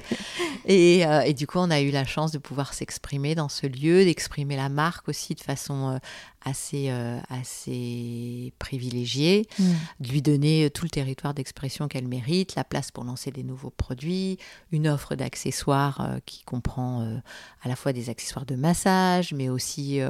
Euh, 0.70 1.22
et, 1.22 1.34
du 1.34 1.48
coup, 1.48 1.60
on 1.60 1.70
a 1.70 1.82
eu 1.82 1.92
la 1.92 2.06
chance 2.06 2.32
de 2.32 2.38
pouvoir 2.38 2.74
s'exprimer 2.74 3.36
dans 3.36 3.48
ce 3.48 3.68
lieu, 3.68 4.04
d'exprimer 4.04 4.56
la 4.56 4.68
marque 4.68 5.08
aussi 5.08 5.34
de 5.34 5.40
façon 5.40 5.98
assez, 6.44 6.92
assez 7.30 8.54
privilégiée, 8.60 9.48
mm. 9.60 9.64
de 10.02 10.10
lui 10.10 10.22
donner 10.22 10.70
tout 10.70 10.84
le 10.84 10.90
territoire 10.90 11.34
d'expression 11.34 11.88
qu'elle 11.88 12.08
mérite, 12.08 12.56
la 12.56 12.66
place 12.66 12.92
pour 12.92 13.06
lancer 13.06 13.32
des 13.32 13.44
nouveaux 13.44 13.70
produits, 13.70 14.40
une 14.74 14.90
offre 14.90 15.16
d'accessoires 15.16 16.18
qui 16.26 16.44
comprend 16.44 17.18
à 17.64 17.70
la 17.70 17.78
fois 17.78 17.94
des 17.94 18.10
accessoires 18.10 18.46
de 18.46 18.56
massage, 18.56 19.34
mais 19.34 19.48
aussi 19.48 20.02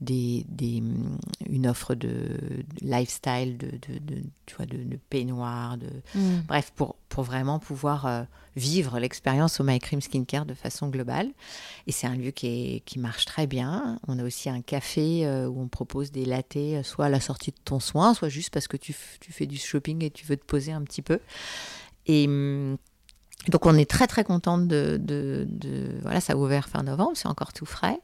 des, 0.00 0.44
des, 0.48 0.80
mm, 0.80 1.18
une 1.48 1.66
offre 1.66 1.94
de, 1.94 2.38
lifestyle, 2.80 3.56
de, 3.56 3.70
de, 3.98 4.22
tu 4.46 4.56
vois, 4.56 4.66
de, 4.66 4.96
peignoir, 5.10 5.78
de, 5.78 5.88
mm. 6.14 6.42
bref, 6.46 6.72
pour, 6.74 6.96
pour 7.08 7.24
vraiment 7.24 7.58
pouvoir 7.58 8.06
euh, 8.06 8.22
vivre 8.56 8.98
l'expérience 8.98 9.60
au 9.60 9.64
My 9.64 9.78
Cream 9.78 10.00
Skincare 10.00 10.46
de 10.46 10.54
façon 10.54 10.88
globale. 10.88 11.30
Et 11.86 11.92
c'est 11.92 12.06
un 12.06 12.16
lieu 12.16 12.30
qui, 12.30 12.46
est, 12.46 12.80
qui 12.80 12.98
marche 12.98 13.24
très 13.24 13.46
bien. 13.46 13.98
On 14.06 14.18
a 14.18 14.24
aussi 14.24 14.50
un 14.50 14.62
café 14.62 15.26
euh, 15.26 15.46
où 15.46 15.60
on 15.60 15.68
propose 15.68 16.12
des 16.12 16.24
lattés, 16.24 16.76
euh, 16.76 16.82
soit 16.82 17.06
à 17.06 17.10
la 17.10 17.20
sortie 17.20 17.50
de 17.50 17.60
ton 17.64 17.80
soin, 17.80 18.14
soit 18.14 18.28
juste 18.28 18.50
parce 18.52 18.68
que 18.68 18.76
tu, 18.76 18.94
tu 19.20 19.32
fais 19.32 19.46
du 19.46 19.56
shopping 19.56 20.04
et 20.04 20.10
tu 20.10 20.26
veux 20.26 20.36
te 20.36 20.44
poser 20.44 20.72
un 20.72 20.82
petit 20.82 21.02
peu. 21.02 21.20
Et. 22.06 22.26
Mm, 22.26 22.76
donc 23.48 23.64
on 23.66 23.76
est 23.76 23.88
très 23.88 24.06
très 24.06 24.24
contente 24.24 24.66
de, 24.66 24.98
de, 25.00 25.46
de, 25.48 25.98
Voilà, 26.02 26.20
ça 26.20 26.32
a 26.32 26.36
ouvert 26.36 26.68
fin 26.68 26.82
novembre, 26.82 27.12
c'est 27.14 27.28
encore 27.28 27.52
tout 27.52 27.66
frais. 27.66 28.00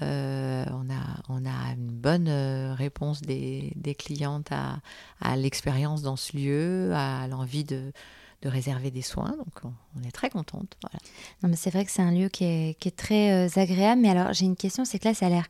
Euh, 0.00 0.64
on, 0.70 0.90
a, 0.90 1.22
on 1.28 1.44
a 1.44 1.74
une 1.76 1.90
bonne 1.90 2.28
euh, 2.28 2.74
réponse 2.74 3.20
des, 3.20 3.74
clientes 3.98 4.50
à, 4.50 5.36
l'expérience 5.36 6.02
dans 6.02 6.16
ce 6.16 6.36
lieu, 6.36 6.92
à 6.94 7.26
l'envie 7.28 7.64
de, 7.64 7.92
réserver 8.44 8.90
des 8.90 9.02
soins. 9.02 9.34
Donc, 9.36 9.72
on, 9.96 10.02
est 10.06 10.10
très 10.10 10.30
contente. 10.30 10.76
Non, 11.42 11.48
mais 11.48 11.56
c'est 11.56 11.70
vrai 11.70 11.84
que 11.84 11.90
c'est 11.90 12.02
un 12.02 12.10
lieu 12.10 12.28
qui 12.28 12.44
est, 12.44 12.96
très 12.96 13.46
euh, 13.46 13.60
agréable. 13.60 14.00
Mais 14.00 14.10
alors, 14.10 14.32
j'ai 14.32 14.46
une 14.46 14.56
question 14.56 14.84
c'est 14.84 14.98
que 14.98 15.08
là, 15.08 15.14
ça 15.14 15.26
a 15.26 15.28
l'air 15.28 15.46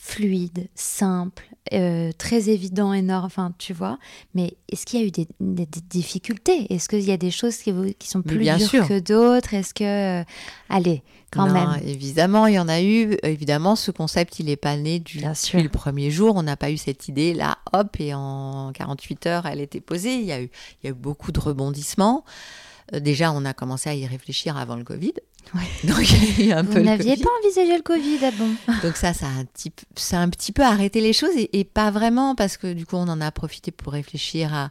fluide, 0.00 0.68
simple, 0.74 1.44
euh, 1.72 2.10
très 2.18 2.48
évident, 2.48 2.92
énorme, 2.92 3.24
enfin, 3.24 3.54
tu 3.58 3.72
vois. 3.72 3.98
Mais 4.34 4.56
est-ce 4.68 4.84
qu'il 4.84 5.00
y 5.00 5.04
a 5.04 5.06
eu 5.06 5.10
des, 5.10 5.26
difficultés? 5.88 6.72
Est-ce 6.72 6.88
qu'il 6.88 7.02
y 7.02 7.12
a 7.12 7.16
des 7.16 7.30
choses 7.30 7.58
qui, 7.58 7.72
qui 7.98 8.08
sont 8.08 8.22
plus 8.22 8.38
dures 8.38 8.88
que 8.88 8.98
d'autres? 8.98 9.54
Est-ce 9.54 9.72
que... 9.72 10.20
Euh, 10.20 10.24
allez, 10.68 11.02
quand 11.30 11.50
même. 11.50 11.80
Évidemment, 11.86 12.46
il 12.46 12.54
y 12.54 12.58
en 12.58 12.68
a 12.68 12.82
eu. 12.82 13.16
Évidemment, 13.22 13.76
ce 13.76 13.90
concept, 13.90 14.38
il 14.38 14.46
n'est 14.46 14.56
pas 14.56 14.76
né 14.76 14.98
du, 14.98 15.18
depuis 15.18 15.62
le 15.62 15.68
premier 15.68 16.10
jour. 16.10 16.36
On 16.36 16.42
n'a 16.42 16.56
pas 16.56 16.70
eu 16.70 16.76
cette 16.76 17.08
idée 17.08 17.32
là, 17.32 17.58
hop, 17.72 17.96
et 17.98 18.12
en 18.12 18.72
48 18.74 19.26
heures, 19.26 19.46
elle 19.46 19.60
était 19.60 19.80
posée. 19.80 20.14
Il 20.14 20.24
y 20.24 20.32
a 20.32 20.42
eu, 20.42 20.50
il 20.82 20.86
y 20.86 20.88
a 20.88 20.90
eu 20.90 20.94
beaucoup 20.94 21.32
de 21.32 21.40
rebondissements. 21.40 22.24
Euh, 22.94 23.00
déjà, 23.00 23.32
on 23.32 23.44
a 23.44 23.54
commencé 23.54 23.88
à 23.88 23.94
y 23.94 24.06
réfléchir 24.06 24.56
avant 24.56 24.76
le 24.76 24.84
Covid. 24.84 25.14
Donc, 25.84 25.98
Vous 26.70 26.80
n'aviez 26.80 27.16
pas 27.16 27.28
envisagé 27.42 27.76
le 27.76 27.82
Covid, 27.82 28.18
ah 28.22 28.30
bon? 28.38 28.54
Donc 28.82 28.96
ça, 28.96 29.12
ça 29.12 29.26
a 29.26 29.30
un 29.30 29.44
petit, 29.44 29.72
ça 29.96 30.18
a 30.18 30.22
un 30.22 30.30
petit 30.30 30.52
peu 30.52 30.62
arrêté 30.62 31.00
les 31.00 31.12
choses 31.12 31.34
et, 31.36 31.64
pas 31.64 31.90
vraiment 31.90 32.34
parce 32.34 32.56
que 32.56 32.72
du 32.72 32.86
coup, 32.86 32.96
on 32.96 33.08
en 33.08 33.20
a 33.20 33.30
profité 33.30 33.70
pour 33.70 33.92
réfléchir 33.92 34.54
à, 34.54 34.70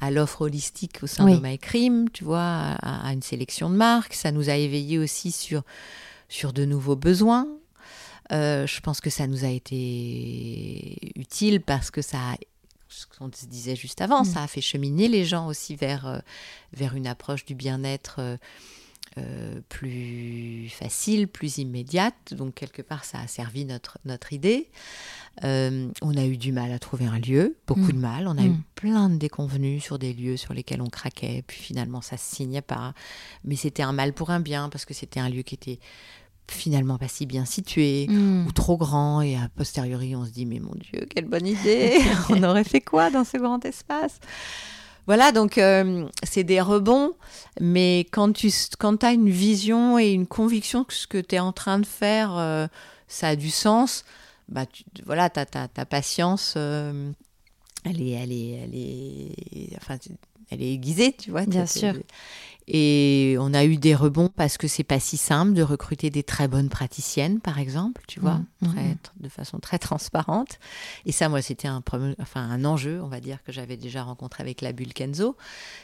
à 0.00 0.10
l'offre 0.10 0.42
holistique 0.42 0.98
au 1.02 1.06
sein 1.06 1.26
de 1.26 1.40
MyCream, 1.40 2.10
tu 2.10 2.24
vois, 2.24 2.76
à, 2.82 3.12
une 3.12 3.22
sélection 3.22 3.70
de 3.70 3.76
marques. 3.76 4.14
Ça 4.14 4.32
nous 4.32 4.50
a 4.50 4.56
éveillé 4.56 4.98
aussi 4.98 5.30
sur, 5.32 5.62
sur 6.28 6.52
de 6.52 6.64
nouveaux 6.64 6.96
besoins. 6.96 7.46
Euh, 8.32 8.66
je 8.66 8.80
pense 8.80 9.00
que 9.00 9.10
ça 9.10 9.28
nous 9.28 9.44
a 9.44 9.48
été 9.48 11.12
utile 11.14 11.60
parce 11.60 11.92
que 11.92 12.02
ça 12.02 12.18
a 12.18 12.36
ce 12.88 13.04
qu'on 13.06 13.30
se 13.30 13.46
disait 13.46 13.76
juste 13.76 14.00
avant, 14.00 14.22
mm. 14.22 14.24
ça 14.24 14.42
a 14.42 14.46
fait 14.46 14.62
cheminer 14.62 15.08
les 15.08 15.24
gens 15.24 15.48
aussi 15.48 15.76
vers, 15.76 16.06
euh, 16.06 16.18
vers 16.72 16.94
une 16.94 17.06
approche 17.06 17.44
du 17.44 17.54
bien-être 17.54 18.38
euh, 19.18 19.60
plus 19.70 20.68
facile, 20.70 21.26
plus 21.26 21.56
immédiate. 21.56 22.34
Donc 22.34 22.54
quelque 22.54 22.82
part, 22.82 23.04
ça 23.04 23.18
a 23.18 23.26
servi 23.26 23.64
notre, 23.64 23.98
notre 24.04 24.34
idée. 24.34 24.68
Euh, 25.44 25.88
on 26.02 26.14
a 26.16 26.24
eu 26.26 26.36
du 26.36 26.52
mal 26.52 26.70
à 26.70 26.78
trouver 26.78 27.06
un 27.06 27.18
lieu, 27.18 27.56
beaucoup 27.66 27.92
de 27.92 27.96
mm. 27.96 28.00
mal. 28.00 28.28
On 28.28 28.36
a 28.36 28.42
eu 28.42 28.50
mm. 28.50 28.62
plein 28.74 29.08
de 29.08 29.16
déconvenus 29.16 29.82
sur 29.82 29.98
des 29.98 30.12
lieux 30.12 30.36
sur 30.36 30.52
lesquels 30.52 30.82
on 30.82 30.90
craquait. 30.90 31.42
Puis 31.46 31.60
finalement, 31.60 32.02
ça 32.02 32.18
se 32.18 32.36
signait 32.36 32.60
pas. 32.60 32.92
Mais 33.44 33.56
c'était 33.56 33.82
un 33.82 33.92
mal 33.92 34.12
pour 34.12 34.28
un 34.30 34.40
bien 34.40 34.68
parce 34.68 34.84
que 34.84 34.92
c'était 34.92 35.20
un 35.20 35.30
lieu 35.30 35.42
qui 35.42 35.54
était 35.54 35.78
finalement 36.48 36.98
pas 36.98 37.08
si 37.08 37.24
bien 37.24 37.46
situé 37.46 38.06
mm. 38.08 38.46
ou 38.46 38.52
trop 38.52 38.76
grand 38.76 39.20
et 39.20 39.34
a 39.34 39.48
posteriori 39.56 40.14
on 40.14 40.24
se 40.24 40.30
dit 40.30 40.46
mais 40.46 40.60
mon 40.60 40.76
dieu 40.76 41.04
quelle 41.12 41.24
bonne 41.24 41.44
idée 41.44 41.98
on 42.28 42.40
aurait 42.44 42.62
fait 42.62 42.80
quoi 42.80 43.10
dans 43.10 43.24
ce 43.24 43.36
grand 43.36 43.64
espace? 43.64 44.20
Voilà, 45.06 45.32
donc 45.32 45.58
euh, 45.58 46.08
c'est 46.22 46.44
des 46.44 46.60
rebonds, 46.60 47.12
mais 47.60 48.00
quand 48.10 48.32
tu 48.32 48.50
quand 48.78 49.04
as 49.04 49.12
une 49.12 49.30
vision 49.30 49.98
et 49.98 50.10
une 50.10 50.26
conviction 50.26 50.84
que 50.84 50.94
ce 50.94 51.06
que 51.06 51.18
tu 51.18 51.36
es 51.36 51.38
en 51.38 51.52
train 51.52 51.78
de 51.78 51.86
faire, 51.86 52.36
euh, 52.36 52.66
ça 53.06 53.28
a 53.28 53.36
du 53.36 53.50
sens, 53.50 54.04
bah, 54.48 54.66
tu, 54.66 54.84
voilà, 55.04 55.30
ta, 55.30 55.46
ta, 55.46 55.68
ta 55.68 55.84
patience, 55.84 56.54
euh, 56.56 57.12
elle, 57.84 58.02
est, 58.02 58.10
elle, 58.10 58.32
est, 58.32 58.50
elle, 58.50 58.74
est, 58.74 59.76
enfin, 59.76 59.96
elle 60.50 60.62
est 60.62 60.72
aiguisée, 60.72 61.12
tu 61.12 61.30
vois. 61.30 61.46
Bien 61.46 61.66
sûr. 61.66 61.94
Et 62.68 63.36
on 63.38 63.54
a 63.54 63.64
eu 63.64 63.76
des 63.76 63.94
rebonds 63.94 64.28
parce 64.28 64.58
que 64.58 64.66
c'est 64.66 64.82
pas 64.82 64.98
si 64.98 65.16
simple 65.16 65.52
de 65.52 65.62
recruter 65.62 66.10
des 66.10 66.24
très 66.24 66.48
bonnes 66.48 66.68
praticiennes, 66.68 67.40
par 67.40 67.60
exemple, 67.60 68.02
tu 68.08 68.18
vois, 68.18 68.40
mmh, 68.60 68.66
mmh, 68.66 68.68
mmh. 68.68 68.96
de 69.20 69.28
façon 69.28 69.58
très 69.60 69.78
transparente. 69.78 70.58
Et 71.04 71.12
ça, 71.12 71.28
moi, 71.28 71.42
c'était 71.42 71.68
un, 71.68 71.82
enfin, 72.20 72.40
un 72.40 72.64
enjeu, 72.64 73.00
on 73.02 73.08
va 73.08 73.20
dire, 73.20 73.42
que 73.44 73.52
j'avais 73.52 73.76
déjà 73.76 74.02
rencontré 74.02 74.42
avec 74.42 74.62
la 74.62 74.72
bulle 74.72 74.94
Kenzo. 74.94 75.36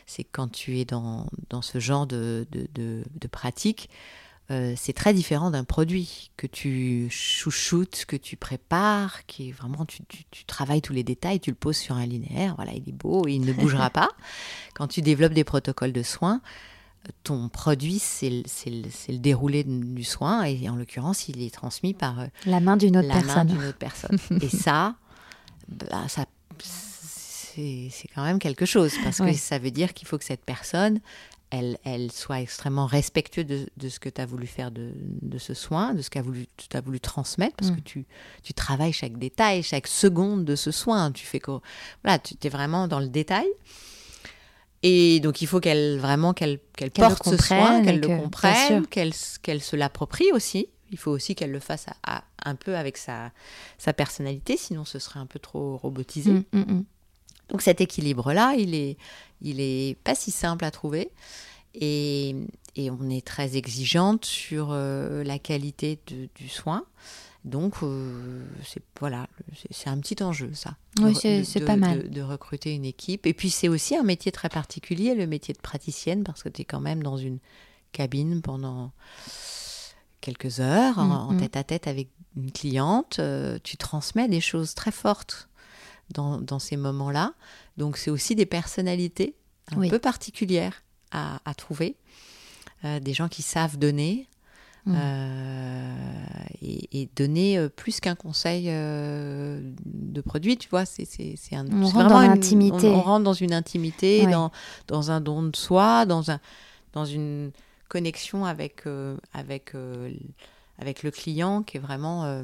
C'est 0.06 0.24
quand 0.24 0.48
tu 0.50 0.78
es 0.78 0.84
dans, 0.84 1.26
dans 1.50 1.62
ce 1.62 1.78
genre 1.78 2.08
de, 2.08 2.48
de, 2.50 2.66
de, 2.74 3.28
pratique, 3.28 3.88
euh, 4.50 4.74
c'est 4.76 4.92
très 4.92 5.14
différent 5.14 5.52
d'un 5.52 5.62
produit 5.62 6.32
que 6.36 6.48
tu 6.48 7.06
chouchoutes, 7.10 8.06
que 8.06 8.16
tu 8.16 8.36
prépares, 8.36 9.24
qui 9.26 9.50
est 9.50 9.52
vraiment, 9.52 9.86
tu, 9.86 10.02
tu, 10.08 10.24
tu, 10.32 10.44
travailles 10.46 10.82
tous 10.82 10.92
les 10.92 11.04
détails, 11.04 11.38
tu 11.38 11.50
le 11.50 11.56
poses 11.56 11.76
sur 11.76 11.94
un 11.94 12.06
linéaire, 12.06 12.56
voilà, 12.56 12.72
il 12.72 12.88
est 12.88 12.92
beau, 12.92 13.28
il 13.28 13.40
ne 13.42 13.52
bougera 13.52 13.88
pas. 13.90 14.10
Quand 14.74 14.88
tu 14.88 15.00
développes 15.00 15.32
des 15.32 15.44
protocoles 15.44 15.92
de 15.92 16.02
soins, 16.02 16.42
ton 17.24 17.48
produit, 17.48 17.98
c'est 17.98 18.30
le, 18.30 19.18
déroulé 19.18 19.64
du 19.64 20.04
soin, 20.04 20.44
et 20.44 20.68
en 20.68 20.76
l'occurrence, 20.76 21.28
il 21.28 21.42
est 21.42 21.52
transmis 21.52 21.94
par 21.94 22.20
euh, 22.20 22.26
la 22.46 22.60
main 22.60 22.76
d'une 22.76 22.96
autre, 22.96 23.08
autre, 23.08 23.78
personne. 23.78 24.18
et 24.40 24.48
ça, 24.56 24.96
bah, 25.68 26.06
ça 26.08 26.26
c'est 27.54 28.08
quand 28.14 28.24
même 28.24 28.38
quelque 28.38 28.64
chose, 28.64 28.94
parce 29.04 29.18
que 29.18 29.32
ça 29.34 29.58
veut 29.58 29.70
dire 29.70 29.92
qu'il 29.92 30.08
faut 30.08 30.16
que 30.16 30.24
cette 30.24 30.44
personne, 30.44 31.00
elle, 31.50 31.76
elle 31.84 32.10
soit 32.10 32.40
extrêmement 32.40 32.86
respectueuse 32.86 33.66
de, 33.76 33.88
ce 33.88 34.00
que 34.00 34.08
tu 34.08 34.20
as 34.20 34.26
voulu 34.26 34.46
faire 34.46 34.70
de, 34.70 34.94
ce 35.38 35.52
soin, 35.52 35.92
de 35.92 36.00
ce 36.00 36.08
que 36.08 36.18
tu 36.56 36.76
as 36.76 36.80
voulu 36.80 37.00
transmettre, 37.00 37.56
parce 37.56 37.70
mm. 37.70 37.76
que 37.76 37.80
tu, 37.80 38.06
tu 38.42 38.54
travailles 38.54 38.92
chaque 38.92 39.18
détail, 39.18 39.62
chaque 39.62 39.86
seconde 39.86 40.46
de 40.46 40.56
ce 40.56 40.70
soin. 40.70 41.12
Tu 41.12 41.26
fais 41.26 41.40
que, 41.40 41.50
voilà, 42.02 42.18
tu 42.18 42.34
es 42.42 42.48
vraiment 42.48 42.88
dans 42.88 43.00
le 43.00 43.08
détail. 43.08 43.48
Et 44.82 45.20
donc, 45.20 45.42
il 45.42 45.46
faut 45.46 45.60
qu'elle 45.60 45.98
vraiment 45.98 46.32
qu'elle 46.34 46.58
porte 46.94 47.24
ce 47.28 47.36
soin, 47.36 47.82
qu'elle 47.82 48.00
le 48.00 48.08
comprenne, 48.08 48.86
qu'elle 48.86 49.12
se 49.14 49.76
l'approprie 49.76 50.32
aussi. 50.32 50.68
Il 50.90 50.98
faut 50.98 51.10
aussi 51.10 51.34
qu'elle 51.34 51.52
le 51.52 51.60
fasse 51.60 51.86
un 52.44 52.54
peu 52.54 52.76
avec 52.76 52.98
sa, 52.98 53.30
sa 53.78 53.94
personnalité, 53.94 54.58
sinon 54.58 54.84
ce 54.84 54.98
serait 54.98 55.20
un 55.20 55.26
peu 55.26 55.38
trop 55.38 55.78
robotisé. 55.78 56.32
Mm, 56.32 56.44
mm, 56.52 56.84
donc 57.48 57.62
cet 57.62 57.80
équilibre-là, 57.80 58.54
il 58.58 58.74
est, 58.74 58.98
il 59.40 59.60
est 59.60 59.96
pas 60.04 60.14
si 60.14 60.30
simple 60.30 60.64
à 60.66 60.70
trouver. 60.70 61.10
Et, 61.74 62.36
et 62.76 62.90
on 62.90 63.08
est 63.08 63.26
très 63.26 63.56
exigeante 63.56 64.26
sur 64.26 64.68
euh, 64.72 65.24
la 65.24 65.38
qualité 65.38 65.98
du 66.06 66.48
soin. 66.48 66.84
Donc, 67.44 67.74
euh, 67.82 68.44
c'est 68.64 68.82
voilà, 69.00 69.26
c'est 69.70 69.90
un 69.90 69.98
petit 69.98 70.22
enjeu, 70.22 70.52
ça. 70.54 70.76
Oui, 71.00 71.14
c'est 71.14 71.64
pas 71.64 71.76
mal. 71.76 72.08
De, 72.08 72.22
recruter 72.22 72.72
une 72.74 72.84
équipe. 72.84 73.26
Et 73.26 73.34
puis, 73.34 73.50
c'est 73.50 73.68
aussi 73.68 73.96
un 73.96 74.04
métier 74.04 74.30
très 74.30 74.48
particulier, 74.48 75.14
le 75.14 75.26
métier 75.26 75.52
de 75.52 75.60
praticienne, 75.60 76.22
parce 76.22 76.42
que 76.42 76.48
tu 76.48 76.62
es 76.62 76.64
quand 76.64 76.80
même 76.80 77.02
dans 77.02 77.16
une 77.16 77.38
cabine 77.90 78.42
pendant 78.42 78.92
quelques 80.20 80.60
heures, 80.60 80.98
en, 80.98 81.32
mm, 81.32 81.36
mm. 81.36 81.40
tête 81.40 81.56
à 81.56 81.64
tête 81.64 81.86
avec 81.88 82.08
une 82.36 82.52
cliente. 82.52 83.18
Euh, 83.18 83.58
tu 83.64 83.76
transmets 83.76 84.28
des 84.28 84.40
choses 84.40 84.74
très 84.74 84.92
fortes 84.92 85.48
dans, 86.10 86.38
dans 86.38 86.60
ces 86.60 86.76
moments-là. 86.76 87.34
Donc, 87.76 87.96
c'est 87.96 88.10
aussi 88.10 88.36
des 88.36 88.46
personnalités 88.46 89.34
un 89.74 89.88
peu 89.88 89.98
particulières 89.98 90.84
à, 91.10 91.40
à 91.44 91.54
trouver. 91.54 91.96
Euh, 92.84 93.00
des 93.00 93.14
gens 93.14 93.28
qui 93.28 93.42
savent 93.42 93.78
donner, 93.78 94.28
Mmh. 94.84 94.94
Euh, 94.96 95.94
et, 96.60 97.08
donner 97.14 97.56
euh, 97.56 97.68
plus 97.68 98.00
qu'un 98.00 98.16
conseil 98.16 98.64
euh, 98.66 99.60
de 99.84 100.20
produit, 100.20 100.56
tu 100.56 100.68
vois, 100.68 100.84
c'est 100.84 101.04
un. 101.52 101.66
On 101.72 101.86
rentre 101.86 102.08
dans 102.08 102.20
l'intimité. 102.20 102.88
On, 102.88 103.00
rentre 103.00 103.24
dans 103.24 103.32
une 103.32 103.52
intimité, 103.52 104.26
dans, 104.26 104.50
dans 104.88 105.10
un 105.10 105.20
don 105.20 105.44
de 105.44 105.56
soi, 105.56 106.04
dans, 106.04 106.32
un, 106.32 106.40
dans 106.94 107.04
une 107.04 107.52
connexion 107.88 108.44
avec, 108.44 108.84
avec, 109.32 109.72
avec 110.78 111.02
le 111.02 111.10
client 111.10 111.62
qui 111.62 111.76
est 111.76 111.80
vraiment 111.80 112.42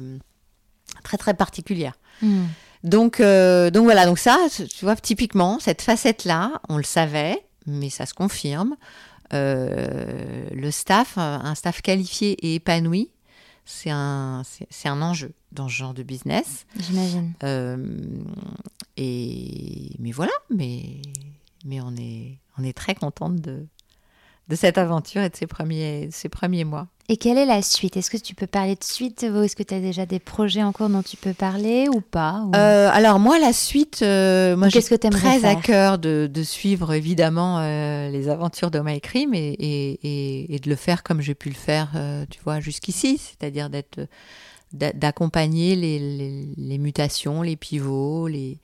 très 1.03 1.17
très 1.17 1.33
particulière. 1.33 1.93
Mmh. 2.21 2.43
Donc, 2.83 3.21
donc 3.21 3.83
voilà, 3.83 4.05
donc 4.05 4.17
ça, 4.17 4.37
tu 4.49 4.85
vois, 4.85 4.95
typiquement, 4.95 5.59
cette 5.59 5.81
facette-là, 5.81 6.61
on 6.69 6.77
le 6.77 6.83
savait, 6.83 7.45
mais 7.65 7.89
ça 7.89 8.05
se 8.05 8.13
confirme. 8.13 8.75
Euh, 9.33 10.49
le 10.51 10.71
staff, 10.71 11.17
un 11.17 11.53
staff 11.55 11.81
qualifié 11.81 12.31
et 12.45 12.55
épanoui, 12.55 13.09
c'est 13.69 13.91
un, 13.91 14.41
c'est, 14.43 14.89
un 14.89 15.01
enjeu 15.01 15.31
dans 15.51 15.67
ce 15.67 15.73
genre 15.73 15.93
de 15.93 16.01
business. 16.01 16.65
J'imagine. 16.75 17.33
Euh, 17.43 17.77
et 18.97 19.91
mais 19.99 20.11
voilà, 20.11 20.31
mais 20.49 21.01
mais 21.65 21.79
on 21.79 21.95
est 21.95 22.39
on 22.57 22.63
est 22.63 22.73
très 22.73 22.95
contente 22.95 23.35
de 23.35 23.67
de 24.47 24.55
cette 24.55 24.79
aventure 24.79 25.21
et 25.21 25.29
de 25.29 25.35
ces 25.35 25.45
premiers 25.45 26.09
ces 26.11 26.29
premiers 26.29 26.63
mois. 26.63 26.87
Et 27.11 27.17
quelle 27.17 27.39
est 27.39 27.45
la 27.45 27.63
suite? 27.63 27.97
Est-ce 27.97 28.11
que 28.11 28.17
tu 28.17 28.35
peux 28.35 28.45
parler 28.45 28.75
de 28.75 28.83
suite? 28.83 29.23
Est-ce 29.23 29.55
que 29.55 29.63
tu 29.63 29.73
as 29.73 29.79
déjà 29.79 30.05
des 30.05 30.19
projets 30.19 30.61
en 30.61 30.71
cours 30.71 30.89
dont 30.89 31.01
tu 31.01 31.17
peux 31.17 31.33
parler 31.33 31.87
ou 31.89 32.01
pas 32.01 32.45
euh, 32.55 32.87
Alors 32.93 33.17
moi, 33.17 33.39
la 33.39 33.51
suite, 33.51 34.03
euh, 34.03 34.55
moi 34.55 34.69
j'ai 34.69 34.79
très 34.83 35.43
à 35.43 35.55
cœur 35.55 35.97
de, 35.97 36.29
suivre 36.43 36.93
évidemment 36.93 37.57
euh, 37.59 38.09
les 38.09 38.29
aventures 38.29 38.69
de 38.69 38.79
My 38.79 39.01
Crime 39.01 39.33
et, 39.33 39.55
et, 39.59 40.53
et, 40.53 40.59
de 40.59 40.69
le 40.69 40.75
faire 40.75 41.01
comme 41.01 41.19
j'ai 41.19 41.33
pu 41.33 41.49
le 41.49 41.55
faire, 41.55 41.89
tu 42.29 42.39
vois, 42.43 42.59
jusqu'ici, 42.59 43.17
c'est-à-dire 43.17 43.71
d'être 43.71 43.99
d'accompagner 44.71 45.75
les, 45.75 45.97
les, 45.97 46.47
les, 46.55 46.77
mutations, 46.77 47.41
les 47.41 47.55
pivots, 47.55 48.27
les 48.27 48.59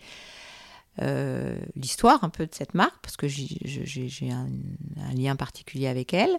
euh, 1.02 1.58
l'histoire 1.76 2.24
un 2.24 2.30
peu 2.30 2.46
de 2.46 2.56
cette 2.56 2.74
marque, 2.74 2.96
parce 3.02 3.18
que 3.18 3.28
j'ai 3.28 4.32
un, 4.32 4.48
lien 5.16 5.36
particulier 5.36 5.88
avec 5.88 6.14
elle. 6.14 6.38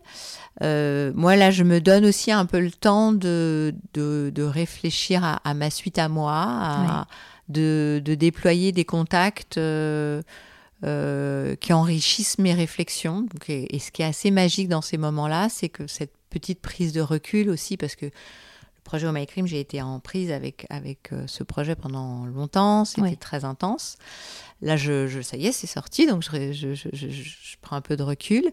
Euh, 0.63 1.13
moi, 1.15 1.37
là, 1.37 1.51
je 1.51 1.63
me 1.63 1.81
donne 1.81 2.07
aussi 2.07 2.33
un 2.33 2.47
peu 2.47 2.61
le 2.61 2.71
temps 2.71 3.13
de, 3.13 3.75
de, 3.93 4.43
réfléchir 4.43 5.41
à, 5.45 5.55
ma 5.55 5.71
suite 5.71 5.99
à 5.99 6.09
moi, 6.09 7.07
de, 7.49 8.01
de, 8.05 8.15
déployer 8.15 8.73
des 8.73 8.85
contacts 8.85 9.59
euh, 9.59 10.23
qui 11.57 11.73
enrichissent 11.73 12.39
mes 12.39 12.55
réflexions. 12.55 13.23
Donc, 13.23 13.49
et, 13.49 13.79
ce 13.79 13.91
qui 13.91 14.03
est 14.03 14.07
assez 14.07 14.31
magique 14.31 14.69
dans 14.69 14.83
ces 14.83 14.99
moments-là, 14.99 15.49
c'est 15.49 15.69
que 15.69 15.87
cette 15.87 16.13
petite 16.31 16.61
prise 16.61 16.93
de 16.93 17.01
recul 17.01 17.51
aussi, 17.51 17.77
parce 17.77 17.97
que 17.97 18.07
projet 18.87 19.07
Oh 19.07 19.13
My 19.13 19.27
Crime, 19.27 19.47
j'ai 19.47 19.61
été 19.61 19.83
en 19.83 20.01
prise 20.01 20.31
avec, 20.31 20.67
avec 20.71 21.11
ce 21.27 21.43
projet 21.45 21.77
pendant 21.77 22.25
longtemps, 22.25 22.85
c'était 22.85 23.17
très 23.17 23.45
intense. 23.45 23.97
Là, 24.63 24.77
je, 24.77 25.21
ça 25.21 25.37
y 25.37 25.47
est, 25.47 25.53
c'est 25.53 25.67
sorti, 25.67 26.07
donc 26.07 26.23
je, 26.23 26.53
je, 26.53 27.57
prends 27.61 27.77
un 27.77 27.83
peu 27.83 27.97
de 27.97 28.03
recul. 28.03 28.45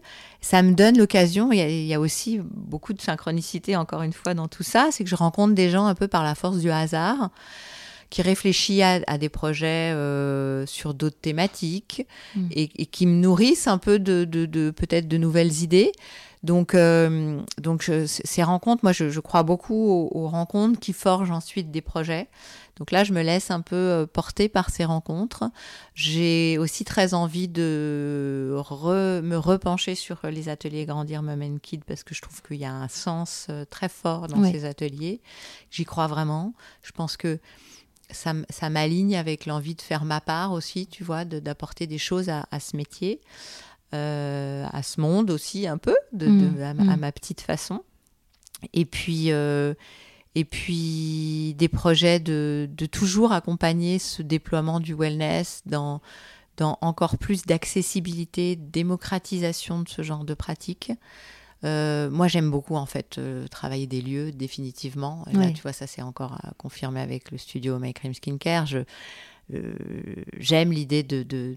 Ça 0.42 0.62
me 0.62 0.74
donne 0.74 0.98
l'occasion, 0.98 1.50
il, 1.50 1.60
il, 1.60 1.86
y 1.86 1.94
a 1.94 2.00
aussi 2.00 2.40
beaucoup 2.42 2.92
de 2.92 3.00
synchronicité, 3.00 3.74
encore 3.76 4.02
une 4.02 4.12
fois, 4.12 4.34
dans 4.34 4.48
tout 4.48 4.62
ça, 4.62 4.88
c'est 4.90 5.04
que 5.04 5.10
je 5.10 5.16
rencontre 5.16 5.54
des 5.54 5.70
gens 5.70 5.86
un 5.86 5.94
peu 5.94 6.06
par 6.06 6.22
la 6.22 6.34
force 6.34 6.58
du 6.58 6.70
hasard 6.70 7.30
qui 8.14 8.22
réfléchissent 8.22 9.02
à, 9.08 9.18
des 9.18 9.28
projets 9.28 9.90
euh, 9.92 10.66
sur 10.66 10.94
d'autres 10.94 11.18
thématiques 11.20 12.06
mm. 12.36 12.46
et, 12.52 12.86
qui 12.86 13.06
me 13.06 13.16
nourrissent 13.16 13.66
un 13.66 13.78
peu 13.78 13.98
de, 13.98 14.24
de, 14.24 14.70
peut-être 14.70 15.08
de 15.08 15.16
nouvelles 15.16 15.62
idées. 15.62 15.90
Donc, 16.44 16.74
euh, 16.74 17.40
donc 17.56 17.90
ces 18.06 18.42
rencontres, 18.42 18.84
moi, 18.84 18.92
je, 18.92 19.18
crois 19.20 19.42
beaucoup 19.42 20.08
aux, 20.12 20.28
rencontres 20.28 20.78
qui 20.78 20.92
forgent 20.92 21.30
ensuite 21.30 21.70
des 21.70 21.80
projets. 21.80 22.28
Donc 22.76 22.90
là, 22.90 23.02
je 23.02 23.14
me 23.14 23.22
laisse 23.22 23.50
un 23.50 23.62
peu 23.62 23.76
euh, 23.76 24.06
porter 24.06 24.50
par 24.50 24.68
ces 24.68 24.84
rencontres. 24.84 25.44
J'ai 25.94 26.58
aussi 26.58 26.84
très 26.84 27.14
envie 27.14 27.48
de 27.48 28.50
me 28.52 29.36
repencher 29.36 29.94
sur 29.94 30.18
les 30.24 30.50
ateliers 30.50 30.84
Grandir 30.84 31.22
Mom 31.22 31.60
Kid 31.60 31.82
parce 31.84 32.02
que 32.02 32.14
je 32.14 32.20
trouve 32.20 32.42
qu'il 32.42 32.58
y 32.58 32.66
a 32.66 32.72
un 32.74 32.88
sens 32.88 33.46
euh, 33.48 33.64
très 33.64 33.88
fort 33.88 34.26
dans 34.26 34.44
ces 34.44 34.66
ateliers. 34.66 35.22
J'y 35.70 35.86
crois 35.86 36.08
vraiment. 36.08 36.52
Je 36.82 36.92
pense 36.92 37.16
que 37.16 37.38
ça, 38.10 38.70
m'aligne 38.70 39.16
avec 39.16 39.46
l'envie 39.46 39.74
de 39.74 39.82
faire 39.82 40.04
ma 40.04 40.20
part 40.20 40.52
aussi, 40.52 40.86
tu 40.86 41.04
vois, 41.04 41.24
d'apporter 41.24 41.86
des 41.86 41.98
choses 41.98 42.28
à, 42.28 42.60
ce 42.60 42.76
métier. 42.76 43.20
À 43.94 44.82
ce 44.82 45.00
monde 45.00 45.30
aussi 45.30 45.66
un 45.66 45.78
peu, 45.78 45.96
de, 46.12 46.26
mm. 46.26 46.62
à, 46.62 46.74
mm. 46.74 47.00
ma 47.00 47.12
petite 47.12 47.40
façon. 47.40 47.82
Et 48.72 48.84
puis, 48.84 49.28
et 49.28 50.44
puis 50.44 51.54
des 51.56 51.68
projets 51.68 52.20
de, 52.20 52.68
de, 52.70 52.86
toujours 52.86 53.32
accompagner 53.32 53.98
ce 53.98 54.22
déploiement 54.22 54.80
du 54.80 54.94
wellness 54.94 55.62
dans, 55.66 56.00
dans 56.56 56.78
encore 56.80 57.18
plus 57.18 57.44
d'accessibilité, 57.44 58.56
démocratisation 58.56 59.80
de 59.82 59.88
ce 59.88 60.02
genre 60.02 60.24
de 60.24 60.34
pratiques. 60.34 60.92
Euh, 61.64 62.10
moi, 62.10 62.28
j'aime 62.28 62.50
beaucoup 62.50 62.76
en 62.76 62.86
fait 62.86 63.16
euh, 63.16 63.46
travailler 63.48 63.86
des 63.86 64.02
lieux 64.02 64.32
définitivement. 64.32 65.24
Et 65.30 65.36
là, 65.36 65.50
tu 65.50 65.62
vois, 65.62 65.72
ça 65.72 65.86
c'est 65.86 66.02
encore 66.02 66.38
confirmé 66.58 67.00
avec 67.00 67.30
le 67.30 67.38
studio 67.38 67.78
My 67.78 67.94
Cream 67.94 68.12
Skincare. 68.12 68.66
Je, 68.66 68.78
euh, 68.78 68.84
j'aime 70.38 70.72
l'idée 70.72 71.02
de, 71.02 71.56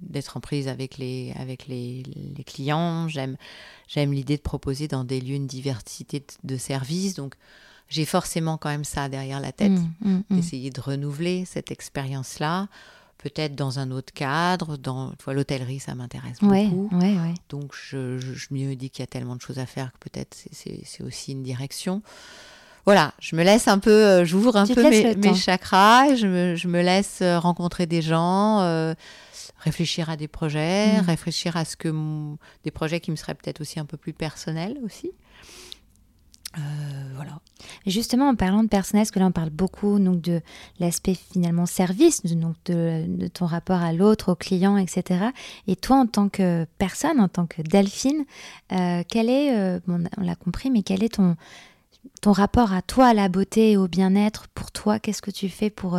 d'être 0.00 0.36
en 0.36 0.40
prise 0.40 0.68
avec 0.68 0.98
les, 0.98 1.32
avec 1.36 1.66
les, 1.66 2.02
les 2.36 2.44
clients. 2.44 3.08
J'aime, 3.08 3.36
j'aime 3.88 4.12
l'idée 4.12 4.36
de 4.36 4.42
proposer 4.42 4.88
dans 4.88 5.04
des 5.04 5.20
lieux 5.20 5.34
une 5.34 5.46
diversité 5.46 6.24
de, 6.44 6.56
services. 6.56 7.14
Donc, 7.14 7.34
j'ai 7.88 8.04
forcément 8.04 8.58
quand 8.58 8.68
même 8.68 8.84
ça 8.84 9.08
derrière 9.08 9.40
la 9.40 9.52
tête, 9.52 9.72
mmh, 9.72 9.92
mmh, 10.00 10.22
mmh. 10.30 10.36
d'essayer 10.36 10.70
de 10.70 10.80
renouveler 10.80 11.44
cette 11.44 11.70
expérience-là 11.70 12.68
peut-être 13.18 13.54
dans 13.54 13.78
un 13.78 13.90
autre 13.90 14.12
cadre. 14.12 14.76
Dans 14.76 15.12
l'hôtellerie, 15.26 15.80
ça 15.80 15.94
m'intéresse 15.94 16.38
beaucoup. 16.40 16.88
Donc 17.48 17.72
je, 17.74 18.18
je, 18.18 18.46
me 18.50 18.74
dis 18.74 18.90
qu'il 18.90 19.02
y 19.02 19.04
a 19.04 19.06
tellement 19.06 19.36
de 19.36 19.40
choses 19.40 19.58
à 19.58 19.66
faire 19.66 19.92
que 19.92 20.08
peut-être 20.08 20.36
c'est 20.52 21.02
aussi 21.02 21.32
une 21.32 21.42
direction. 21.42 22.02
Voilà, 22.86 23.12
je 23.18 23.34
me 23.34 23.42
laisse 23.42 23.68
un 23.68 23.78
peu, 23.78 23.90
euh, 23.90 24.24
j'ouvre 24.24 24.56
un 24.56 24.66
peu 24.66 24.88
mes, 24.88 25.34
chakras, 25.34 26.14
je 26.14 26.26
me, 26.26 26.54
je 26.54 26.68
me, 26.68 26.80
laisse 26.82 27.18
euh, 27.20 27.38
rencontrer 27.38 27.86
des 27.86 28.00
gens, 28.00 28.60
euh, 28.60 28.94
réfléchir 29.58 30.08
à 30.08 30.16
des 30.16 30.28
projets, 30.28 31.02
mm. 31.02 31.04
réfléchir 31.04 31.56
à 31.56 31.64
ce 31.64 31.76
que 31.76 31.92
des 32.62 32.70
projets 32.70 33.00
qui 33.00 33.10
me 33.10 33.16
seraient 33.16 33.34
peut-être 33.34 33.60
aussi 33.60 33.80
un 33.80 33.86
peu 33.86 33.96
plus 33.96 34.12
personnels 34.12 34.78
aussi. 34.84 35.10
Euh, 36.58 36.60
voilà. 37.14 37.40
Justement, 37.86 38.28
en 38.28 38.34
parlant 38.34 38.62
de 38.62 38.68
personnel, 38.68 39.02
parce 39.02 39.10
que 39.10 39.18
là 39.18 39.26
on 39.26 39.32
parle 39.32 39.50
beaucoup 39.50 39.98
donc, 39.98 40.20
de 40.20 40.40
l'aspect 40.78 41.14
finalement 41.14 41.66
service, 41.66 42.24
donc 42.24 42.56
de, 42.66 43.28
ton 43.28 43.46
rapport 43.46 43.82
à 43.82 43.92
l'autre, 43.92 44.32
au 44.32 44.34
client, 44.34 44.76
etc. 44.76 45.26
Et 45.66 45.76
toi, 45.76 45.96
en 45.96 46.06
tant 46.06 46.28
que 46.28 46.66
personne, 46.78 47.20
en 47.20 47.28
tant 47.28 47.46
que 47.46 47.62
Delphine, 47.62 48.24
euh, 48.72 49.02
quel 49.08 49.28
est, 49.28 49.56
euh, 49.56 49.80
on 49.88 50.22
l'a 50.22 50.36
compris, 50.36 50.70
mais 50.70 50.82
quel 50.82 51.02
est 51.02 51.14
ton, 51.14 51.36
ton 52.22 52.32
rapport 52.32 52.72
à 52.72 52.82
toi, 52.82 53.08
à 53.08 53.14
la 53.14 53.28
beauté 53.28 53.72
et 53.72 53.76
au 53.76 53.88
bien-être 53.88 54.48
Pour 54.48 54.70
toi, 54.72 54.98
qu'est-ce 54.98 55.22
que 55.22 55.30
tu 55.30 55.48
fais 55.48 55.70
pour, 55.70 55.98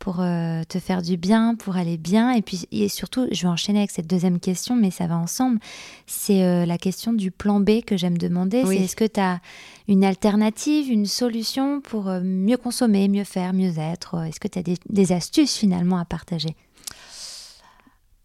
pour 0.00 0.20
euh, 0.20 0.64
te 0.64 0.80
faire 0.80 1.02
du 1.02 1.16
bien, 1.16 1.54
pour 1.54 1.76
aller 1.76 1.98
bien? 1.98 2.32
Et 2.32 2.42
puis 2.42 2.66
et 2.72 2.88
surtout, 2.88 3.28
je 3.30 3.42
vais 3.42 3.48
enchaîner 3.48 3.80
avec 3.80 3.92
cette 3.92 4.08
deuxième 4.08 4.40
question, 4.40 4.74
mais 4.74 4.90
ça 4.90 5.06
va 5.06 5.16
ensemble. 5.16 5.60
C'est 6.06 6.42
euh, 6.42 6.66
la 6.66 6.78
question 6.78 7.12
du 7.12 7.30
plan 7.30 7.60
B 7.60 7.82
que 7.86 7.96
j'aime 7.96 8.18
demander. 8.18 8.64
C'est 8.64 8.76
est-ce 8.76 8.96
que 8.96 9.06
tu 9.06 9.20
as 9.20 9.40
une 9.86 10.02
alternative, 10.02 10.90
une 10.90 11.06
solution 11.06 11.80
pour 11.82 12.08
euh, 12.08 12.20
mieux 12.24 12.56
consommer, 12.56 13.08
mieux 13.08 13.24
faire, 13.24 13.52
mieux 13.52 13.78
être? 13.78 14.24
Est-ce 14.24 14.40
que 14.40 14.48
tu 14.48 14.58
as 14.58 14.62
des, 14.62 15.12
astuces 15.12 15.56
finalement 15.56 15.98
à 15.98 16.06
partager? 16.06 16.56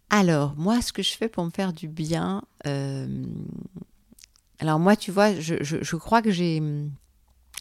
Alors, 0.08 0.54
moi, 0.56 0.80
ce 0.80 0.92
que 0.92 1.02
je 1.02 1.12
fais 1.12 1.28
pour 1.28 1.44
me 1.44 1.50
faire 1.50 1.72
du 1.72 1.88
bien, 1.88 2.42
alors 4.58 4.78
moi, 4.78 4.96
tu 4.96 5.10
vois, 5.10 5.34
je, 5.38 5.56
je 5.60 5.96
crois 5.96 6.22
que 6.22 6.30
j'ai 6.30 6.62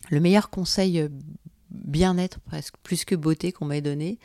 le 0.10 0.20
meilleur 0.20 0.50
conseil 0.50 1.10
bien-être 1.70 2.40
presque 2.40 2.76
plus 2.84 3.06
que 3.06 3.16
beauté 3.16 3.52
qu'on 3.52 3.66
m'a 3.66 3.82
donné. 3.82 4.20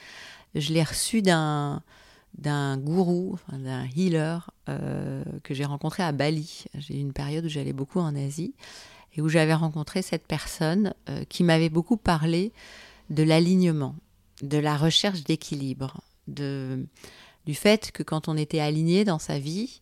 Je 0.55 0.72
l'ai 0.72 0.83
reçu 0.83 1.22
d'un 1.22 1.83
d'un 2.39 2.76
gourou, 2.76 3.39
d'un 3.53 3.87
healer 3.97 4.51
euh, 4.68 5.24
que 5.43 5.53
j'ai 5.55 5.64
rencontré 5.64 6.03
à 6.03 6.12
Bali. 6.12 6.64
J'ai 6.78 6.97
eu 6.97 7.01
une 7.01 7.12
période 7.12 7.45
où 7.45 7.49
j'allais 7.49 7.72
beaucoup 7.72 7.99
en 7.99 8.14
Asie 8.14 8.55
et 9.14 9.20
où 9.20 9.28
j'avais 9.28 9.55
rencontré 9.55 10.03
cette 10.03 10.26
personne 10.26 10.95
euh, 11.09 11.24
qui 11.28 11.43
m'avait 11.43 11.68
beaucoup 11.68 11.97
parlé 11.97 12.53
de 13.11 13.24
l'alignement, 13.24 13.97
de 14.43 14.59
la 14.59 14.76
recherche 14.76 15.24
d'équilibre, 15.24 16.01
de, 16.28 16.87
du 17.47 17.55
fait 17.55 17.91
que 17.91 18.05
quand 18.05 18.28
on 18.28 18.37
était 18.37 18.61
aligné 18.61 19.05
dans 19.05 19.18
sa 19.18 19.39
vie, 19.39 19.81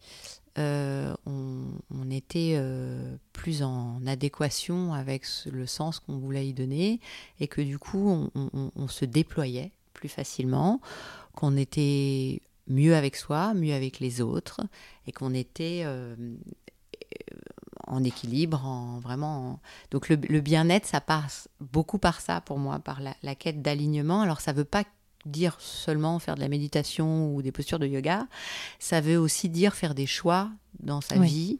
euh, 0.59 1.14
on, 1.26 2.11
était 2.11 2.55
euh, 2.57 3.16
plus 3.32 3.62
en 3.62 4.01
adéquation 4.07 4.94
avec 4.94 5.24
le 5.51 5.66
sens 5.66 6.01
qu'on 6.01 6.16
voulait 6.16 6.49
y 6.49 6.53
donner 6.53 7.01
et 7.38 7.49
que 7.49 7.61
du 7.61 7.78
coup 7.78 8.30
on, 8.34 8.88
se 8.88 9.05
déployait 9.05 9.72
plus 9.92 10.09
facilement, 10.09 10.80
qu'on 11.34 11.57
était 11.57 12.40
mieux 12.66 12.96
avec 12.96 13.16
soi, 13.16 13.53
mieux 13.55 13.74
avec 13.74 14.01
les 14.01 14.20
autres 14.20 14.61
et 15.07 15.12
qu'on 15.12 15.34
était 15.34 15.82
euh, 15.84 16.16
en 17.86 18.03
équilibre, 18.05 18.64
en 18.64 18.99
vraiment. 18.99 19.61
Donc 19.90 20.09
le, 20.09 20.40
bien-être, 20.40 20.86
ça 20.86 21.01
passe 21.01 21.49
beaucoup 21.61 21.99
par 21.99 22.20
ça 22.20 22.40
pour 22.40 22.59
moi, 22.59 22.78
par 22.78 23.01
la, 23.01 23.14
la 23.22 23.34
quête 23.34 23.62
d'alignement. 23.62 24.22
Alors 24.22 24.40
ça 24.40 24.53
veut 24.53 24.64
pas 24.64 24.84
dire 25.28 25.56
seulement 25.60 26.18
faire 26.18 26.34
de 26.34 26.40
la 26.40 26.48
méditation 26.48 27.34
ou 27.34 27.42
des 27.42 27.52
postures 27.52 27.78
de 27.78 27.86
yoga, 27.86 28.26
ça 28.78 29.00
veut 29.00 29.18
aussi 29.18 29.48
dire 29.48 29.74
faire 29.74 29.94
des 29.94 30.06
choix 30.06 30.50
dans 30.80 31.00
sa 31.00 31.18
vie, 31.18 31.58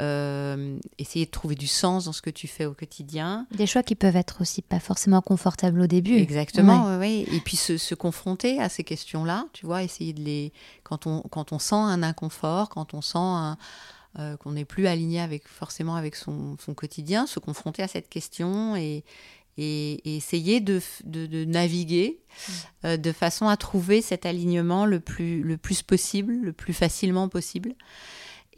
euh, 0.00 0.78
essayer 0.98 1.24
de 1.24 1.30
trouver 1.30 1.54
du 1.54 1.66
sens 1.66 2.04
dans 2.04 2.12
ce 2.12 2.20
que 2.20 2.30
tu 2.30 2.48
fais 2.48 2.66
au 2.66 2.74
quotidien. 2.74 3.46
Des 3.52 3.66
choix 3.66 3.82
qui 3.82 3.94
peuvent 3.94 4.16
être 4.16 4.42
aussi 4.42 4.60
pas 4.60 4.80
forcément 4.80 5.22
confortables 5.22 5.80
au 5.80 5.86
début. 5.86 6.16
Exactement, 6.16 6.98
oui. 6.98 7.26
Et 7.32 7.40
puis 7.40 7.56
se, 7.56 7.94
confronter 7.94 8.60
à 8.60 8.68
ces 8.68 8.84
questions-là, 8.84 9.46
tu 9.52 9.64
vois, 9.66 9.82
essayer 9.82 10.12
de 10.12 10.20
les... 10.20 10.52
Quand 10.82 11.06
on, 11.06 11.22
quand 11.22 11.52
on 11.52 11.58
sent 11.58 11.76
un 11.76 12.02
inconfort, 12.02 12.68
quand 12.68 12.92
on 12.92 13.00
sent 13.00 13.56
euh, 14.18 14.36
qu'on 14.38 14.52
n'est 14.52 14.64
plus 14.64 14.86
aligné 14.86 15.20
avec, 15.20 15.46
forcément 15.46 15.94
avec 15.94 16.14
son, 16.16 16.56
son, 16.58 16.74
quotidien, 16.74 17.26
se 17.26 17.38
confronter 17.38 17.82
à 17.82 17.88
cette 17.88 18.08
question 18.08 18.76
et, 18.76 19.04
et, 19.58 20.16
essayer 20.16 20.60
de, 20.60 20.80
de, 21.04 21.44
naviguer 21.44 22.20
mm. 22.20 22.52
euh, 22.84 22.96
de 22.96 23.12
façon 23.12 23.48
à 23.48 23.56
trouver 23.56 24.02
cet 24.02 24.26
alignement 24.26 24.86
le 24.86 25.00
plus, 25.00 25.42
le 25.42 25.56
plus 25.56 25.82
possible, 25.82 26.34
le 26.42 26.52
plus 26.52 26.72
facilement 26.72 27.28
possible. 27.28 27.74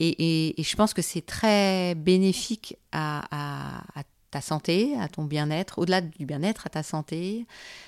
Et, 0.01 0.61
et 0.61 0.63
je 0.63 0.77
pense 0.77 0.95
que 0.95 1.03
c'est 1.03 1.27
très 1.27 1.97
bénéfique 1.97 2.77
à, 2.93 3.89
à, 3.99 4.03
ta 4.31 4.41
santé, 4.41 4.95
à 4.99 5.09
ton 5.09 5.25
bien-être, 5.25 5.79
au-delà 5.79 6.03
du 6.03 6.25
bien-être, 6.25 6.67
à 6.67 6.71
ta 6.71 6.83
santé. 6.83 7.47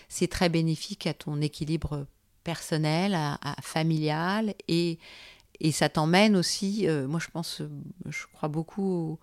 C'est 0.08 0.26
très 0.26 0.48
bénéfique 0.48 1.06
à 1.06 1.14
ton 1.14 1.40
équilibre 1.40 2.06
personnel, 2.42 3.14
à, 3.14 3.38
familial, 3.62 4.54
et, 4.66 4.98
et 5.60 5.70
ça 5.70 5.88
t'emmène 5.88 6.34
aussi, 6.36 6.88
euh, 6.88 7.06
moi 7.06 7.20
je 7.20 7.28
pense, 7.28 7.62
je 8.06 8.24
crois 8.32 8.48
beaucoup 8.48 9.18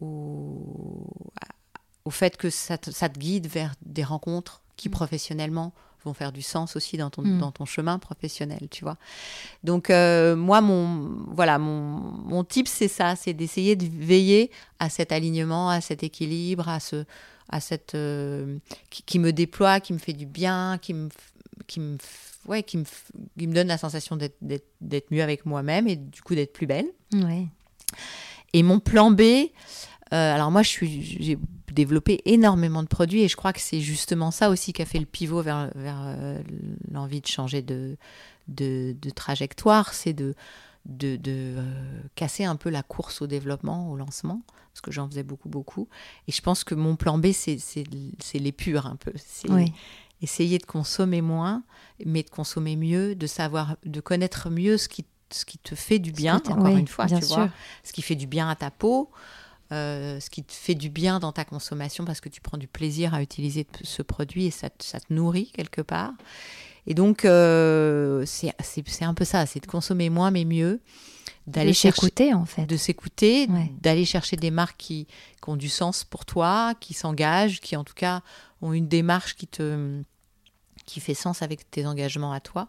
au, 0.00 0.06
au, 0.06 1.32
au 2.04 2.10
fait 2.10 2.36
que 2.36 2.50
ça 2.50 2.78
te, 2.78 2.90
ça 2.90 3.08
te, 3.08 3.18
guide 3.18 3.46
vers 3.46 3.74
des 3.84 4.04
rencontres 4.04 4.62
qui 4.76 4.88
mm. 4.88 4.92
professionnellement 4.92 5.72
vont 6.04 6.14
faire 6.14 6.32
du 6.32 6.42
sens 6.42 6.74
aussi 6.74 6.96
dans 6.96 7.10
ton, 7.10 7.22
mm. 7.22 7.38
dans 7.38 7.52
ton 7.52 7.64
chemin 7.64 7.98
professionnel, 7.98 8.68
tu 8.70 8.84
vois. 8.84 8.96
Donc 9.62 9.90
euh, 9.90 10.34
moi, 10.34 10.60
mon, 10.60 11.10
voilà, 11.28 11.58
mon, 11.58 11.98
mon 12.24 12.44
type, 12.44 12.68
c'est 12.68 12.88
ça, 12.88 13.14
c'est 13.16 13.32
d'essayer 13.32 13.76
de 13.76 13.86
veiller 13.86 14.50
à 14.78 14.88
cet 14.88 15.12
alignement, 15.12 15.70
à 15.70 15.80
cet 15.80 16.02
équilibre, 16.02 16.68
à, 16.68 16.80
ce, 16.80 17.04
à 17.48 17.60
cette... 17.60 17.94
Euh, 17.94 18.58
qui, 18.90 19.18
me 19.18 19.32
déploie, 19.32 19.80
qui 19.80 19.92
me 19.92 19.98
fait 19.98 20.12
du 20.12 20.26
bien, 20.26 20.78
qui 20.80 20.94
me... 20.94 21.08
Qui 21.68 21.78
me 21.78 21.96
ouais, 22.46 22.62
qui 22.62 22.76
me, 22.76 22.84
qui 23.38 23.46
me 23.46 23.54
donne 23.54 23.68
la 23.68 23.78
sensation 23.78 24.16
d'être 24.16 25.10
mieux 25.10 25.22
avec 25.22 25.46
moi-même 25.46 25.86
et 25.86 25.96
du 25.96 26.22
coup 26.22 26.34
d'être 26.34 26.52
plus 26.52 26.66
belle. 26.66 26.86
Ouais. 27.12 27.46
Et 28.52 28.62
mon 28.62 28.80
plan 28.80 29.10
B, 29.10 29.20
euh, 29.20 29.46
alors 30.10 30.50
moi, 30.50 30.62
je 30.62 30.68
suis, 30.68 31.02
j'ai 31.20 31.38
développer 31.72 32.20
énormément 32.24 32.82
de 32.82 32.88
produits 32.88 33.22
et 33.22 33.28
je 33.28 33.36
crois 33.36 33.52
que 33.52 33.60
c'est 33.60 33.80
justement 33.80 34.30
ça 34.30 34.50
aussi 34.50 34.72
qui 34.72 34.82
a 34.82 34.84
fait 34.84 34.98
le 34.98 35.06
pivot 35.06 35.42
vers, 35.42 35.70
vers 35.74 36.00
euh, 36.02 36.40
l'envie 36.90 37.20
de 37.20 37.26
changer 37.26 37.62
de, 37.62 37.96
de, 38.48 39.10
trajectoire, 39.14 39.94
c'est 39.94 40.12
de, 40.12 40.34
de, 40.86 41.18
euh, 41.28 42.00
casser 42.14 42.44
un 42.44 42.56
peu 42.56 42.70
la 42.70 42.82
course 42.82 43.22
au 43.22 43.26
développement, 43.26 43.90
au 43.90 43.96
lancement, 43.96 44.42
parce 44.72 44.80
que 44.80 44.90
j'en 44.90 45.08
faisais 45.08 45.22
beaucoup, 45.22 45.48
beaucoup. 45.48 45.88
Et 46.28 46.32
je 46.32 46.40
pense 46.40 46.64
que 46.64 46.74
mon 46.74 46.96
plan 46.96 47.18
B, 47.18 47.32
c'est 47.32 47.56
l'épure 48.34 48.86
un 48.86 48.96
peu. 48.96 49.12
C'est 49.16 49.48
essayer 50.20 50.58
de 50.58 50.66
consommer 50.66 51.20
moins, 51.20 51.64
mais 52.06 52.22
de 52.22 52.30
consommer 52.30 52.76
mieux, 52.76 53.16
de 53.16 53.26
savoir, 53.26 53.76
de 53.84 54.00
connaître 54.00 54.50
mieux 54.50 54.78
ce 54.78 54.88
qui, 54.88 55.04
ce 55.30 55.44
qui 55.44 55.58
te 55.58 55.74
fait 55.74 55.98
du 55.98 56.12
bien, 56.12 56.36
encore 56.36 56.68
une 56.68 56.86
fois, 56.86 57.06
tu 57.06 57.16
vois, 57.16 57.50
ce 57.82 57.92
qui 57.92 58.02
fait 58.02 58.14
du 58.14 58.26
bien 58.26 58.48
à 58.48 58.54
ta 58.54 58.70
peau. 58.70 59.10
Euh, 59.72 60.20
ce 60.20 60.28
qui 60.28 60.44
te 60.44 60.52
fait 60.52 60.74
du 60.74 60.90
bien 60.90 61.18
dans 61.18 61.32
ta 61.32 61.46
consommation 61.46 62.04
parce 62.04 62.20
que 62.20 62.28
tu 62.28 62.42
prends 62.42 62.58
du 62.58 62.68
plaisir 62.68 63.14
à 63.14 63.22
utiliser 63.22 63.66
ce 63.82 64.02
produit 64.02 64.44
et 64.44 64.50
ça, 64.50 64.68
ça 64.80 65.00
te 65.00 65.12
nourrit 65.12 65.50
quelque 65.54 65.80
part. 65.80 66.12
Et 66.86 66.94
donc, 66.94 67.24
euh, 67.24 68.24
c'est 68.26 68.52
un 69.02 69.14
peu 69.14 69.24
ça, 69.24 69.46
c'est 69.46 69.60
de 69.60 69.66
consommer 69.66 70.10
moins 70.10 70.30
mais 70.30 70.44
mieux. 70.44 70.80
D'aller 71.46 71.72
s'écouter 71.72 72.34
en 72.34 72.44
fait. 72.44 72.66
De 72.66 72.76
s'écouter, 72.76 73.48
d'aller 73.80 74.04
chercher 74.04 74.36
des 74.36 74.50
marques 74.50 74.76
qui, 74.76 75.06
qui, 75.42 75.48
ont 75.48 75.56
du 75.56 75.68
sens 75.68 76.04
pour 76.04 76.24
toi, 76.24 76.74
qui 76.78 76.92
s'engagent, 76.92 77.60
qui 77.60 77.74
en 77.74 77.82
tout 77.82 77.94
cas 77.94 78.20
ont 78.60 78.72
une 78.72 78.88
démarche 78.88 79.36
qui 79.36 79.46
te 79.46 80.02
qui 80.84 81.00
fait 81.00 81.14
sens 81.14 81.42
avec 81.42 81.70
tes 81.70 81.86
engagements 81.86 82.32
à 82.32 82.40
toi. 82.40 82.68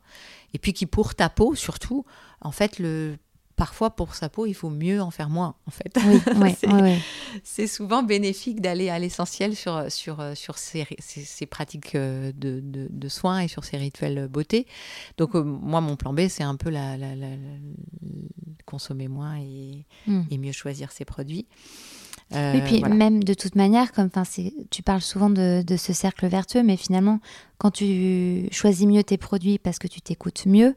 Et 0.53 0.59
puis 0.59 0.73
qui 0.73 0.85
pour 0.85 1.15
ta 1.15 1.29
peau 1.29 1.55
surtout, 1.55 2.05
en 2.41 2.51
fait, 2.51 2.79
le 2.79 3.17
parfois 3.55 3.91
pour 3.91 4.15
sa 4.15 4.29
peau, 4.29 4.45
il 4.45 4.53
faut 4.53 4.69
mieux 4.69 5.01
en 5.01 5.11
faire 5.11 5.29
moins, 5.29 5.55
en 5.67 5.71
fait. 5.71 5.97
c'est 7.43 7.67
souvent 7.67 8.03
bénéfique 8.03 8.61
d'aller 8.61 8.89
à 8.89 8.99
l'essentiel 8.99 9.55
sur, 9.55 9.91
sur, 9.91 10.23
sur 10.35 10.57
ces, 10.57 10.87
ces, 10.99 11.45
pratiques 11.45 11.95
euh, 11.95 12.31
de, 12.35 12.61
de, 12.63 13.07
soins 13.09 13.39
et 13.39 13.47
sur 13.47 13.63
ces 13.63 13.77
rituels 13.77 14.27
beauté. 14.27 14.65
Donc, 15.17 15.35
euh, 15.35 15.43
moi, 15.43 15.81
mon 15.81 15.95
plan 15.95 16.13
B, 16.13 16.27
c'est 16.29 16.43
un 16.43 16.55
peu 16.55 16.69
la, 16.69 16.95
consommer 18.65 19.07
moins 19.07 19.37
et, 19.37 19.85
hmm. 20.07 20.21
et, 20.31 20.37
mieux 20.37 20.51
choisir 20.51 20.91
ses 20.91 21.05
produits. 21.05 21.45
Euh, 22.31 22.53
et 22.53 22.61
puis 22.61 22.81
même 22.81 23.23
de 23.23 23.33
toute 23.33 23.55
manière, 23.55 23.91
comme 23.91 24.09
tu 24.71 24.81
parles 24.81 25.01
souvent 25.01 25.29
de, 25.29 25.61
de, 25.61 25.77
ce 25.77 25.93
cercle 25.93 26.25
vertueux, 26.27 26.63
mais 26.63 26.77
finalement, 26.77 27.19
quand 27.57 27.71
tu 27.71 28.47
choisis 28.51 28.87
mieux 28.87 29.03
tes 29.03 29.17
produits 29.17 29.59
parce 29.59 29.77
que 29.77 29.87
tu 29.87 30.01
t'écoutes 30.01 30.45
mieux, 30.45 30.75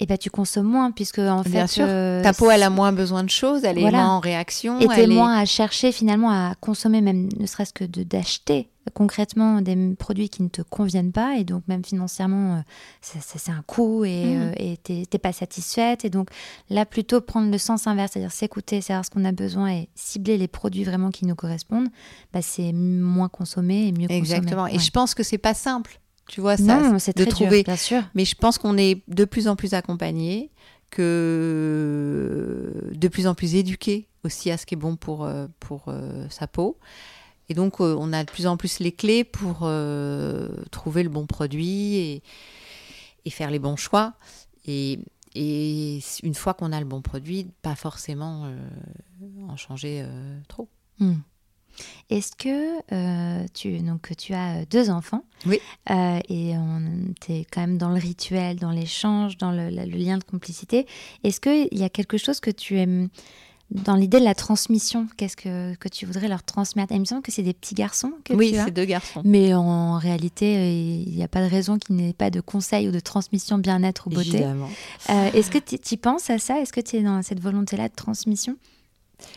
et 0.00 0.06
ben 0.06 0.16
tu 0.16 0.30
consommes 0.30 0.66
moins 0.66 0.92
puisque 0.92 1.18
en 1.18 1.42
Bien 1.42 1.66
fait 1.66 1.74
sûr. 1.74 1.86
Euh, 1.88 2.22
ta 2.22 2.32
peau 2.32 2.50
elle 2.50 2.62
a 2.62 2.70
moins 2.70 2.92
besoin 2.92 3.24
de 3.24 3.30
choses, 3.30 3.64
elle 3.64 3.78
est 3.78 3.90
moins 3.90 4.08
en 4.08 4.20
réaction, 4.20 4.78
et 4.78 4.86
t'es 4.86 5.06
moins 5.06 5.36
à 5.36 5.44
chercher 5.44 5.92
finalement 5.92 6.30
à 6.30 6.54
consommer 6.60 7.00
même 7.00 7.28
ne 7.36 7.46
serait-ce 7.46 7.72
que 7.72 7.84
de 7.84 8.02
d'acheter 8.02 8.70
concrètement 8.94 9.60
des 9.60 9.94
produits 9.96 10.30
qui 10.30 10.42
ne 10.42 10.48
te 10.48 10.62
conviennent 10.62 11.12
pas. 11.12 11.36
Et 11.36 11.44
donc 11.44 11.62
même 11.68 11.84
financièrement 11.84 12.56
euh, 12.56 13.20
c'est 13.30 13.50
un 13.50 13.62
coût 13.66 14.04
et 14.04 14.24
mmh. 14.24 14.54
euh, 14.60 15.04
t'es 15.10 15.18
pas 15.18 15.32
satisfaite. 15.32 16.04
Et 16.04 16.10
donc 16.10 16.30
là 16.70 16.86
plutôt 16.86 17.20
prendre 17.20 17.50
le 17.50 17.58
sens 17.58 17.86
inverse 17.86 18.12
c'est-à-dire 18.12 18.32
s'écouter 18.32 18.80
savoir 18.80 19.04
ce 19.04 19.10
qu'on 19.10 19.24
a 19.24 19.32
besoin 19.32 19.70
et 19.72 19.88
cibler 19.94 20.38
les 20.38 20.48
produits 20.48 20.84
vraiment 20.84 21.10
qui 21.10 21.26
nous 21.26 21.34
correspondent 21.34 21.88
bah, 22.32 22.40
c'est 22.40 22.72
moins 22.72 23.28
consommer 23.28 23.88
et 23.88 23.92
mieux 23.92 24.06
consommer. 24.06 24.16
Exactement. 24.16 24.66
Et 24.66 24.78
je 24.78 24.90
pense 24.90 25.14
que 25.14 25.22
c'est 25.22 25.38
pas 25.38 25.54
simple 25.54 26.00
tu 26.28 26.40
vois, 26.40 26.56
ça, 26.56 26.98
c'est 26.98 27.16
de 27.16 27.24
trouver. 27.24 27.62
bien 27.64 27.76
sûr. 27.76 28.02
Mais 28.14 28.24
je 28.24 28.34
pense 28.34 28.58
qu'on 28.58 28.76
est 28.76 29.02
de 29.08 29.24
plus 29.24 29.48
en 29.48 29.56
plus 29.56 29.74
accompagné, 29.74 30.50
que 30.90 32.72
de 32.92 33.08
plus 33.08 33.26
en 33.26 33.34
plus 33.34 33.54
éduqué 33.54 34.08
aussi 34.24 34.50
à 34.50 34.56
ce 34.56 34.66
qui 34.66 34.74
est 34.74 34.78
bon 34.78 34.96
pour, 34.96 35.24
euh, 35.24 35.46
pour 35.60 35.84
euh, 35.88 36.26
sa 36.30 36.46
peau. 36.46 36.78
Et 37.48 37.54
donc, 37.54 37.80
euh, 37.80 37.96
on 37.98 38.12
a 38.12 38.24
de 38.24 38.30
plus 38.30 38.46
en 38.46 38.56
plus 38.56 38.78
les 38.78 38.92
clés 38.92 39.24
pour 39.24 39.70
trouver 40.70 41.02
le 41.02 41.08
bon 41.08 41.26
produit 41.26 41.96
et, 41.96 42.22
et, 43.24 43.30
faire 43.30 43.50
les 43.50 43.58
bons 43.58 43.76
choix. 43.76 44.14
Et, 44.66 44.98
et 45.34 46.00
une 46.22 46.34
fois 46.34 46.54
qu'on 46.54 46.72
a 46.72 46.80
le 46.80 46.86
bon 46.86 47.00
produit, 47.00 47.46
pas 47.62 47.74
forcément 47.74 48.50
en 49.48 49.56
changer 49.56 50.04
trop. 50.48 50.68
Hmm. 50.98 51.14
Est-ce 52.10 52.32
que 52.36 52.78
euh, 52.92 53.46
tu, 53.54 53.78
donc, 53.80 54.10
tu 54.16 54.34
as 54.34 54.64
deux 54.66 54.90
enfants? 54.90 55.24
Oui. 55.46 55.60
Euh, 55.90 56.20
et 56.28 56.54
tu 57.20 57.32
es 57.32 57.46
quand 57.50 57.60
même 57.60 57.78
dans 57.78 57.90
le 57.90 57.98
rituel, 57.98 58.56
dans 58.56 58.70
l'échange, 58.70 59.36
dans 59.36 59.52
le, 59.52 59.68
lien 59.70 60.18
de 60.18 60.24
complicité. 60.24 60.86
Est-ce 61.24 61.40
qu'il 61.40 61.78
y 61.78 61.84
a 61.84 61.88
quelque 61.88 62.18
chose 62.18 62.40
que 62.40 62.50
tu 62.50 62.78
aimes 62.78 63.08
dans 63.70 63.94
l'idée 63.94 64.18
de 64.18 64.24
la 64.24 64.34
transmission? 64.34 65.08
Qu'est-ce 65.16 65.36
que, 65.36 65.74
que 65.74 65.88
tu 65.88 66.06
voudrais 66.06 66.28
leur 66.28 66.42
transmettre? 66.42 66.92
Il 66.94 67.00
me 67.00 67.04
semble 67.04 67.22
que 67.22 67.32
c'est 67.32 67.42
des 67.42 67.52
petits 67.52 67.74
garçons 67.74 68.12
que 68.24 68.32
oui, 68.32 68.52
tu 68.52 68.58
as. 68.58 68.64
c'est 68.66 68.70
deux 68.70 68.84
garçons. 68.84 69.22
Mais 69.24 69.54
en 69.54 69.98
réalité, 69.98 70.72
il 71.06 71.14
n'y 71.14 71.22
a 71.22 71.28
pas 71.28 71.44
de 71.44 71.50
raison 71.50 71.78
qu'il 71.78 71.96
n'y 71.96 72.08
ait 72.08 72.14
pas 72.14 72.30
de 72.30 72.40
conseils 72.40 72.88
ou 72.88 72.92
de 72.92 73.00
transmission 73.00 73.58
bien-être 73.58 74.06
ou 74.06 74.10
beauté. 74.10 74.28
Évidemment. 74.28 74.70
Euh, 75.10 75.30
est-ce 75.32 75.50
que 75.50 75.58
tu 75.58 75.96
penses 75.96 76.30
à 76.30 76.38
ça? 76.38 76.60
Est-ce 76.60 76.72
que 76.72 76.80
tu 76.80 76.96
es 76.96 77.02
dans 77.02 77.22
cette 77.22 77.40
volonté-là 77.40 77.88
de 77.88 77.94
transmission? 77.94 78.56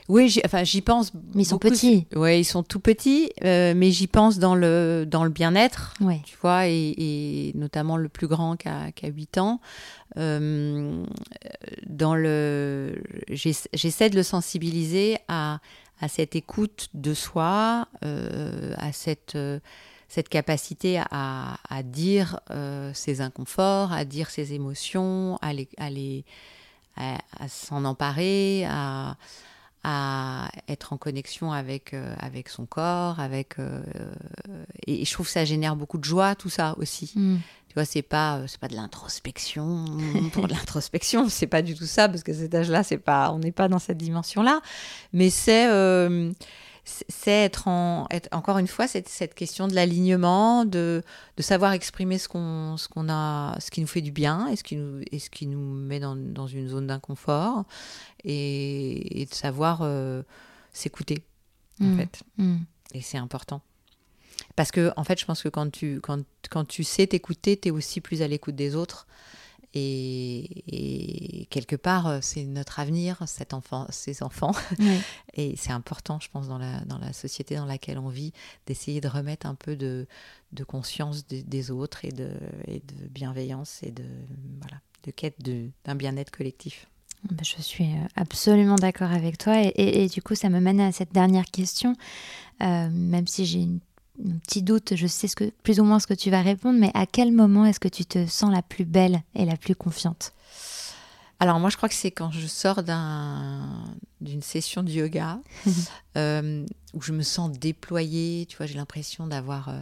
Oui, 0.10 0.30
j'y, 0.30 0.42
enfin, 0.46 0.64
j'y 0.64 0.82
pense. 0.82 1.14
Mais 1.34 1.44
ils 1.44 1.46
sont 1.46 1.58
petits. 1.58 2.08
Oui, 2.16 2.40
ils 2.40 2.46
sont 2.46 2.64
tout 2.64 2.80
petits, 2.80 3.32
euh, 3.44 3.74
mais 3.76 3.92
j'y 3.92 4.08
pense 4.08 4.40
dans 4.40 4.56
le, 4.56 5.06
dans 5.08 5.24
le 5.24 5.30
bien-être, 5.30 5.94
ouais. 6.02 6.22
tu 6.26 6.38
vois, 6.42 6.68
et, 6.68 7.52
notamment 7.56 7.98
le 7.98 8.10
plus 8.10 8.28
grand 8.28 8.56
qui 8.58 8.68
a, 8.68 8.92
qui 8.92 9.06
a 9.06 9.10
8 9.10 9.38
ans. 9.38 9.62
Euh, 10.18 11.04
dans 11.88 12.16
le, 12.16 13.02
j'essaie 13.30 14.10
de 14.10 14.16
le 14.16 14.24
sensibiliser 14.24 15.18
à, 15.28 15.60
à 16.02 16.08
cette 16.08 16.36
écoute 16.36 16.90
de 16.94 17.14
soi, 17.14 17.88
euh, 18.04 18.74
à 18.78 18.92
cette, 18.92 19.38
cette 20.10 20.30
capacité 20.30 21.02
à, 21.12 21.58
à 21.70 21.84
dire 21.84 22.40
ses 22.94 23.22
inconforts, 23.22 23.94
à 23.94 24.04
dire 24.04 24.30
ses 24.30 24.54
émotions, 24.54 25.38
à, 25.42 25.54
les, 25.54 25.70
à, 25.78 25.90
les, 25.90 26.26
à 26.98 27.48
s'en 27.48 27.86
emparer, 27.86 28.66
à 28.66 29.16
à 29.84 30.50
être 30.68 30.94
en 30.94 30.98
connexion 30.98 31.52
avec, 31.52 31.94
euh, 31.94 32.14
avec 32.20 32.50
son 32.50 32.66
corps, 32.66 33.20
avec 33.20 33.58
euh, 33.58 33.82
et, 34.86 35.06
je 35.06 35.12
trouve 35.12 35.26
que 35.26 35.32
ça 35.32 35.46
génère 35.46 35.76
beaucoup 35.76 35.98
de 35.98 36.04
joie 36.04 36.36
tout 36.36 36.50
ça 36.50 36.76
aussi. 36.78 37.12
Mm. 37.16 37.38
Tu 37.68 37.74
vois, 37.74 37.86
c'est 37.86 38.02
pas 38.02 38.38
euh, 38.38 38.48
c'est 38.48 38.60
pas 38.60 38.68
de 38.68 38.76
l'introspection 38.76 39.86
pour 40.34 40.48
de 40.48 40.54
l'introspection, 40.54 41.30
c'est 41.30 41.48
pas 41.48 41.62
du 41.62 41.74
tout 41.74 41.86
ça 41.86 42.10
parce 42.10 42.22
que 42.22 42.34
cet 42.34 42.54
âge-là, 42.54 42.84
c'est 42.84 43.00
pas 43.00 43.32
on 43.32 43.40
n'est 43.40 43.52
pas 43.52 43.68
dans 43.68 43.80
cette 43.80 43.98
dimension-là, 43.98 44.62
mais 45.14 45.30
c'est 45.30 45.68
c'est 46.84 47.32
être, 47.32 47.68
en, 47.68 48.08
être, 48.10 48.28
encore 48.32 48.58
une 48.58 48.68
fois 48.68 48.88
cette, 48.88 49.08
cette 49.08 49.36
question 49.36 49.68
de 49.68 49.76
l'alignement, 49.76 50.66
de, 50.66 51.04
de, 51.38 51.42
savoir 51.44 51.74
exprimer 51.74 52.18
ce 52.18 52.28
qu'on 52.28 52.76
ce 52.78 52.88
qu'on 52.88 53.08
a, 53.08 53.56
ce 53.60 53.70
qui 53.70 53.82
nous 53.82 53.88
fait 53.88 54.02
du 54.02 54.12
bien 54.12 54.48
et 54.48 54.56
ce 54.56 54.64
qui 54.64 54.78
nous, 54.78 55.02
et 55.12 55.20
ce 55.20 55.30
qui 55.30 55.46
nous 55.46 55.60
met 55.60 56.00
dans, 56.00 56.16
dans 56.16 56.48
une 56.48 56.68
zone 56.68 56.88
d'inconfort 56.88 57.66
et, 58.24 59.28
de 59.30 59.36
savoir 59.36 59.82
euh, 59.82 60.24
s'écouter 60.74 61.24
en 61.80 61.86
mmh. 61.86 61.98
fait. 61.98 62.24
Mmh. 62.38 62.58
Et 62.94 63.02
c'est 63.02 63.18
important. 63.18 63.62
Parce 64.56 64.72
que 64.72 64.92
en 64.98 65.04
fait, 65.04 65.20
je 65.20 65.26
pense 65.26 65.44
que 65.44 65.50
quand 65.50 65.72
tu, 65.72 66.00
quand, 66.02 66.24
quand 66.50 66.66
tu 66.66 66.84
sais 66.84 67.08
t'écouter, 67.08 67.58
tu 67.58 67.70
es 67.70 67.72
aussi 67.72 68.02
plus 68.02 68.22
à 68.22 68.28
l'écoute 68.28 68.56
des 68.56 68.76
autres. 68.76 69.08
Et, 69.74 71.47
quelque 71.49 71.76
part, 71.76 72.07
euh, 72.07 72.19
c'est 72.22 72.43
notre 72.43 72.80
avenir, 72.80 73.22
cet 73.26 73.53
enfant, 73.53 73.88
ces 73.89 74.24
enfants. 74.24 74.53
Et 75.34 75.55
c'est 75.57 75.72
important, 75.72 76.19
je 76.19 76.30
pense, 76.30 76.47
dans 76.47 76.57
la, 76.57 76.82
dans 76.82 76.97
la 76.97 77.13
société 77.13 77.55
dans 77.55 77.65
laquelle 77.65 77.97
on 77.97 78.09
vit, 78.09 78.34
d'essayer 78.65 79.01
de 79.01 79.07
remettre 79.07 79.45
un 79.45 79.55
peu 79.55 79.76
de, 79.76 80.07
de 80.51 80.63
conscience 80.63 81.26
des 81.28 81.72
autres 81.72 82.05
et 82.05 82.11
de, 82.11 82.32
et 82.67 82.80
de 82.80 83.07
bienveillance 83.09 83.82
et 83.84 83.91
de, 83.91 84.05
voilà, 84.59 84.82
de 85.03 85.11
quête 85.11 85.38
d'un 85.86 85.95
bien-être 85.95 86.32
collectif. 86.32 86.88
Bah, 87.30 87.43
je 87.43 87.61
suis 87.61 87.86
euh, 87.86 88.07
absolument 88.15 88.76
d'accord 88.76 89.11
avec 89.11 89.38
toi. 89.38 89.61
Et, 89.61 90.03
et, 90.03 90.07
du 90.07 90.22
coup, 90.22 90.36
ça 90.36 90.49
me 90.49 90.59
mène 90.59 90.82
à 90.82 90.91
cette 90.91 91.13
dernière 91.13 91.45
question. 91.45 91.95
Euh, 92.61 92.89
même 92.89 93.28
si 93.28 93.45
j'ai 93.45 93.59
une 93.59 93.80
un 94.20 94.38
petit 94.38 94.62
doute, 94.62 94.95
je 94.95 95.07
sais 95.07 95.28
ce 95.28 95.36
que, 95.36 95.51
plus 95.64 95.80
ou 95.80 95.84
moins 95.84 95.99
ce 95.99 96.07
que 96.07 96.14
tu 96.14 96.30
vas 96.30 96.41
répondre, 96.41 96.80
mais 96.80 96.91
à 96.93 97.05
quel 97.05 97.32
moment 97.32 97.66
est-ce 97.66 97.80
que 97.80 97.88
tu 97.88 98.05
te 98.05 98.26
sens 98.28 98.51
la 98.51 98.62
plus 98.62 98.86
belle 98.86 99.24
et 99.36 99.45
la 99.45 99.57
plus 99.57 99.76
confiante? 99.76 100.34
Alors 101.41 101.59
moi 101.59 101.72
je 101.72 101.78
crois 101.78 101.89
que 101.89 101.95
c'est 101.95 102.12
quand 102.12 102.30
je 102.30 102.45
sors 102.45 102.84
d'une 102.84 104.43
session 104.43 104.84
de 104.84 104.91
yoga 104.91 105.39
euh, 106.18 106.64
où 106.93 107.01
je 107.01 107.14
me 107.14 107.24
sens 107.24 107.51
déployée, 107.51 108.45
tu 108.45 108.57
vois, 108.57 108.68
j'ai 108.68 108.76
l'impression 108.76 109.26
d'avoir 109.26 109.70
euh, 109.70 109.80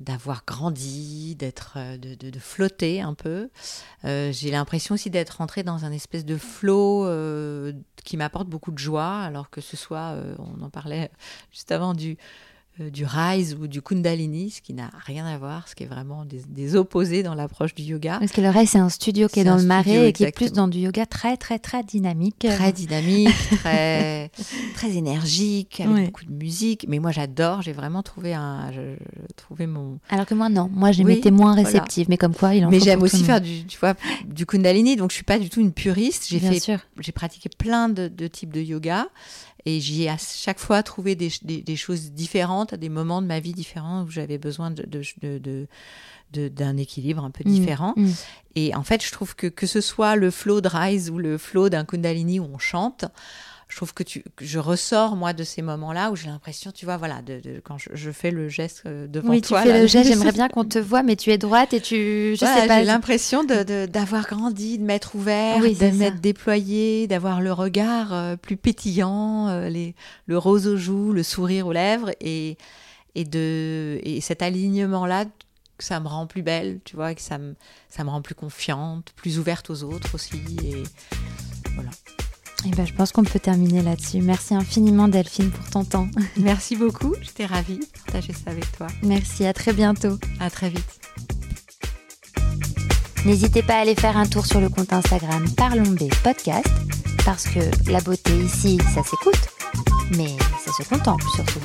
d'avoir 0.00 0.44
grandi, 0.46 1.34
d'être 1.34 1.74
euh, 1.76 1.98
de, 1.98 2.14
de, 2.14 2.38
flotter 2.38 3.02
un 3.02 3.12
peu. 3.12 3.50
j'ai 4.04 4.50
l'impression 4.50 4.94
aussi 4.94 5.10
d'être 5.10 5.36
rentrée 5.36 5.62
dans 5.62 5.84
un 5.84 5.92
espèce 5.92 6.24
de 6.24 6.38
flot 6.38 7.06
qui 8.02 8.16
m'apporte 8.16 8.48
beaucoup 8.48 8.70
de 8.70 8.78
joie, 8.78 9.20
alors 9.20 9.50
que 9.50 9.60
ce 9.60 9.76
soit, 9.76 10.16
on 10.38 10.62
en 10.62 10.70
parlait 10.70 11.10
juste 11.52 11.70
avant 11.70 11.92
du 11.92 12.16
du 12.78 13.04
Rise 13.04 13.56
ou 13.60 13.66
du 13.66 13.82
Kundalini, 13.82 14.50
ce 14.50 14.60
qui 14.60 14.72
n'a 14.72 14.90
rien 15.04 15.26
à 15.26 15.36
voir, 15.36 15.66
ce 15.68 15.74
qui 15.74 15.82
est 15.82 15.86
vraiment 15.86 16.24
des, 16.24 16.76
opposés 16.76 17.22
dans 17.22 17.34
l'approche 17.34 17.74
du 17.74 17.82
yoga. 17.82 18.18
Parce 18.18 18.32
que 18.32 18.40
le 18.40 18.50
Rise, 18.50 18.70
c'est 18.70 18.78
un 18.78 18.88
studio 18.88 19.28
qui 19.28 19.40
est, 19.40 19.44
dans 19.44 19.56
le 19.56 19.64
marais 19.64 20.08
et 20.08 20.12
qui 20.12 20.24
est 20.24 20.32
plus 20.32 20.52
dans 20.52 20.68
du 20.68 20.78
yoga 20.78 21.06
très, 21.06 21.36
très, 21.36 21.58
très 21.58 21.82
dynamique. 21.82 22.38
Très 22.38 22.72
dynamique, 22.72 23.34
très, 23.58 24.30
très 24.74 24.96
énergique, 24.96 25.80
avec 25.80 26.06
beaucoup 26.06 26.24
de 26.24 26.32
musique. 26.32 26.86
Mais 26.88 26.98
moi, 26.98 27.10
j'adore, 27.10 27.62
j'ai 27.62 27.72
vraiment 27.72 28.02
trouvé, 28.02 28.34
un, 28.34 28.70
je, 28.72 29.64
mon... 29.66 29.98
Alors 30.10 30.26
que 30.26 30.34
moi, 30.34 30.48
non. 30.48 30.70
Moi, 30.72 30.92
j'ai 30.92 31.10
été 31.10 31.30
moins 31.30 31.54
réceptive, 31.54 32.06
mais 32.08 32.16
comme 32.16 32.34
quoi, 32.34 32.54
il 32.54 32.64
en 32.64 32.70
Mais 32.70 32.80
j'aime 32.80 33.02
aussi 33.02 33.24
faire 33.24 33.40
du, 33.40 33.64
tu 33.66 33.78
vois, 33.78 33.94
du 34.26 34.46
Kundalini, 34.46 34.96
donc 34.96 35.10
je 35.10 35.16
suis 35.16 35.24
pas 35.24 35.38
du 35.38 35.48
tout 35.48 35.60
une 35.60 35.72
puriste. 35.72 36.26
J'ai 36.28 36.38
fait, 36.38 36.78
j'ai 37.00 37.12
pratiqué 37.12 37.48
plein 37.48 37.88
de, 37.88 38.08
de 38.08 38.26
types 38.26 38.52
de 38.52 38.60
yoga. 38.60 39.08
Et 39.64 39.80
j'y 39.80 40.04
ai 40.04 40.08
à 40.08 40.16
chaque 40.18 40.58
fois 40.58 40.82
trouvé 40.82 41.14
des, 41.14 41.30
des, 41.42 41.76
choses 41.76 42.12
différentes, 42.12 42.72
à 42.72 42.76
des 42.76 42.88
moments 42.88 43.20
de 43.20 43.26
ma 43.26 43.40
vie 43.40 43.52
différents 43.52 44.04
où 44.04 44.10
j'avais 44.10 44.38
besoin 44.38 44.70
de, 44.70 44.84
de, 46.32 46.48
d'un 46.48 46.76
équilibre 46.76 47.24
un 47.24 47.30
peu 47.30 47.42
mmh, 47.46 47.52
différent. 47.52 47.92
Mmh. 47.96 48.08
Et 48.54 48.74
en 48.74 48.82
fait, 48.82 49.04
je 49.04 49.10
trouve 49.10 49.34
que 49.34 49.46
que 49.46 49.66
ce 49.66 49.80
soit 49.80 50.16
le 50.16 50.30
flow 50.30 50.60
de 50.60 50.68
Rise 50.68 51.10
ou 51.10 51.18
le 51.18 51.38
flow 51.38 51.68
d'un 51.68 51.84
Kundalini 51.84 52.40
où 52.40 52.48
on 52.52 52.58
chante, 52.58 53.04
je 53.68 53.76
trouve 53.76 53.92
que, 53.92 54.02
tu, 54.02 54.24
je 54.40 54.58
ressors, 54.58 55.14
moi, 55.14 55.34
de 55.34 55.44
ces 55.44 55.60
moments-là 55.60 56.10
où 56.10 56.16
j'ai 56.16 56.28
l'impression, 56.28 56.72
tu 56.72 56.86
vois, 56.86 56.96
voilà, 56.96 57.20
de, 57.20 57.60
quand 57.62 57.76
je, 57.78 58.10
fais 58.10 58.30
le 58.30 58.48
geste 58.48 58.84
euh, 58.86 59.06
devant 59.06 59.28
oui, 59.28 59.42
toi. 59.42 59.58
Oui, 59.58 59.66
tu 59.66 59.72
fais 59.72 59.80
le 59.80 59.86
geste, 59.86 60.08
j'aimerais 60.08 60.32
bien 60.38 60.48
qu'on 60.48 60.64
te 60.64 60.78
voit, 60.78 61.02
mais 61.02 61.16
tu 61.16 61.30
es 61.30 61.38
droite 61.38 61.74
et 61.74 61.80
tu. 61.80 62.34
Je 62.34 62.36
sais 62.38 62.66
pas. 62.66 62.78
J'ai 62.78 62.86
l'impression 62.86 63.44
d'avoir 63.44 64.26
grandi, 64.26 64.78
de 64.78 64.84
m'être 64.84 65.14
ouvert, 65.14 65.60
de 65.60 65.96
m'être 65.96 66.20
déployé, 66.20 67.06
d'avoir 67.06 67.42
le 67.42 67.52
regard 67.52 68.14
euh, 68.14 68.36
plus 68.36 68.56
pétillant, 68.56 69.48
euh, 69.48 69.68
les, 69.68 69.94
le 70.26 70.38
rose 70.38 70.66
aux 70.66 70.78
joues, 70.78 71.12
le 71.12 71.22
sourire 71.22 71.66
aux 71.66 71.72
lèvres 71.72 72.10
et, 72.20 72.56
et, 73.14 73.24
de, 73.24 74.00
et 74.02 74.22
cet 74.22 74.40
alignement-là 74.40 75.26
que 75.26 75.84
ça 75.84 76.00
me 76.00 76.08
rend 76.08 76.26
plus 76.26 76.42
belle, 76.42 76.80
tu 76.84 76.96
vois, 76.96 77.14
que 77.14 77.20
ça 77.20 77.36
me, 77.36 77.54
ça 77.90 78.02
me 78.02 78.08
rend 78.08 78.22
plus 78.22 78.34
confiante, 78.34 79.12
plus 79.14 79.38
ouverte 79.38 79.68
aux 79.68 79.82
autres 79.84 80.14
aussi. 80.14 80.40
Et, 80.64 80.82
Voilà. 81.74 81.90
Et 82.64 82.68
eh 82.68 82.70
ben, 82.74 82.84
je 82.84 82.92
pense 82.92 83.12
qu'on 83.12 83.22
peut 83.22 83.38
terminer 83.38 83.82
là-dessus. 83.82 84.20
Merci 84.20 84.54
infiniment 84.54 85.06
Delphine 85.06 85.50
pour 85.50 85.70
ton 85.70 85.84
temps. 85.84 86.08
Merci 86.36 86.74
beaucoup, 86.74 87.14
j'étais 87.22 87.46
ravie 87.46 87.78
de 87.78 87.86
partager 88.04 88.32
ça 88.32 88.50
avec 88.50 88.70
toi. 88.76 88.88
Merci, 89.02 89.46
à 89.46 89.52
très 89.52 89.72
bientôt. 89.72 90.18
À 90.40 90.50
très 90.50 90.68
vite. 90.68 90.98
N'hésitez 93.24 93.62
pas 93.62 93.74
à 93.74 93.80
aller 93.80 93.94
faire 93.94 94.16
un 94.16 94.26
tour 94.26 94.44
sur 94.44 94.60
le 94.60 94.68
compte 94.68 94.92
Instagram 94.92 95.44
Parlons 95.56 95.92
B 95.92 96.08
Podcast, 96.24 96.68
parce 97.24 97.44
que 97.44 97.60
la 97.90 98.00
beauté 98.00 98.32
ici, 98.36 98.78
ça 98.94 99.02
s'écoute, 99.02 99.48
mais 100.16 100.36
ça 100.64 100.72
se 100.72 100.88
contemple 100.88 101.24
surtout. 101.34 101.60